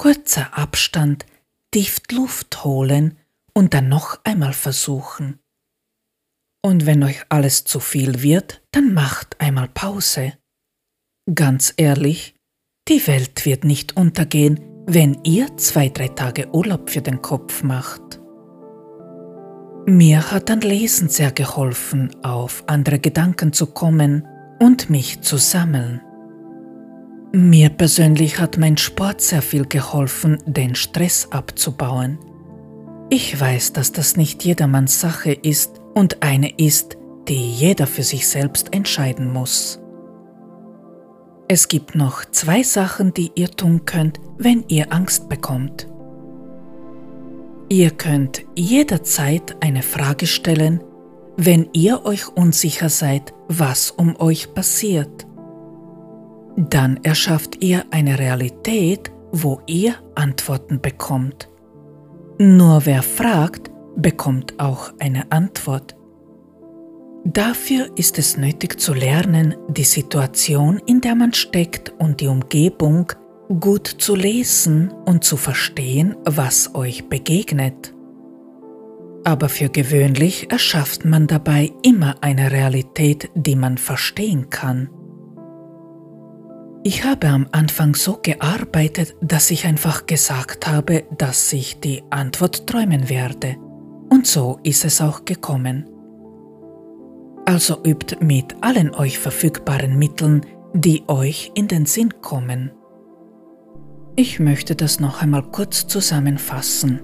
kurzer 0.00 0.56
Abstand 0.56 1.26
tief 1.70 2.00
Luft 2.10 2.64
holen 2.64 3.18
und 3.52 3.74
dann 3.74 3.90
noch 3.90 4.18
einmal 4.24 4.54
versuchen. 4.54 5.40
Und 6.62 6.86
wenn 6.86 7.02
euch 7.02 7.22
alles 7.28 7.64
zu 7.64 7.80
viel 7.80 8.22
wird, 8.22 8.62
dann 8.72 8.92
macht 8.92 9.40
einmal 9.40 9.68
Pause. 9.68 10.34
Ganz 11.34 11.72
ehrlich, 11.76 12.34
die 12.88 13.06
Welt 13.06 13.46
wird 13.46 13.64
nicht 13.64 13.96
untergehen, 13.96 14.60
wenn 14.86 15.18
ihr 15.24 15.56
zwei, 15.56 15.88
drei 15.88 16.08
Tage 16.08 16.48
Urlaub 16.52 16.90
für 16.90 17.00
den 17.00 17.22
Kopf 17.22 17.62
macht. 17.62 18.20
Mir 19.86 20.30
hat 20.30 20.50
dann 20.50 20.60
Lesen 20.60 21.08
sehr 21.08 21.32
geholfen, 21.32 22.14
auf 22.22 22.64
andere 22.66 22.98
Gedanken 22.98 23.52
zu 23.52 23.66
kommen 23.66 24.26
und 24.58 24.90
mich 24.90 25.22
zu 25.22 25.36
sammeln. 25.36 26.02
Mir 27.32 27.70
persönlich 27.70 28.38
hat 28.38 28.58
mein 28.58 28.76
Sport 28.76 29.20
sehr 29.20 29.40
viel 29.40 29.64
geholfen, 29.64 30.38
den 30.46 30.74
Stress 30.74 31.28
abzubauen. 31.30 32.18
Ich 33.08 33.40
weiß, 33.40 33.72
dass 33.72 33.92
das 33.92 34.16
nicht 34.16 34.44
jedermanns 34.44 35.00
Sache 35.00 35.32
ist 35.32 35.79
und 35.94 36.22
eine 36.22 36.50
ist, 36.58 36.96
die 37.28 37.52
jeder 37.52 37.86
für 37.86 38.02
sich 38.02 38.28
selbst 38.28 38.74
entscheiden 38.74 39.32
muss. 39.32 39.80
Es 41.48 41.68
gibt 41.68 41.94
noch 41.94 42.24
zwei 42.24 42.62
Sachen, 42.62 43.12
die 43.12 43.32
ihr 43.34 43.50
tun 43.50 43.84
könnt, 43.84 44.20
wenn 44.38 44.64
ihr 44.68 44.92
Angst 44.92 45.28
bekommt. 45.28 45.88
Ihr 47.68 47.90
könnt 47.90 48.44
jederzeit 48.56 49.56
eine 49.60 49.82
Frage 49.82 50.26
stellen, 50.26 50.82
wenn 51.36 51.68
ihr 51.72 52.04
euch 52.04 52.28
unsicher 52.28 52.88
seid, 52.88 53.32
was 53.48 53.90
um 53.90 54.16
euch 54.20 54.54
passiert 54.54 55.26
dann 56.68 56.98
erschafft 57.02 57.62
ihr 57.62 57.84
eine 57.90 58.18
Realität, 58.18 59.10
wo 59.32 59.60
ihr 59.66 59.94
Antworten 60.14 60.80
bekommt. 60.80 61.48
Nur 62.38 62.84
wer 62.86 63.02
fragt, 63.02 63.69
bekommt 63.96 64.58
auch 64.58 64.92
eine 64.98 65.30
Antwort. 65.30 65.96
Dafür 67.24 67.90
ist 67.96 68.18
es 68.18 68.36
nötig 68.36 68.80
zu 68.80 68.94
lernen, 68.94 69.54
die 69.68 69.84
Situation, 69.84 70.80
in 70.86 71.00
der 71.00 71.14
man 71.14 71.34
steckt 71.34 71.92
und 71.98 72.20
die 72.20 72.28
Umgebung 72.28 73.12
gut 73.60 73.86
zu 73.86 74.14
lesen 74.14 74.90
und 75.04 75.24
zu 75.24 75.36
verstehen, 75.36 76.16
was 76.24 76.74
euch 76.74 77.08
begegnet. 77.08 77.94
Aber 79.24 79.50
für 79.50 79.68
gewöhnlich 79.68 80.50
erschafft 80.50 81.04
man 81.04 81.26
dabei 81.26 81.72
immer 81.82 82.16
eine 82.22 82.52
Realität, 82.52 83.30
die 83.34 83.56
man 83.56 83.76
verstehen 83.76 84.48
kann. 84.48 84.88
Ich 86.82 87.04
habe 87.04 87.28
am 87.28 87.46
Anfang 87.52 87.94
so 87.94 88.18
gearbeitet, 88.22 89.14
dass 89.20 89.50
ich 89.50 89.66
einfach 89.66 90.06
gesagt 90.06 90.66
habe, 90.66 91.04
dass 91.18 91.52
ich 91.52 91.80
die 91.80 92.02
Antwort 92.08 92.66
träumen 92.66 93.10
werde. 93.10 93.56
Und 94.10 94.26
so 94.26 94.58
ist 94.62 94.84
es 94.84 95.00
auch 95.00 95.24
gekommen. 95.24 95.88
Also 97.46 97.82
übt 97.84 98.16
mit 98.20 98.54
allen 98.60 98.94
euch 98.94 99.18
verfügbaren 99.18 99.98
Mitteln, 99.98 100.44
die 100.74 101.02
euch 101.08 101.50
in 101.54 101.68
den 101.68 101.86
Sinn 101.86 102.20
kommen. 102.20 102.70
Ich 104.16 104.38
möchte 104.38 104.76
das 104.76 105.00
noch 105.00 105.22
einmal 105.22 105.42
kurz 105.42 105.86
zusammenfassen. 105.86 107.00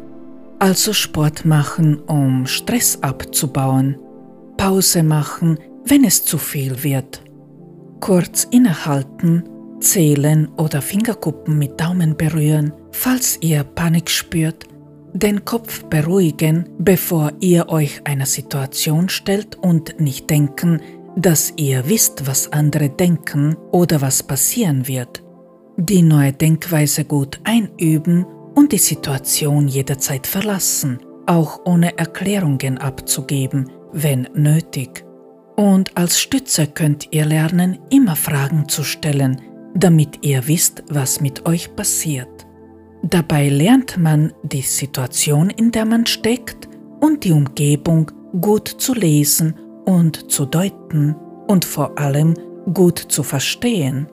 Also 0.58 0.92
Sport 0.92 1.44
machen, 1.44 2.00
um 2.00 2.46
Stress 2.46 3.02
abzubauen. 3.02 3.98
Pause 4.56 5.02
machen, 5.02 5.58
wenn 5.84 6.04
es 6.04 6.24
zu 6.24 6.38
viel 6.38 6.82
wird. 6.82 7.22
Kurz 8.00 8.44
innehalten 8.50 9.44
Zählen 9.80 10.48
oder 10.56 10.80
Fingerkuppen 10.80 11.58
mit 11.58 11.80
Daumen 11.80 12.16
berühren, 12.16 12.72
falls 12.92 13.38
ihr 13.40 13.62
Panik 13.62 14.10
spürt, 14.10 14.66
den 15.18 15.44
Kopf 15.44 15.84
beruhigen, 15.84 16.68
bevor 16.78 17.32
ihr 17.40 17.68
euch 17.68 18.02
einer 18.04 18.26
Situation 18.26 19.08
stellt 19.08 19.56
und 19.56 19.98
nicht 19.98 20.28
denken, 20.28 20.80
dass 21.16 21.54
ihr 21.56 21.88
wisst, 21.88 22.26
was 22.26 22.52
andere 22.52 22.90
denken 22.90 23.56
oder 23.72 24.02
was 24.02 24.22
passieren 24.22 24.86
wird. 24.86 25.22
Die 25.78 26.02
neue 26.02 26.32
Denkweise 26.32 27.04
gut 27.04 27.40
einüben 27.44 28.26
und 28.54 28.72
die 28.72 28.78
Situation 28.78 29.68
jederzeit 29.68 30.26
verlassen, 30.26 30.98
auch 31.26 31.60
ohne 31.64 31.96
Erklärungen 31.96 32.78
abzugeben, 32.78 33.70
wenn 33.92 34.28
nötig. 34.34 35.04
Und 35.56 35.96
als 35.96 36.20
Stütze 36.20 36.66
könnt 36.66 37.08
ihr 37.12 37.24
lernen, 37.24 37.78
immer 37.90 38.16
Fragen 38.16 38.68
zu 38.68 38.84
stellen, 38.84 39.40
damit 39.74 40.24
ihr 40.24 40.46
wisst, 40.46 40.84
was 40.88 41.20
mit 41.20 41.46
euch 41.46 41.74
passiert. 41.74 42.45
Dabei 43.02 43.48
lernt 43.48 43.98
man 43.98 44.32
die 44.42 44.62
Situation, 44.62 45.50
in 45.50 45.70
der 45.70 45.84
man 45.84 46.06
steckt 46.06 46.68
und 47.00 47.24
die 47.24 47.32
Umgebung 47.32 48.10
gut 48.40 48.68
zu 48.68 48.94
lesen 48.94 49.54
und 49.84 50.30
zu 50.30 50.46
deuten 50.46 51.14
und 51.46 51.64
vor 51.64 51.98
allem 51.98 52.34
gut 52.72 52.98
zu 52.98 53.22
verstehen. 53.22 54.08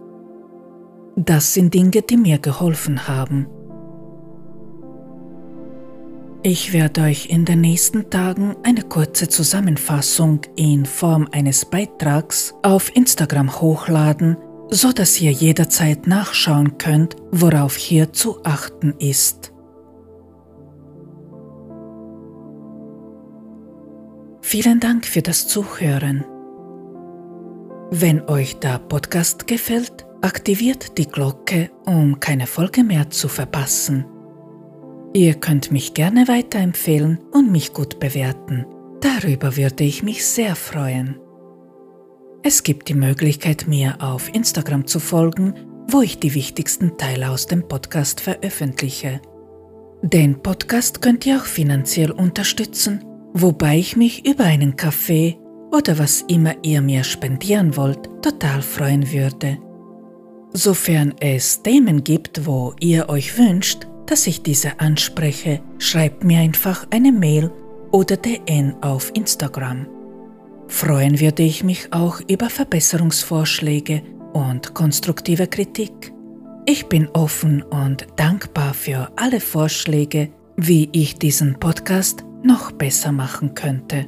Das 1.15 1.53
sind 1.53 1.73
Dinge, 1.73 2.01
die 2.01 2.18
mir 2.18 2.39
geholfen 2.39 3.07
haben. 3.07 3.47
Ich 6.45 6.73
werde 6.73 7.03
euch 7.03 7.27
in 7.30 7.45
den 7.45 7.61
nächsten 7.61 8.10
Tagen 8.10 8.57
eine 8.64 8.81
kurze 8.81 9.30
Zusammenfassung 9.30 10.41
in 10.57 10.85
Form 10.85 11.27
eines 11.31 11.64
Beitrags 11.64 12.53
auf 12.64 12.93
Instagram 12.95 13.61
hochladen, 13.61 14.35
so 14.69 14.91
dass 14.91 15.19
ihr 15.22 15.31
jederzeit 15.31 16.07
nachschauen 16.07 16.77
könnt, 16.77 17.15
worauf 17.31 17.76
hier 17.76 18.14
zu 18.14 18.44
achten 18.44 18.94
ist. 18.99 19.53
Vielen 24.41 24.80
Dank 24.80 25.06
für 25.06 25.22
das 25.22 25.48
Zuhören. 25.48 26.26
Wenn 27.90 28.22
euch 28.27 28.60
der 28.60 28.80
Podcast 28.80 29.48
gefällt, 29.48 30.06
aktiviert 30.22 30.98
die 30.98 31.07
Glocke, 31.07 31.69
um 31.85 32.19
keine 32.19 32.48
Folge 32.48 32.84
mehr 32.84 33.10
zu 33.10 33.27
verpassen. 33.27 34.06
Ihr 35.14 35.35
könnt 35.35 35.72
mich 35.72 35.94
gerne 35.94 36.27
weiterempfehlen 36.27 37.19
und 37.31 37.52
mich 37.52 37.73
gut 37.73 37.99
bewerten. 37.99 38.65
Darüber 38.99 39.57
würde 39.57 39.84
ich 39.84 40.02
mich 40.02 40.26
sehr 40.26 40.56
freuen. 40.56 41.22
Es 42.45 42.63
gibt 42.63 42.89
die 42.89 42.93
Möglichkeit, 42.93 43.67
mir 43.69 43.95
auf 44.01 44.27
Instagram 44.33 44.85
zu 44.85 44.99
folgen, 44.99 45.53
wo 45.87 46.01
ich 46.01 46.19
die 46.19 46.33
wichtigsten 46.33 46.97
Teile 46.97 47.29
aus 47.29 47.47
dem 47.47 47.69
Podcast 47.69 48.19
veröffentliche. 48.19 49.21
Den 50.01 50.41
Podcast 50.43 51.01
könnt 51.01 51.25
ihr 51.25 51.37
auch 51.37 51.45
finanziell 51.45 52.11
unterstützen, 52.11 53.01
wobei 53.31 53.77
ich 53.77 53.95
mich 53.95 54.27
über 54.27 54.43
einen 54.43 54.75
Kaffee 54.75 55.37
oder 55.71 55.97
was 55.97 56.21
immer 56.27 56.53
ihr 56.63 56.81
mir 56.81 57.05
spendieren 57.05 57.77
wollt, 57.77 58.09
total 58.21 58.61
freuen 58.61 59.09
würde. 59.09 59.57
Sofern 60.51 61.15
es 61.21 61.63
Themen 61.63 62.03
gibt, 62.03 62.45
wo 62.45 62.73
ihr 62.81 63.07
euch 63.07 63.37
wünscht, 63.37 63.87
dass 64.05 64.27
ich 64.27 64.43
diese 64.43 64.81
anspreche, 64.81 65.61
schreibt 65.79 66.25
mir 66.25 66.39
einfach 66.39 66.87
eine 66.89 67.13
Mail 67.13 67.49
oder 67.91 68.17
DN 68.17 68.75
auf 68.81 69.11
Instagram. 69.15 69.87
Freuen 70.68 71.19
würde 71.19 71.44
ich 71.44 71.64
mich 71.64 71.91
auch 71.91 72.19
über 72.27 72.49
Verbesserungsvorschläge 72.49 74.02
und 74.34 74.73
konstruktive 74.73 75.48
Kritik. 75.48 76.14
Ich 76.65 76.88
bin 76.88 77.07
offen 77.10 77.61
und 77.61 78.07
dankbar 78.15 78.73
für 78.73 79.11
alle 79.15 79.40
Vorschläge, 79.40 80.30
wie 80.56 80.90
ich 80.91 81.15
diesen 81.15 81.60
Podcast 81.60 82.23
noch 82.44 82.72
besser 82.72 83.11
machen 83.11 83.53
könnte. 83.53 84.06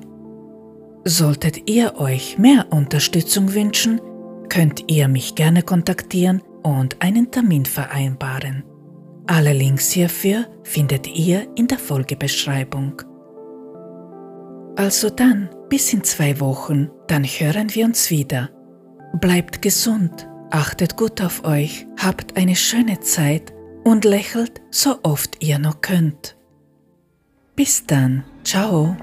Solltet 1.04 1.70
ihr 1.70 2.00
euch 2.00 2.38
mehr 2.38 2.68
Unterstützung 2.72 3.54
wünschen, 3.54 4.02
könnt 4.50 4.90
ihr 4.90 5.08
mich 5.08 5.36
gerne 5.36 5.62
kontaktieren 5.62 6.42
und 6.64 7.02
einen 7.02 7.30
Termin 7.30 7.66
vereinbaren. 7.66 8.64
Alle 9.28 9.54
Links 9.54 9.92
hierfür 9.92 10.46
findet 10.64 11.08
ihr 11.08 11.48
in 11.56 11.68
der 11.68 11.80
Folgebeschreibung. 11.80 13.02
Also 14.76 15.10
dann, 15.10 15.50
bis 15.70 15.94
in 15.94 16.04
zwei 16.04 16.40
Wochen, 16.40 16.90
dann 17.08 17.24
hören 17.24 17.74
wir 17.74 17.86
uns 17.86 18.10
wieder. 18.10 18.50
Bleibt 19.20 19.62
gesund, 19.62 20.28
achtet 20.52 20.98
gut 20.98 21.22
auf 21.22 21.44
euch, 21.46 21.88
habt 21.98 22.38
eine 22.38 22.56
schöne 22.56 23.00
Zeit 23.00 23.54
und 23.84 24.06
lächelt 24.06 24.62
so 24.72 25.00
oft 25.04 25.44
ihr 25.44 25.60
noch 25.60 25.82
könnt. 25.82 26.36
Bis 27.56 27.86
dann, 27.86 28.26
ciao. 28.44 28.98